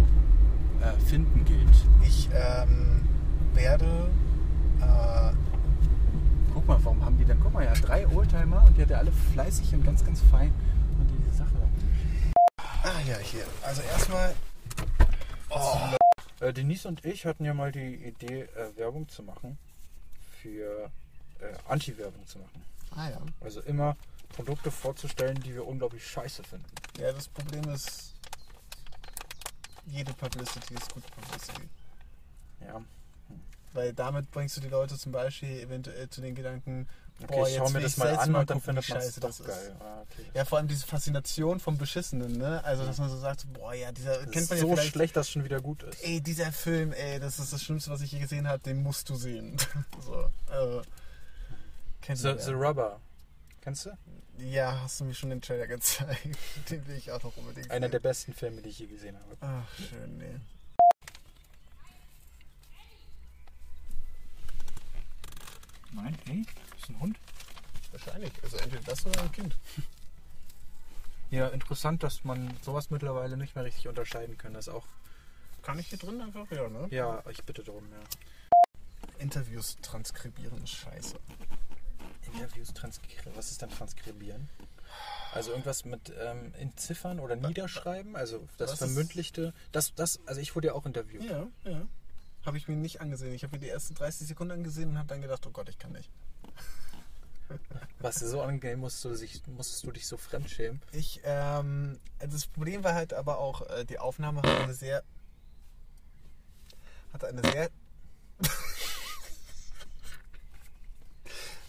äh, 0.81 1.01
finden 1.07 1.45
gilt. 1.45 1.69
Ich 2.03 2.29
ähm, 2.35 3.03
werde. 3.55 4.11
Äh, 4.81 5.33
Guck 6.53 6.69
mal, 6.69 6.79
warum 6.83 7.05
haben 7.05 7.17
die 7.19 7.25
denn? 7.25 7.41
Guck 7.41 7.55
mal, 7.55 7.65
ja, 7.65 7.73
drei 7.73 8.07
Oldtimer 8.09 8.63
und 8.67 8.77
die 8.77 8.83
hat 8.83 8.91
er 8.91 8.99
alle 8.99 9.11
fleißig 9.33 9.73
und 9.75 9.85
ganz, 9.85 10.05
ganz 10.05 10.21
fein 10.31 10.53
und 11.01 11.09
diese 11.09 11.39
Sache. 11.39 11.51
ah 12.59 13.01
ja, 13.09 13.17
hier. 13.23 13.45
Also 13.67 13.83
erstmal. 13.83 14.35
Äh, 16.41 16.53
Denise 16.53 16.87
und 16.87 17.05
ich 17.05 17.27
hatten 17.27 17.45
ja 17.45 17.55
mal 17.55 17.73
die 17.73 17.95
Idee, 17.95 18.43
äh, 18.43 18.77
Werbung 18.77 19.09
zu 19.09 19.23
machen. 19.23 19.59
Für 20.43 20.91
äh, 21.41 21.55
Anti-Werbung 21.69 22.27
zu 22.27 22.39
machen. 22.39 22.63
Ah 22.91 23.11
ja. 23.11 23.21
Also 23.41 23.61
immer 23.63 23.97
Produkte 24.31 24.71
vorzustellen, 24.71 25.41
die 25.41 25.55
wir 25.55 25.67
unglaublich 25.67 26.07
scheiße 26.07 26.43
finden. 26.43 26.67
Ja, 26.99 27.13
das 27.13 27.29
Problem 27.29 27.69
ist. 27.71 28.15
Jede 29.87 30.13
Publicity 30.15 30.75
ist 30.75 30.93
gute 30.93 31.07
Publicity. 31.11 31.69
Ja. 32.61 32.83
Weil 33.73 33.93
damit 33.93 34.31
bringst 34.31 34.57
du 34.57 34.61
die 34.61 34.69
Leute 34.69 34.97
zum 34.97 35.13
Beispiel 35.13 35.61
eventuell 35.61 36.09
zu 36.09 36.21
den 36.21 36.35
Gedanken, 36.35 36.89
Okay, 37.25 37.35
boah, 37.37 37.49
ich 37.49 37.57
schau 37.57 37.69
mir 37.71 37.81
das 37.81 37.97
mal 37.97 38.17
an 38.17 38.33
mal 38.33 38.41
und 38.41 38.51
dann 38.51 38.61
findet 38.61 38.89
man 38.89 38.99
es 38.99 39.05
scheiße 39.05 39.21
doch 39.21 39.29
das 39.29 39.41
ist. 39.41 39.47
geil. 39.47 39.77
Ah, 39.81 40.03
okay. 40.03 40.27
Ja, 40.35 40.45
vor 40.45 40.59
allem 40.59 40.69
diese 40.69 40.87
Faszination 40.87 41.61
vom 41.61 41.77
Beschissenen, 41.79 42.37
ne? 42.39 42.63
Also, 42.65 42.85
dass 42.87 42.99
man 42.99 43.11
so 43.11 43.17
sagt, 43.19 43.53
boah, 43.53 43.75
ja, 43.75 43.93
dieser, 43.93 44.19
Das 44.23 44.31
kennt 44.31 44.35
man 44.35 44.43
ist 44.43 44.51
ja 44.51 44.57
so 44.59 44.69
vielleicht, 44.75 44.93
schlecht, 44.93 45.17
dass 45.17 45.27
es 45.27 45.33
schon 45.33 45.45
wieder 45.45 45.61
gut 45.61 45.83
ist. 45.83 46.03
ey, 46.05 46.21
dieser 46.21 46.53
Film, 46.53 46.93
ey, 46.93 47.19
das 47.21 47.39
ist 47.39 47.53
das 47.53 47.63
Schlimmste, 47.63 47.91
was 47.91 48.01
ich 48.01 48.13
je 48.13 48.19
gesehen 48.21 48.49
habe, 48.49 48.61
den 48.61 48.83
musst 48.83 49.09
du 49.11 49.17
sehen. 49.17 49.57
so, 50.01 50.31
kennt 52.01 52.19
The, 52.19 52.35
The. 52.39 52.53
Rubber. 52.53 53.01
Kennst 53.61 53.87
du? 53.87 53.91
ja, 54.39 54.81
hast 54.83 55.01
du 55.01 55.05
mir 55.05 55.15
schon 55.15 55.31
den 55.31 55.41
Trailer 55.41 55.67
gezeigt. 55.67 56.37
Den 56.71 56.87
will 56.89 56.97
ich 56.97 57.11
auch 57.13 57.23
noch 57.23 57.37
unbedingt 57.37 57.71
Einer 57.71 57.89
der 57.89 58.01
sehen. 58.01 58.03
besten 58.03 58.35
Filme, 58.35 58.61
die 58.63 58.69
ich 58.69 58.79
je 58.81 58.87
gesehen 58.87 59.17
habe. 59.17 59.37
Ach, 59.41 59.79
schön, 59.89 60.19
nee. 60.19 60.35
Nein, 65.95 66.19
hey, 66.27 66.45
ist 66.77 66.91
ein 66.91 67.01
Hund. 67.01 67.19
Wahrscheinlich. 67.93 68.33
Also 68.43 68.57
entweder 68.57 68.83
das 68.83 69.07
oder 69.07 69.23
ein 69.23 69.33
Kind. 69.33 69.57
Ja, 71.31 71.49
interessant, 71.49 72.03
dass 72.03 72.25
man 72.25 72.57
sowas 72.63 72.91
mittlerweile 72.91 73.37
nicht 73.37 73.55
mehr 73.55 73.65
richtig 73.65 73.89
unterscheiden 73.89 74.37
kann. 74.37 74.55
Das 74.55 74.69
auch. 74.69 74.85
Kann 75.63 75.79
ich 75.79 75.89
hier 75.89 75.99
drin 75.99 76.21
einfach? 76.21 76.51
Ja, 76.51 76.69
ne? 76.69 76.89
Ja, 76.91 77.23
ich 77.31 77.43
bitte 77.45 77.63
darum, 77.63 77.85
ja. 77.91 79.19
Interviews 79.19 79.77
transkribieren 79.81 80.63
ist 80.63 80.75
scheiße. 80.75 81.17
Interviews 82.33 82.75
transkribieren. 82.75 83.37
Was 83.37 83.51
ist 83.51 83.63
denn 83.63 83.71
transkribieren? 83.71 84.49
Also 85.33 85.51
irgendwas 85.51 85.85
mit 85.85 86.13
ähm, 86.21 86.53
entziffern 86.55 87.19
oder 87.21 87.37
niederschreiben? 87.37 88.17
Also 88.17 88.47
das 88.59 88.73
Was 88.73 88.79
Vermündlichte. 88.79 89.55
Das, 89.73 89.95
das, 89.95 90.21
also 90.27 90.41
ich 90.41 90.55
wurde 90.55 90.69
ja 90.69 90.75
auch 90.75 90.87
interviewt. 90.87 91.25
Ja, 91.25 91.47
ja. 91.65 91.87
Habe 92.45 92.59
ich 92.59 92.69
mir 92.69 92.77
nicht 92.77 93.01
angesehen. 93.01 93.33
Ich 93.35 93.43
habe 93.43 93.55
mir 93.57 93.61
die 93.61 93.69
ersten 93.69 93.95
30 93.95 94.29
Sekunden 94.29 94.53
angesehen 94.53 94.91
und 94.91 94.99
habe 94.99 95.09
dann 95.09 95.23
gedacht, 95.23 95.47
oh 95.47 95.51
Gott, 95.51 95.69
ich 95.69 95.79
kann 95.79 95.93
nicht. 95.93 96.11
Was 98.01 98.17
dir 98.17 98.27
so 98.27 98.43
angenehm 98.43 98.81
musstest 98.81 99.05
du, 99.05 99.15
sich, 99.15 99.47
musstest 99.47 99.85
du 99.85 99.93
dich 99.93 100.07
so 100.07 100.17
fremdschämen. 100.17 100.83
Ich, 100.93 101.21
ähm, 101.25 101.99
das 102.19 102.47
Problem 102.47 102.83
war 102.85 102.95
halt 102.95 103.13
aber 103.15 103.39
auch, 103.39 103.63
äh, 103.71 103.85
die 103.85 103.99
Aufnahme 103.99 104.43
hatte 104.43 104.63
eine 104.63 104.75
sehr, 104.75 105.03
hatte 107.13 107.29
eine 107.29 107.43
sehr, 107.43 107.71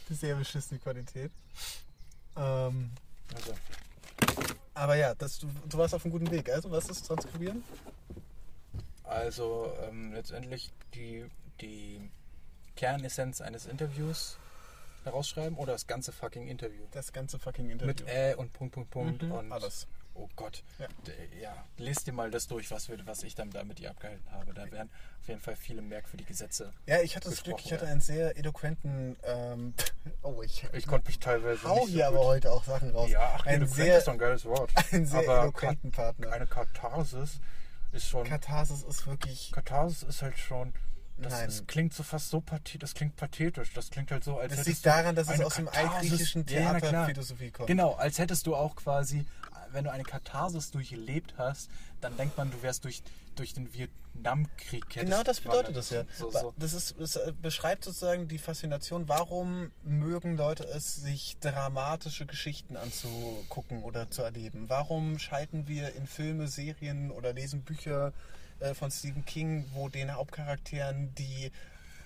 eine 0.07 0.17
sehr 0.17 0.36
beschissene 0.36 0.80
Qualität. 0.80 1.32
Ähm, 2.36 2.91
Also, 3.34 3.53
aber 4.73 4.95
ja, 4.95 5.15
das, 5.15 5.39
du, 5.39 5.47
du 5.67 5.78
warst 5.78 5.93
auf 5.93 6.03
einem 6.05 6.11
guten 6.11 6.32
Weg. 6.32 6.49
Also, 6.49 6.69
was 6.71 6.89
ist 6.89 7.05
Transkribieren? 7.07 7.63
Also 9.16 9.72
ähm, 9.88 10.13
letztendlich 10.13 10.72
die, 10.93 11.26
die 11.61 12.09
Kernessenz 12.76 13.41
eines 13.41 13.66
Interviews 13.66 14.38
herausschreiben 15.03 15.57
oder 15.57 15.74
das 15.74 15.88
ganze 15.88 16.11
fucking 16.11 16.47
Interview. 16.47 16.84
Das 16.91 17.13
ganze 17.13 17.39
fucking 17.39 17.70
Interview. 17.70 17.88
Mit 17.88 18.07
Äh 18.07 18.36
und 18.36 18.51
Punkt, 18.53 18.74
Punkt, 18.74 18.91
Punkt 18.91 19.22
Mhm, 19.24 19.32
und 19.32 19.51
alles. 19.51 19.88
Oh 20.18 20.30
Gott. 20.38 20.63
Ja. 20.80 20.88
Ja. 21.41 21.66
Lest 21.78 22.07
dir 22.07 22.13
mal 22.13 22.32
das 22.32 22.47
durch, 22.47 22.72
was, 22.72 22.88
wir, 22.89 22.97
was 23.05 23.24
ich 23.24 23.36
dann 23.36 23.51
da 23.51 23.66
mit 23.66 23.80
dir 23.80 23.89
abgehalten 23.89 24.32
habe. 24.32 24.53
Da 24.53 24.72
werden 24.72 24.89
auf 25.22 25.28
jeden 25.28 25.41
Fall 25.41 25.57
viele 25.57 25.82
merkwürdige 25.82 26.34
Sätze. 26.34 26.72
Ja, 26.86 27.01
ich 27.01 27.18
hatte 27.18 27.30
das 27.30 27.43
Glück, 27.43 27.59
ich 27.63 27.74
hatte 27.74 27.86
einen 27.86 27.99
sehr 27.99 28.38
eloquenten, 28.38 29.18
ähm, 29.24 29.74
oh, 30.24 30.41
ich, 30.41 30.66
Ich 30.74 30.88
konnte 30.88 31.07
mich 31.07 31.20
teilweise 31.20 31.63
hau 31.68 31.76
nicht 31.76 31.88
so 31.88 31.91
hier 31.91 32.05
gut. 32.07 32.16
aber 32.16 32.26
heute 32.26 32.51
auch 32.51 32.63
Sachen 32.63 32.91
raus. 32.91 33.09
Ja, 33.09 33.36
ach, 33.36 33.45
ein 33.45 33.55
eloquent 33.55 33.76
sehr, 33.76 33.97
ist 33.97 34.07
doch 34.07 34.13
ein 34.13 34.20
geiles 34.20 34.45
Wort. 34.45 34.72
ein 34.91 35.05
sehr 35.05 35.20
aber 35.20 35.41
eloquenten 35.41 35.91
Partner. 35.91 36.32
Eine 36.32 36.47
Katharsis 36.47 37.41
ist 37.95 38.07
schon. 38.09 38.25
Katharsis 38.25 38.83
ist 38.83 39.07
wirklich, 39.07 39.51
Katharsis 39.51 40.03
ist 40.03 40.21
halt 40.21 40.37
schon. 40.37 40.73
Das, 41.17 41.31
Nein. 41.31 41.45
das 41.45 41.65
klingt 41.65 41.93
so 41.93 42.03
fast 42.03 42.29
so 42.29 42.41
pathetisch. 42.41 42.79
Das 42.79 42.93
klingt 42.93 43.15
pathetisch. 43.15 43.71
Das 43.73 43.89
klingt 43.89 44.11
halt 44.11 44.23
so, 44.25 44.37
als 44.37 44.49
das 44.49 44.59
hättest 44.59 44.67
liegt 44.67 44.85
du 44.85 44.89
daran, 44.89 45.15
dass 45.15 45.29
es 45.29 45.39
aus 45.41 45.55
dem 45.55 45.67
Katharsis- 45.67 45.91
altgriechischen 46.01 46.45
Ja, 46.47 46.73
na 46.73 46.79
klar. 46.79 46.91
Theaterphilosophie 46.91 47.51
kommt. 47.51 47.67
Genau, 47.67 47.93
als 47.93 48.19
hättest 48.19 48.45
du 48.47 48.55
auch 48.55 48.75
quasi, 48.75 49.25
wenn 49.71 49.85
du 49.85 49.91
eine 49.91 50.03
Katharsis 50.03 50.71
durchlebt 50.71 51.35
hast, 51.37 51.69
dann 52.01 52.17
denkt 52.17 52.37
man, 52.37 52.51
du 52.51 52.61
wärst 52.61 52.83
durch, 52.83 53.01
durch 53.35 53.53
den 53.53 53.73
Vietnamkrieg. 54.26 54.84
hättest 54.88 55.05
Genau 55.05 55.24
das 55.24 55.41
bedeutet 55.41 55.76
das 55.76 55.89
ja. 55.89 56.03
So, 56.18 56.32
so. 56.32 56.53
Das, 56.57 56.74
ist, 56.74 56.95
das 56.99 57.16
äh, 57.16 57.34
beschreibt 57.41 57.84
sozusagen 57.84 58.28
die 58.28 58.38
Faszination. 58.38 59.07
Warum 59.07 59.72
mögen 59.84 60.38
Leute 60.38 60.66
es, 60.66 60.95
sich 60.95 61.38
dramatische 61.39 62.26
Geschichten 62.26 62.76
anzugucken 62.78 63.84
oder 63.84 64.09
zu 64.09 64.24
erleben? 64.24 64.70
Warum 64.70 65.20
schalten 65.20 65.68
wir 65.68 65.95
in 65.95 66.07
Filme, 66.07 66.47
Serien 66.47 67.11
oder 67.11 67.34
lesen 67.34 67.63
Bücher 67.63 68.13
äh, 68.59 68.74
von 68.74 68.91
Stephen 68.91 69.26
King, 69.26 69.66
wo 69.74 69.89
den 69.89 70.13
Hauptcharakteren 70.13 71.13
die 71.16 71.51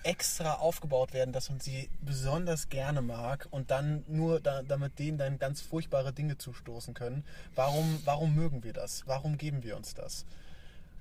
extra 0.03 0.53
aufgebaut 0.53 1.14
werden, 1.14 1.34
dass 1.34 1.49
man 1.49 1.60
sie 1.60 1.89
besonders 2.01 2.70
gerne 2.70 3.01
mag 3.01 3.47
und 3.51 3.70
dann 3.70 4.05
nur 4.07 4.39
da, 4.39 4.64
damit 4.64 4.97
denen 4.97 5.18
dann 5.18 5.39
ganz 5.39 5.60
furchtbare 5.60 6.14
Dinge 6.14 6.38
zustoßen 6.38 6.93
können. 6.93 7.26
Warum, 7.53 8.01
warum 8.05 8.34
mögen 8.34 8.64
wir 8.64 8.72
das? 8.72 9.03
Warum 9.07 9.38
geben 9.38 9.62
wir 9.62 9.76
uns 9.76 9.93
das? 9.93 10.26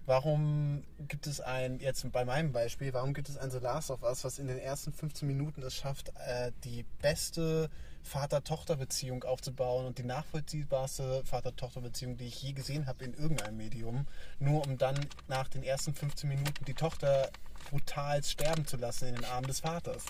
Warum 0.08 0.84
gibt 1.06 1.26
es 1.26 1.42
ein, 1.42 1.80
jetzt 1.80 2.10
bei 2.12 2.24
meinem 2.24 2.50
Beispiel, 2.50 2.94
warum 2.94 3.12
gibt 3.12 3.28
es 3.28 3.36
ein 3.36 3.50
The 3.50 3.58
Last 3.58 3.90
of 3.90 4.02
Us, 4.02 4.24
was 4.24 4.38
in 4.38 4.46
den 4.46 4.58
ersten 4.58 4.90
15 4.90 5.28
Minuten 5.28 5.62
es 5.62 5.74
schafft, 5.74 6.08
äh, 6.26 6.50
die 6.64 6.86
beste 7.02 7.68
Vater-Tochter-Beziehung 8.04 9.24
aufzubauen 9.24 9.84
und 9.84 9.98
die 9.98 10.04
nachvollziehbarste 10.04 11.22
Vater-Tochter-Beziehung, 11.26 12.16
die 12.16 12.28
ich 12.28 12.42
je 12.42 12.54
gesehen 12.54 12.86
habe 12.86 13.04
in 13.04 13.12
irgendeinem 13.12 13.58
Medium, 13.58 14.06
nur 14.38 14.66
um 14.66 14.78
dann 14.78 14.98
nach 15.26 15.46
den 15.48 15.62
ersten 15.62 15.92
15 15.92 16.26
Minuten 16.26 16.64
die 16.64 16.72
Tochter 16.72 17.30
brutal 17.68 18.24
sterben 18.24 18.66
zu 18.66 18.78
lassen 18.78 19.08
in 19.08 19.14
den 19.16 19.26
Armen 19.26 19.46
des 19.46 19.60
Vaters. 19.60 20.06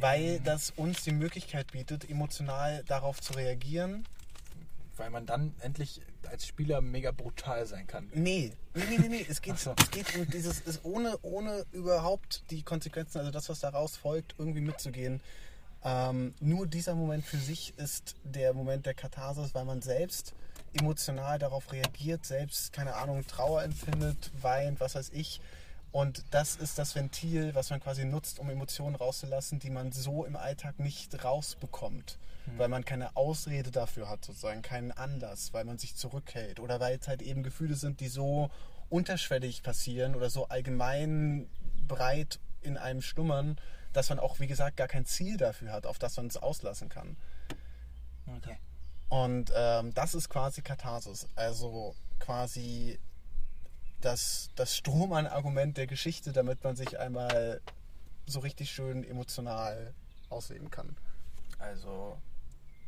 Weil 0.00 0.40
das 0.40 0.72
uns 0.72 1.04
die 1.04 1.12
Möglichkeit 1.12 1.70
bietet, 1.70 2.10
emotional 2.10 2.82
darauf 2.88 3.20
zu 3.20 3.34
reagieren, 3.34 4.08
Weil 4.96 5.10
man 5.10 5.24
dann 5.24 5.54
endlich 5.60 6.00
als 6.28 6.46
Spieler 6.46 6.80
mega 6.80 7.10
brutal 7.10 7.66
sein 7.66 7.86
kann. 7.86 8.08
Nee, 8.14 8.52
nee, 8.74 8.84
nee, 8.88 8.98
nee, 8.98 9.08
nee. 9.08 9.26
Es 9.28 9.42
geht, 9.42 9.58
so. 9.58 9.74
es 9.78 9.90
geht 9.90 10.14
um 10.16 10.28
dieses, 10.28 10.60
ist 10.60 10.84
ohne, 10.84 11.18
ohne 11.22 11.64
überhaupt 11.72 12.44
die 12.50 12.62
Konsequenzen, 12.62 13.18
also 13.18 13.30
das, 13.30 13.48
was 13.48 13.60
daraus 13.60 13.96
folgt, 13.96 14.34
irgendwie 14.38 14.60
mitzugehen. 14.60 15.20
Ähm, 15.84 16.34
nur 16.40 16.66
dieser 16.66 16.94
Moment 16.94 17.24
für 17.24 17.38
sich 17.38 17.76
ist 17.76 18.14
der 18.24 18.54
Moment 18.54 18.86
der 18.86 18.94
Katharsis, 18.94 19.54
weil 19.54 19.64
man 19.64 19.82
selbst 19.82 20.34
emotional 20.74 21.38
darauf 21.38 21.72
reagiert, 21.72 22.24
selbst, 22.24 22.72
keine 22.72 22.94
Ahnung, 22.94 23.26
Trauer 23.26 23.62
empfindet, 23.62 24.30
weint, 24.40 24.80
was 24.80 24.94
weiß 24.94 25.10
ich. 25.12 25.40
Und 25.90 26.24
das 26.30 26.56
ist 26.56 26.78
das 26.78 26.94
Ventil, 26.94 27.54
was 27.54 27.68
man 27.68 27.80
quasi 27.80 28.04
nutzt, 28.04 28.38
um 28.38 28.48
Emotionen 28.48 28.96
rauszulassen, 28.96 29.58
die 29.58 29.70
man 29.70 29.92
so 29.92 30.24
im 30.24 30.36
Alltag 30.36 30.78
nicht 30.78 31.22
rausbekommt. 31.22 32.18
Weil 32.56 32.68
man 32.68 32.84
keine 32.84 33.16
Ausrede 33.16 33.70
dafür 33.70 34.08
hat, 34.08 34.24
sozusagen, 34.24 34.62
keinen 34.62 34.92
Anlass, 34.92 35.52
weil 35.52 35.64
man 35.64 35.78
sich 35.78 35.96
zurückhält. 35.96 36.60
Oder 36.60 36.80
weil 36.80 36.98
es 36.98 37.08
halt 37.08 37.22
eben 37.22 37.42
Gefühle 37.42 37.76
sind, 37.76 38.00
die 38.00 38.08
so 38.08 38.50
unterschwellig 38.90 39.62
passieren 39.62 40.14
oder 40.14 40.28
so 40.28 40.48
allgemein 40.48 41.48
breit 41.88 42.40
in 42.60 42.76
einem 42.76 43.00
schlummern, 43.00 43.58
dass 43.92 44.08
man 44.08 44.18
auch, 44.18 44.40
wie 44.40 44.46
gesagt, 44.46 44.76
gar 44.76 44.88
kein 44.88 45.06
Ziel 45.06 45.36
dafür 45.36 45.72
hat, 45.72 45.86
auf 45.86 45.98
das 45.98 46.16
man 46.16 46.26
es 46.26 46.36
auslassen 46.36 46.88
kann. 46.88 47.16
Okay. 48.26 48.58
Und 49.08 49.52
ähm, 49.54 49.92
das 49.94 50.14
ist 50.14 50.28
quasi 50.28 50.62
Katharsis. 50.62 51.28
Also 51.34 51.94
quasi 52.18 52.98
das, 54.00 54.50
das 54.56 54.76
Strohmann-Argument 54.76 55.76
der 55.76 55.86
Geschichte, 55.86 56.32
damit 56.32 56.64
man 56.64 56.76
sich 56.76 56.98
einmal 56.98 57.60
so 58.26 58.40
richtig 58.40 58.70
schön 58.70 59.04
emotional 59.04 59.94
ausleben 60.28 60.70
kann. 60.70 60.96
Also, 61.58 62.18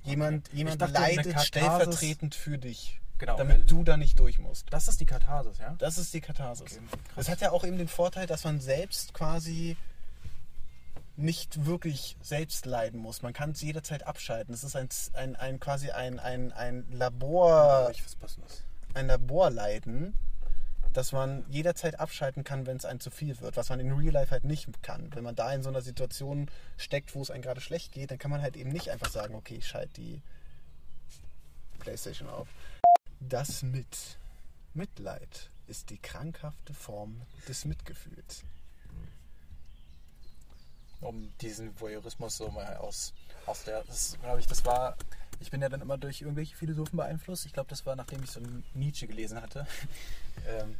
Jemand, 0.04 0.52
jemand 0.52 0.80
dachte, 0.80 0.92
leidet 0.92 1.40
stellvertretend 1.40 2.34
für 2.34 2.58
dich, 2.58 3.00
Genau, 3.18 3.36
damit 3.36 3.70
du 3.70 3.84
da 3.84 3.96
nicht 3.96 4.18
durch 4.18 4.38
musst. 4.38 4.66
das 4.72 4.88
ist 4.88 5.00
die 5.00 5.06
Katharsis, 5.06 5.58
ja? 5.58 5.74
Das 5.78 5.98
ist 5.98 6.12
die 6.14 6.20
Katharsis. 6.20 6.72
Okay, 6.72 6.80
das 7.16 7.28
hat 7.28 7.40
ja 7.40 7.50
auch 7.52 7.64
eben 7.64 7.78
den 7.78 7.88
Vorteil, 7.88 8.26
dass 8.26 8.44
man 8.44 8.60
selbst 8.60 9.14
quasi 9.14 9.76
nicht 11.16 11.64
wirklich 11.64 12.16
selbst 12.20 12.66
leiden 12.66 12.98
muss. 13.00 13.22
Man 13.22 13.32
kann 13.32 13.52
es 13.52 13.62
jederzeit 13.62 14.04
abschalten. 14.06 14.52
Es 14.52 14.64
ist 14.64 14.74
ein, 14.74 14.88
ein, 15.12 15.36
ein 15.36 15.60
quasi 15.60 15.90
ein, 15.90 16.18
ein, 16.18 16.52
ein 16.52 16.84
Labor, 16.90 17.88
Ich 17.92 18.04
was 18.04 18.16
Passendes. 18.16 18.64
ein 18.94 19.06
Laborleiden, 19.06 20.14
dass 20.94 21.12
man 21.12 21.44
jederzeit 21.50 21.98
abschalten 22.00 22.44
kann, 22.44 22.66
wenn 22.66 22.76
es 22.76 22.84
einem 22.84 23.00
zu 23.00 23.10
viel 23.10 23.38
wird, 23.40 23.56
was 23.56 23.68
man 23.68 23.80
in 23.80 23.92
Real 23.92 24.12
Life 24.12 24.30
halt 24.30 24.44
nicht 24.44 24.82
kann. 24.82 25.14
Wenn 25.14 25.24
man 25.24 25.34
da 25.34 25.52
in 25.52 25.62
so 25.62 25.68
einer 25.68 25.82
Situation 25.82 26.50
steckt, 26.76 27.14
wo 27.14 27.20
es 27.20 27.30
einem 27.30 27.42
gerade 27.42 27.60
schlecht 27.60 27.92
geht, 27.92 28.10
dann 28.10 28.18
kann 28.18 28.30
man 28.30 28.40
halt 28.40 28.56
eben 28.56 28.70
nicht 28.70 28.90
einfach 28.90 29.10
sagen, 29.10 29.34
okay, 29.34 29.56
ich 29.56 29.66
schalte 29.66 29.92
die 29.94 30.22
Playstation 31.80 32.28
auf. 32.28 32.48
Das 33.20 33.62
mit 33.62 34.18
Mitleid 34.72 35.50
ist 35.66 35.90
die 35.90 35.98
krankhafte 35.98 36.72
Form 36.74 37.22
des 37.48 37.64
Mitgefühls. 37.64 38.44
um 41.00 41.32
diesen 41.40 41.78
Voyeurismus 41.78 42.36
so 42.36 42.48
mal 42.50 42.76
aus, 42.76 43.12
aus 43.46 43.64
der, 43.64 43.84
glaube 44.22 44.40
ich, 44.40 44.46
das 44.46 44.64
war, 44.64 44.96
ich 45.44 45.50
bin 45.50 45.60
ja 45.60 45.68
dann 45.68 45.82
immer 45.82 45.98
durch 45.98 46.22
irgendwelche 46.22 46.56
Philosophen 46.56 46.96
beeinflusst. 46.96 47.44
Ich 47.44 47.52
glaube, 47.52 47.68
das 47.68 47.84
war, 47.84 47.96
nachdem 47.96 48.22
ich 48.22 48.30
so 48.30 48.40
Nietzsche 48.72 49.06
gelesen 49.06 49.42
hatte. 49.42 49.66
ähm, 50.48 50.76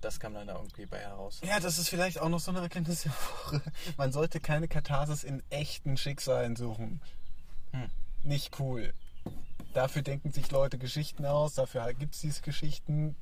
das 0.00 0.18
kam 0.18 0.32
dann 0.32 0.46
da 0.46 0.54
irgendwie 0.54 0.86
bei 0.86 0.98
heraus. 0.98 1.40
Ja, 1.44 1.60
das 1.60 1.78
ist 1.78 1.90
vielleicht 1.90 2.18
auch 2.18 2.30
noch 2.30 2.40
so 2.40 2.50
eine 2.50 2.60
Erkenntnis 2.60 3.02
der 3.02 3.12
Woche. 3.12 3.62
Man 3.98 4.10
sollte 4.10 4.40
keine 4.40 4.68
Katharsis 4.68 5.22
in 5.22 5.42
echten 5.50 5.98
Schicksalen 5.98 6.56
suchen. 6.56 7.02
Hm. 7.72 7.90
Nicht 8.22 8.58
cool. 8.58 8.94
Dafür 9.74 10.00
denken 10.00 10.32
sich 10.32 10.50
Leute 10.50 10.78
Geschichten 10.78 11.26
aus, 11.26 11.54
dafür 11.54 11.92
gibt 11.92 12.14
es 12.14 12.20
diese 12.22 12.40
Geschichten. 12.40 13.16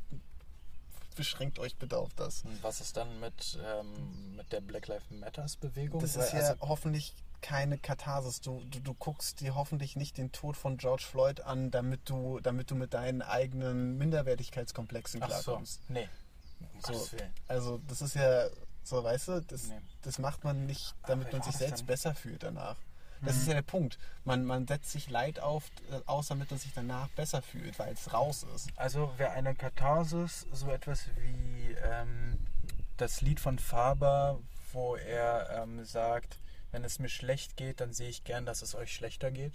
Beschränkt 1.16 1.58
euch 1.58 1.76
bitte 1.76 1.98
auf 1.98 2.14
das. 2.14 2.42
Und 2.44 2.62
was 2.62 2.80
ist 2.80 2.96
dann 2.96 3.18
mit, 3.18 3.58
ähm, 3.64 4.36
mit 4.36 4.52
der 4.52 4.60
Black 4.60 4.86
Lives 4.86 5.10
Matters 5.10 5.56
Bewegung? 5.56 6.00
Das 6.00 6.14
ist 6.14 6.32
ja 6.32 6.40
also, 6.40 6.60
hoffentlich 6.60 7.14
keine 7.42 7.76
Katharsis. 7.78 8.40
Du, 8.40 8.62
du, 8.70 8.80
du 8.80 8.94
guckst 8.94 9.40
dir 9.40 9.54
hoffentlich 9.54 9.96
nicht 9.96 10.16
den 10.16 10.32
Tod 10.32 10.56
von 10.56 10.78
George 10.78 11.04
Floyd 11.08 11.40
an, 11.42 11.70
damit 11.70 12.08
du, 12.08 12.40
damit 12.40 12.70
du 12.70 12.74
mit 12.74 12.94
deinen 12.94 13.20
eigenen 13.22 13.98
Minderwertigkeitskomplexen 13.98 15.22
ach 15.22 15.28
so, 15.30 15.42
klarkommst. 15.42 15.80
nee. 15.90 16.08
So, 16.78 16.92
Gottes 16.92 17.12
Willen. 17.12 17.32
also 17.48 17.80
das 17.88 18.02
ist 18.02 18.14
ja 18.14 18.46
so, 18.84 19.02
weißt 19.02 19.28
du, 19.28 19.40
das, 19.42 19.64
Nee. 19.68 19.80
das 20.02 20.18
macht 20.18 20.44
man 20.44 20.66
nicht, 20.66 20.94
damit 21.06 21.32
man 21.32 21.42
sich 21.42 21.56
selbst 21.56 21.86
besser 21.86 22.14
fühlt 22.14 22.42
danach. 22.42 22.76
Das 23.24 23.36
ist 23.36 23.46
ja 23.46 23.54
der 23.54 23.62
Punkt. 23.62 23.98
Man, 24.24 24.44
man 24.44 24.66
setzt 24.66 24.90
sich 24.90 25.08
Leid 25.08 25.38
auf, 25.38 25.70
äh, 25.92 26.00
aus, 26.06 26.26
damit 26.26 26.50
man 26.50 26.58
sich 26.58 26.72
danach 26.74 27.08
besser 27.10 27.40
fühlt, 27.40 27.78
weil 27.78 27.92
es 27.92 28.12
raus 28.12 28.44
ist. 28.56 28.68
Also 28.74 29.12
wäre 29.16 29.30
eine 29.30 29.54
Katharsis 29.54 30.44
so 30.52 30.68
etwas 30.70 31.06
wie 31.20 31.76
ähm, 31.84 32.36
das 32.96 33.20
Lied 33.20 33.38
von 33.38 33.60
Faber, 33.60 34.40
wo 34.72 34.96
er 34.96 35.62
ähm, 35.62 35.84
sagt, 35.84 36.36
wenn 36.72 36.84
es 36.84 36.98
mir 36.98 37.08
schlecht 37.08 37.56
geht, 37.56 37.80
dann 37.80 37.92
sehe 37.92 38.08
ich 38.08 38.24
gern, 38.24 38.44
dass 38.46 38.62
es 38.62 38.74
euch 38.74 38.92
schlechter 38.92 39.30
geht. 39.30 39.52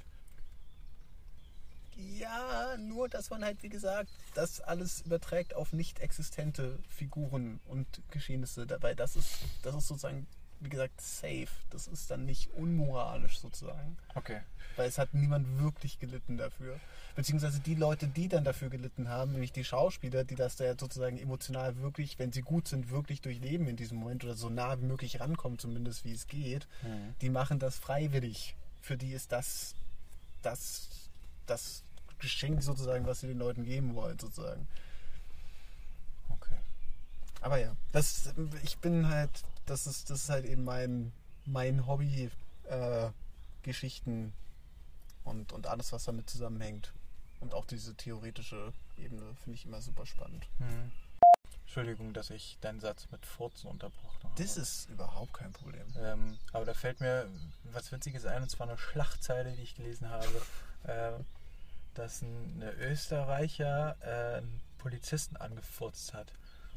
Ja, 1.96 2.78
nur 2.78 3.10
dass 3.10 3.32
man 3.32 3.44
halt, 3.44 3.64
wie 3.64 3.70
gesagt, 3.70 4.12
das 4.36 4.62
alles 4.62 5.02
überträgt 5.02 5.56
auf 5.56 5.74
nicht 5.74 6.00
existente 6.00 6.78
Figuren 6.88 7.60
und 7.66 7.88
Geschehnisse 8.12 8.68
dabei. 8.68 8.94
Das 8.94 9.16
ist, 9.16 9.40
das 9.64 9.76
ist 9.76 9.88
sozusagen, 9.88 10.28
wie 10.60 10.70
gesagt, 10.70 11.00
safe. 11.02 11.48
Das 11.70 11.88
ist 11.88 12.10
dann 12.12 12.26
nicht 12.26 12.50
unmoralisch 12.54 13.40
sozusagen. 13.40 13.98
Okay. 14.16 14.42
Weil 14.76 14.88
es 14.90 14.98
hat 14.98 15.14
niemand 15.14 15.60
wirklich 15.60 16.00
gelitten 16.00 16.38
dafür. 16.38 16.80
Beziehungsweise 17.16 17.60
die 17.60 17.74
Leute, 17.76 18.08
die 18.08 18.28
dann 18.28 18.44
dafür 18.44 18.70
gelitten 18.70 19.10
haben, 19.10 19.32
nämlich 19.32 19.52
die 19.52 19.64
Schauspieler, 19.64 20.24
die 20.24 20.36
das 20.36 20.56
da 20.56 20.78
sozusagen 20.78 21.18
emotional 21.18 21.78
wirklich, 21.78 22.20
wenn 22.20 22.32
sie 22.32 22.42
gut 22.44 22.68
sind, 22.68 22.92
wirklich 22.92 23.22
durchleben 23.22 23.68
in 23.68 23.76
diesem 23.76 23.98
Moment 23.98 24.24
oder 24.24 24.36
so 24.36 24.50
nah 24.50 24.80
wie 24.80 24.86
möglich 24.86 25.20
rankommen, 25.20 25.58
zumindest 25.58 26.06
wie 26.06 26.12
es 26.12 26.28
geht, 26.28 26.68
Mhm. 26.84 27.16
die 27.22 27.30
machen 27.30 27.58
das 27.60 27.78
freiwillig. 27.78 28.56
Für 28.82 28.98
die 28.98 29.14
ist 29.14 29.32
das 29.32 29.74
das, 30.44 30.88
das 31.48 31.84
Geschenk 32.20 32.62
sozusagen, 32.64 33.06
was 33.08 33.20
sie 33.22 33.28
den 33.28 33.40
Leuten 33.40 33.66
geben 33.66 33.96
wollen, 33.96 34.18
sozusagen. 34.20 34.68
Okay. 36.30 36.56
Aber 37.42 37.58
ja, 37.58 37.76
das, 37.92 38.34
ich 38.64 38.78
bin 38.78 39.10
halt, 39.10 39.30
das 39.68 39.86
ist, 39.86 40.10
das 40.10 40.24
ist 40.24 40.30
halt 40.30 40.46
eben 40.46 40.64
mein, 40.64 41.12
mein 41.46 41.86
Hobby, 41.86 42.32
äh, 42.66 43.10
Geschichten 43.64 44.34
und, 45.24 45.52
und 45.52 45.68
alles, 45.68 45.92
was 45.92 46.06
damit 46.06 46.30
zusammenhängt. 46.30 46.94
Und 47.40 47.54
auch 47.54 47.66
diese 47.66 47.94
theoretische 47.96 48.74
Ebene 48.98 49.36
finde 49.44 49.56
ich 49.56 49.66
immer 49.66 49.82
super 49.82 50.06
spannend. 50.06 50.48
Mhm. 50.60 50.92
Entschuldigung, 51.66 52.14
dass 52.14 52.30
ich 52.30 52.58
deinen 52.62 52.80
Satz 52.80 53.08
mit 53.12 53.26
Furzen 53.26 53.68
unterbrochen 53.70 54.24
habe. 54.24 54.42
Das 54.42 54.58
ist 54.58 54.90
überhaupt 54.90 55.34
kein 55.34 55.52
Problem. 55.52 55.86
Ähm, 56.00 56.40
aber 56.54 56.66
da 56.66 56.74
fällt 56.74 57.02
mir 57.02 57.30
was 57.66 57.92
Witziges 57.92 58.26
ein, 58.26 58.42
und 58.42 58.50
zwar 58.50 58.68
eine 58.68 58.78
Schlachtzeile, 58.78 59.52
die 59.52 59.62
ich 59.62 59.76
gelesen 59.76 60.10
habe, 60.10 60.42
äh, 60.86 61.12
dass 61.94 62.22
ein 62.22 62.64
Österreicher 62.80 63.98
äh, 64.02 64.38
einen 64.38 64.62
Polizisten 64.78 65.36
angefurzt 65.36 66.14
hat. 66.14 66.32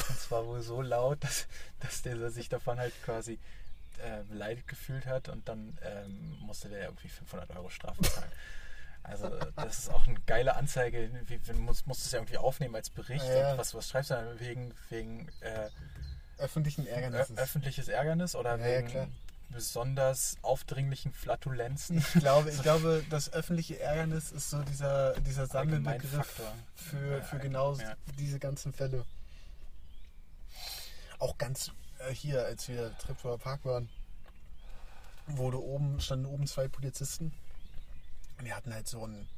Und 0.09 0.18
zwar 0.18 0.47
wohl 0.47 0.62
so 0.62 0.82
laut, 0.82 1.22
dass, 1.22 1.47
dass 1.80 2.03
der 2.03 2.30
sich 2.30 2.49
davon 2.49 2.78
halt 2.78 2.95
quasi 3.05 3.38
äh, 3.99 4.22
beleidigt 4.24 4.66
gefühlt 4.66 5.07
hat 5.07 5.28
und 5.28 5.49
dann 5.49 5.78
ähm, 5.82 6.38
musste 6.41 6.68
der 6.68 6.84
irgendwie 6.84 7.09
500 7.09 7.51
Euro 7.51 7.68
Strafe 7.68 8.01
zahlen. 8.03 8.32
Also 9.03 9.30
das 9.57 9.78
ist 9.78 9.88
auch 9.91 10.07
eine 10.07 10.18
geile 10.26 10.57
Anzeige. 10.57 11.11
Wie, 11.26 11.38
du 11.38 11.55
musst, 11.55 11.86
musst 11.86 12.05
es 12.05 12.12
ja 12.12 12.18
irgendwie 12.18 12.38
aufnehmen 12.38 12.74
als 12.74 12.91
Bericht. 12.91 13.24
Ja, 13.24 13.34
ja. 13.34 13.53
Und 13.53 13.59
was, 13.59 13.74
was 13.74 13.88
schreibst 13.88 14.11
du 14.11 14.14
dann 14.14 14.41
wegen, 14.41 14.74
wegen 14.91 15.28
äh, 15.41 15.68
Öffentlichen 16.38 16.86
Ärgernisses. 16.86 17.36
öffentliches 17.36 17.88
Ärgernis 17.88 18.34
oder 18.34 18.57
Ja, 18.59 18.64
wegen 18.64 19.12
besonders 19.51 20.36
aufdringlichen 20.43 21.12
Flatulenzen? 21.12 21.99
Ich 21.99 22.20
glaube, 22.20 22.51
ich 22.51 22.62
glaube, 22.62 23.05
das 23.11 23.32
öffentliche 23.32 23.80
Ärgernis 23.80 24.32
ist 24.32 24.51
so 24.51 24.62
dieser, 24.62 25.18
dieser 25.20 25.47
Sammelbegriff 25.47 26.41
für, 26.74 27.22
für 27.22 27.38
genau 27.38 27.76
diese 28.18 28.38
ganzen 28.38 28.72
Fälle. 28.72 29.05
Auch 31.20 31.38
ganz 31.38 31.70
äh, 31.98 32.12
hier, 32.12 32.44
als 32.44 32.68
wir 32.68 32.96
Treptower 32.98 33.38
Park 33.38 33.64
waren, 33.64 33.88
wurde 35.26 35.62
oben, 35.62 36.00
standen 36.00 36.26
oben 36.26 36.46
zwei 36.46 36.66
Polizisten. 36.66 37.32
Und 38.38 38.46
die 38.46 38.52
hatten 38.52 38.74
halt 38.74 38.88
so 38.88 39.04
einen 39.04 39.28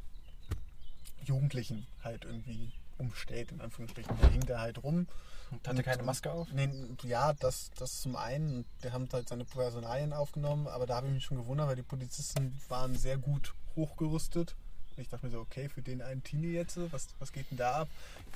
Jugendlichen 1.25 1.87
halt 2.03 2.25
irgendwie 2.25 2.73
umstellt, 2.99 3.53
in 3.53 3.61
Anführungsstrichen. 3.61 4.17
Der 4.21 4.31
hing 4.31 4.47
da 4.47 4.61
halt 4.61 4.83
rum. 4.83 5.07
Und 5.51 5.69
hatte 5.69 5.83
keine 5.83 6.03
Maske 6.03 6.33
auf? 6.33 6.51
Nee, 6.53 6.71
ja, 7.03 7.35
das, 7.35 7.71
das 7.77 8.01
zum 8.01 8.17
einen. 8.17 8.59
Und 8.59 8.67
Der 8.83 8.93
haben 8.93 9.09
halt 9.13 9.29
seine 9.29 9.45
Personalien 9.45 10.13
aufgenommen, 10.13 10.67
aber 10.67 10.87
da 10.87 10.97
habe 10.97 11.09
ich 11.09 11.15
mich 11.15 11.25
schon 11.25 11.37
gewundert, 11.37 11.69
weil 11.69 11.77
die 11.77 11.83
Polizisten 11.83 12.59
waren 12.69 12.97
sehr 12.97 13.19
gut 13.19 13.55
hochgerüstet. 13.77 14.57
Und 14.97 15.03
ich 15.03 15.09
dachte 15.09 15.25
mir 15.25 15.33
so, 15.33 15.41
okay, 15.41 15.69
für 15.69 15.81
den 15.81 16.03
einen 16.03 16.23
Teenie 16.23 16.53
jetzt, 16.53 16.79
was, 16.93 17.09
was 17.19 17.33
geht 17.33 17.51
denn 17.51 17.59
da 17.59 17.83
ab? 17.83 17.89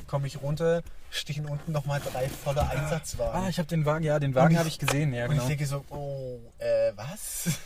Komme 0.06 0.26
ich 0.26 0.40
runter, 0.40 0.82
stehen 1.10 1.46
unten 1.46 1.72
nochmal 1.72 2.00
drei 2.00 2.28
volle 2.28 2.66
Einsatzwagen. 2.68 3.42
Ah, 3.42 3.48
ich 3.48 3.58
habe 3.58 3.68
den 3.68 3.84
Wagen, 3.84 4.04
ja, 4.04 4.18
den 4.18 4.30
Und 4.30 4.36
Wagen 4.36 4.58
habe 4.58 4.68
ich 4.68 4.78
gesehen, 4.78 5.12
ja, 5.12 5.24
und 5.24 5.30
genau. 5.32 5.42
ich 5.42 5.48
denke 5.48 5.66
so, 5.66 5.84
oh, 5.90 6.40
äh, 6.58 6.92
was? 6.96 7.58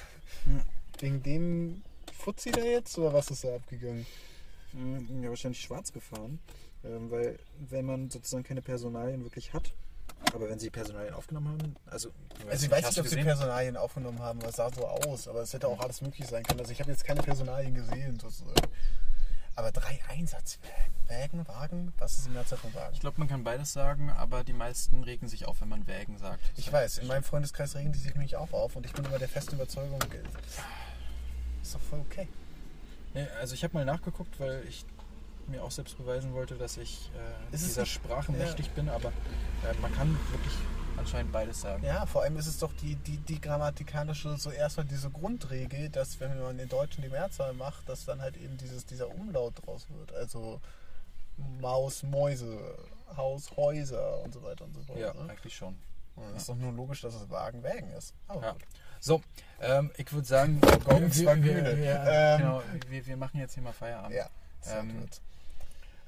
Wegen 0.99 1.23
dem 1.23 1.83
Fuzzi 2.13 2.51
da 2.51 2.63
jetzt? 2.63 2.99
Oder 2.99 3.13
was 3.13 3.31
ist 3.31 3.45
da 3.45 3.55
abgegangen? 3.55 4.07
Ja, 5.23 5.29
wahrscheinlich 5.29 5.61
schwarz 5.61 5.93
gefahren, 5.93 6.39
ähm, 6.85 7.11
weil 7.11 7.39
wenn 7.69 7.87
man 7.87 8.11
sozusagen 8.11 8.45
keine 8.45 8.63
Personalien 8.63 9.23
wirklich 9.23 9.53
hat, 9.53 9.73
aber 10.33 10.49
wenn 10.49 10.59
sie 10.59 10.71
Personalien 10.71 11.15
aufgenommen 11.15 11.49
haben, 11.49 11.77
also, 11.87 12.11
Also 12.49 12.67
ich 12.67 12.71
weiß 12.71 12.87
nicht, 12.87 13.01
ob 13.01 13.07
sie 13.07 13.23
Personalien 13.23 13.77
aufgenommen 13.77 14.21
haben, 14.21 14.41
aber 14.41 14.49
es 14.49 14.57
sah 14.57 14.71
so 14.73 14.87
aus. 14.87 15.29
Aber 15.29 15.43
es 15.43 15.53
hätte 15.53 15.69
auch 15.69 15.81
alles 15.81 16.01
möglich 16.03 16.27
sein 16.29 16.43
können. 16.43 16.61
Also 16.61 16.73
ich 16.73 16.81
habe 16.81 16.91
jetzt 16.91 17.05
keine 17.05 17.23
Personalien 17.23 17.75
gesehen, 17.75 18.19
sozusagen. 18.21 18.69
Aber 19.57 19.73
drei 19.73 20.01
Einsatzwägen, 20.09 20.95
Wägen, 21.09 21.47
Wagen, 21.49 21.93
was 21.99 22.15
ist 22.15 22.27
die 22.27 22.31
Mehrzahl 22.31 22.59
von 22.59 22.73
Wagen? 22.75 22.95
Ich 22.95 23.01
glaube, 23.01 23.19
man 23.19 23.29
kann 23.29 23.45
beides 23.45 23.73
sagen, 23.73 24.11
aber 24.11 24.45
die 24.45 24.53
meisten 24.53 25.03
regen 25.03 25.29
sich 25.29 25.47
auf, 25.47 25.61
wenn 25.61 25.69
man 25.69 25.87
Wägen 25.87 26.17
sagt. 26.19 26.41
Ich 26.57 26.73
weiß, 26.73 26.99
in 26.99 27.09
meinem 27.09 27.25
Freundeskreis 27.25 27.75
regen 27.75 27.93
die 27.93 27.99
sich 27.99 28.15
nämlich 28.15 28.37
auch 28.37 28.53
auf 28.53 28.77
und 28.77 28.87
ich 28.87 28.93
bin 28.93 29.05
immer 29.05 29.19
der 29.19 29.29
festen 29.29 29.57
Überzeugung, 29.57 29.99
ist 31.63 31.75
doch 31.75 31.81
voll 31.81 32.01
okay. 32.01 32.29
Nee, 33.13 33.27
also 33.41 33.55
ich 33.55 33.65
habe 33.65 33.75
mal 33.75 33.85
nachgeguckt, 33.85 34.39
weil 34.39 34.63
ich 34.69 34.87
mir 35.47 35.63
auch 35.63 35.71
selbst 35.71 35.97
beweisen 35.99 36.33
wollte, 36.33 36.55
dass 36.57 36.77
ich 36.77 37.11
äh, 37.15 37.57
dieser 37.57 37.83
nicht- 37.83 37.93
Sprache 37.93 38.33
ja. 38.33 38.39
mächtig 38.39 38.71
bin, 38.71 38.89
aber 38.89 39.09
äh, 39.09 39.75
man 39.81 39.95
kann 39.95 40.17
wirklich 40.31 40.55
anscheinend 40.97 41.33
beides 41.33 41.61
sagen. 41.63 41.83
Ja, 41.85 42.05
vor 42.07 42.23
allem 42.23 42.37
ist 42.37 42.47
es 42.47 42.59
doch 42.59 42.73
die, 42.83 42.95
die, 42.97 43.17
die 43.17 43.41
grammatikalische, 43.41 44.37
so 44.37 44.51
erstmal 44.51 44.87
diese 44.87 45.11
Grundregel, 45.11 45.89
dass 45.89 46.21
wenn 46.21 46.39
man 46.39 46.59
in 46.59 46.69
Deutschen 46.69 47.03
die 47.03 47.09
Mehrzahl 47.09 47.53
macht, 47.55 47.89
dass 47.89 48.05
dann 48.05 48.21
halt 48.21 48.37
eben 48.37 48.57
dieses, 48.59 48.85
dieser 48.87 49.09
Umlaut 49.09 49.55
draus 49.65 49.87
wird. 49.89 50.13
Also 50.15 50.61
Maus, 51.61 52.03
Mäuse, 52.03 52.59
Haus, 53.17 53.51
Häuser 53.57 54.23
und 54.23 54.35
so 54.35 54.43
weiter 54.43 54.65
und 54.65 54.75
so 54.75 54.83
fort. 54.83 54.99
Ja, 54.99 55.15
ne? 55.15 55.31
eigentlich 55.31 55.57
schon. 55.57 55.77
Dann 56.17 56.37
ist 56.37 56.49
doch 56.49 56.57
nur 56.57 56.73
logisch, 56.73 57.01
dass 57.01 57.15
es 57.15 57.31
Wagen, 57.31 57.63
Wägen 57.63 57.91
ist. 57.93 58.13
Aber 58.29 58.43
Ja. 58.43 58.57
So, 59.03 59.23
ähm, 59.63 59.91
ich 59.97 60.13
würde 60.13 60.29
sagen, 60.29 60.61
wir, 60.61 61.43
wir, 61.43 61.79
wir, 61.79 62.05
Ähm, 62.07 62.39
genau, 62.39 62.63
wir, 62.87 63.17
machen 63.17 63.41
jetzt 63.41 63.55
hier 63.55 63.63
mal 63.63 63.73
Feierabend. 63.73 64.15
Ja, 64.15 64.29
Ähm. 64.69 65.09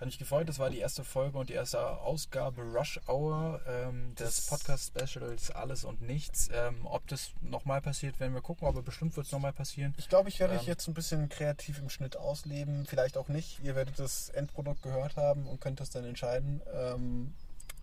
Hat 0.03 0.07
mich 0.07 0.19
gefreut, 0.19 0.49
das 0.49 0.59
war 0.59 0.69
die 0.69 0.81
erste 0.81 1.05
Folge 1.05 1.39
und 1.39 1.49
die 1.49 1.53
erste 1.53 1.79
Ausgabe 2.01 2.63
Rush 2.63 2.99
Hour 3.07 3.61
ähm, 3.69 4.17
des 4.17 4.47
Podcast-Specials 4.47 5.53
Alles 5.53 5.85
und 5.85 6.03
Nichts. 6.03 6.51
Ähm, 6.53 6.87
ob 6.87 7.07
das 7.07 7.31
nochmal 7.41 7.81
passiert, 7.81 8.19
werden 8.19 8.35
wir 8.35 8.41
gucken, 8.41 8.67
aber 8.67 8.83
bestimmt 8.83 9.17
wird 9.17 9.27
es 9.27 9.33
nochmal 9.33 9.53
passieren. 9.53 9.95
Ich 9.99 10.09
glaube, 10.09 10.29
ich 10.29 10.41
werde 10.41 10.55
euch 10.55 10.63
Ähm. 10.63 10.67
jetzt 10.67 10.89
ein 10.89 10.95
bisschen 10.95 11.29
kreativ 11.29 11.79
im 11.79 11.89
Schnitt 11.89 12.17
ausleben. 12.17 12.85
Vielleicht 12.85 13.17
auch 13.17 13.29
nicht. 13.29 13.61
Ihr 13.63 13.77
werdet 13.77 13.97
das 14.01 14.29
Endprodukt 14.31 14.83
gehört 14.83 15.17
haben 15.17 15.47
und 15.47 15.61
könnt 15.61 15.79
das 15.79 15.91
dann 15.91 16.05
entscheiden. 16.05 16.61
Ähm, 16.75 17.33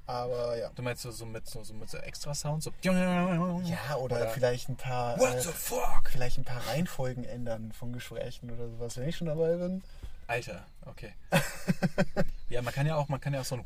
aber 0.05 0.57
ja. 0.57 0.71
Du 0.75 0.81
meinst 0.81 1.03
so, 1.03 1.11
so 1.11 1.25
mit 1.25 1.47
so, 1.47 1.63
so 1.63 1.73
mit 1.73 1.89
so 1.89 1.99
extra 1.99 2.33
Sounds? 2.33 2.65
So 2.65 2.71
Ja, 2.81 3.95
oder, 3.95 4.27
vielleicht 4.29 4.67
ein 4.67 4.75
paar. 4.75 5.17
What 5.19 5.35
äh, 5.35 5.41
the 5.41 5.53
fuck? 5.53 6.09
vielleicht 6.11 6.37
ein 6.37 6.43
paar 6.43 6.67
Reihenfolgen 6.67 7.23
ändern 7.23 7.71
von 7.71 7.93
Gesprächen 7.93 8.51
oder 8.51 8.67
sowas, 8.67 8.97
wenn 8.97 9.07
ich 9.07 9.15
schon 9.15 9.27
dabei 9.27 9.55
bin. 9.55 9.83
Alter, 10.29 10.63
okay. 10.85 11.13
ja, 12.49 12.61
man 12.61 12.71
kann 12.73 12.85
ja 12.85 12.95
auch, 12.95 13.07
man 13.09 13.19
kann 13.19 13.33
ja 13.33 13.41
auch 13.41 13.45
so 13.45 13.55
ein 13.55 13.65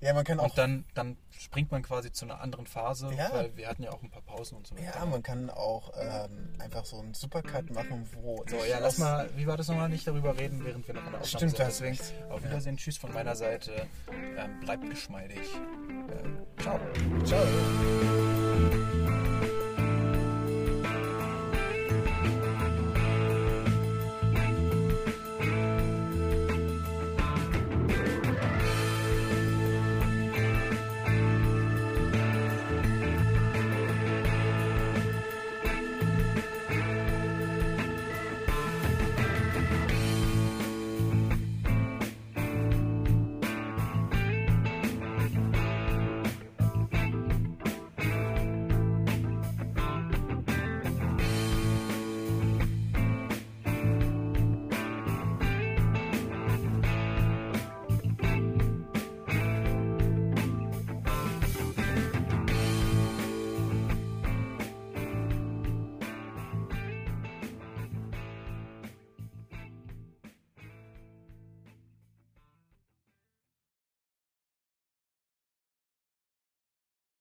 Ja, 0.00 0.12
man 0.12 0.22
kann 0.22 0.38
auch. 0.38 0.44
und 0.50 0.58
dann, 0.58 0.84
dann 0.92 1.16
springt 1.30 1.70
man 1.72 1.82
quasi 1.82 2.12
zu 2.12 2.26
einer 2.26 2.40
anderen 2.42 2.66
Phase, 2.66 3.10
Ja. 3.14 3.32
weil 3.32 3.56
wir 3.56 3.68
hatten 3.68 3.82
ja 3.84 3.90
auch 3.92 4.02
ein 4.02 4.10
paar 4.10 4.20
Pausen 4.20 4.58
und 4.58 4.66
so. 4.66 4.76
ja, 4.76 5.06
man 5.06 5.22
kann 5.22 5.48
auch 5.48 5.92
ähm, 5.98 6.52
einfach 6.58 6.84
so 6.84 6.98
einen 7.00 7.14
Supercut 7.14 7.70
machen, 7.70 8.06
wo. 8.12 8.44
So, 8.48 8.56
ja, 8.64 8.78
lass 8.78 8.98
mal, 8.98 9.30
wie 9.36 9.46
war 9.46 9.56
das 9.56 9.68
nochmal, 9.68 9.88
nicht 9.88 10.06
darüber 10.06 10.36
reden, 10.38 10.62
während 10.62 10.86
wir 10.86 10.92
noch 10.94 11.06
in 11.06 11.12
der 11.12 11.20
Aufnahme 11.22 11.26
Stimmt, 11.26 11.56
sind. 11.56 11.66
Deswegen 11.96 12.30
auf 12.30 12.44
Wiedersehen, 12.44 12.76
tschüss 12.76 12.98
von 12.98 13.14
meiner 13.14 13.34
Seite. 13.34 13.86
Ähm, 14.36 14.60
bleibt 14.60 14.88
geschmeidig. 14.90 15.48
Ähm, 15.88 16.46
ciao. 16.58 16.78
Ciao. 17.24 18.35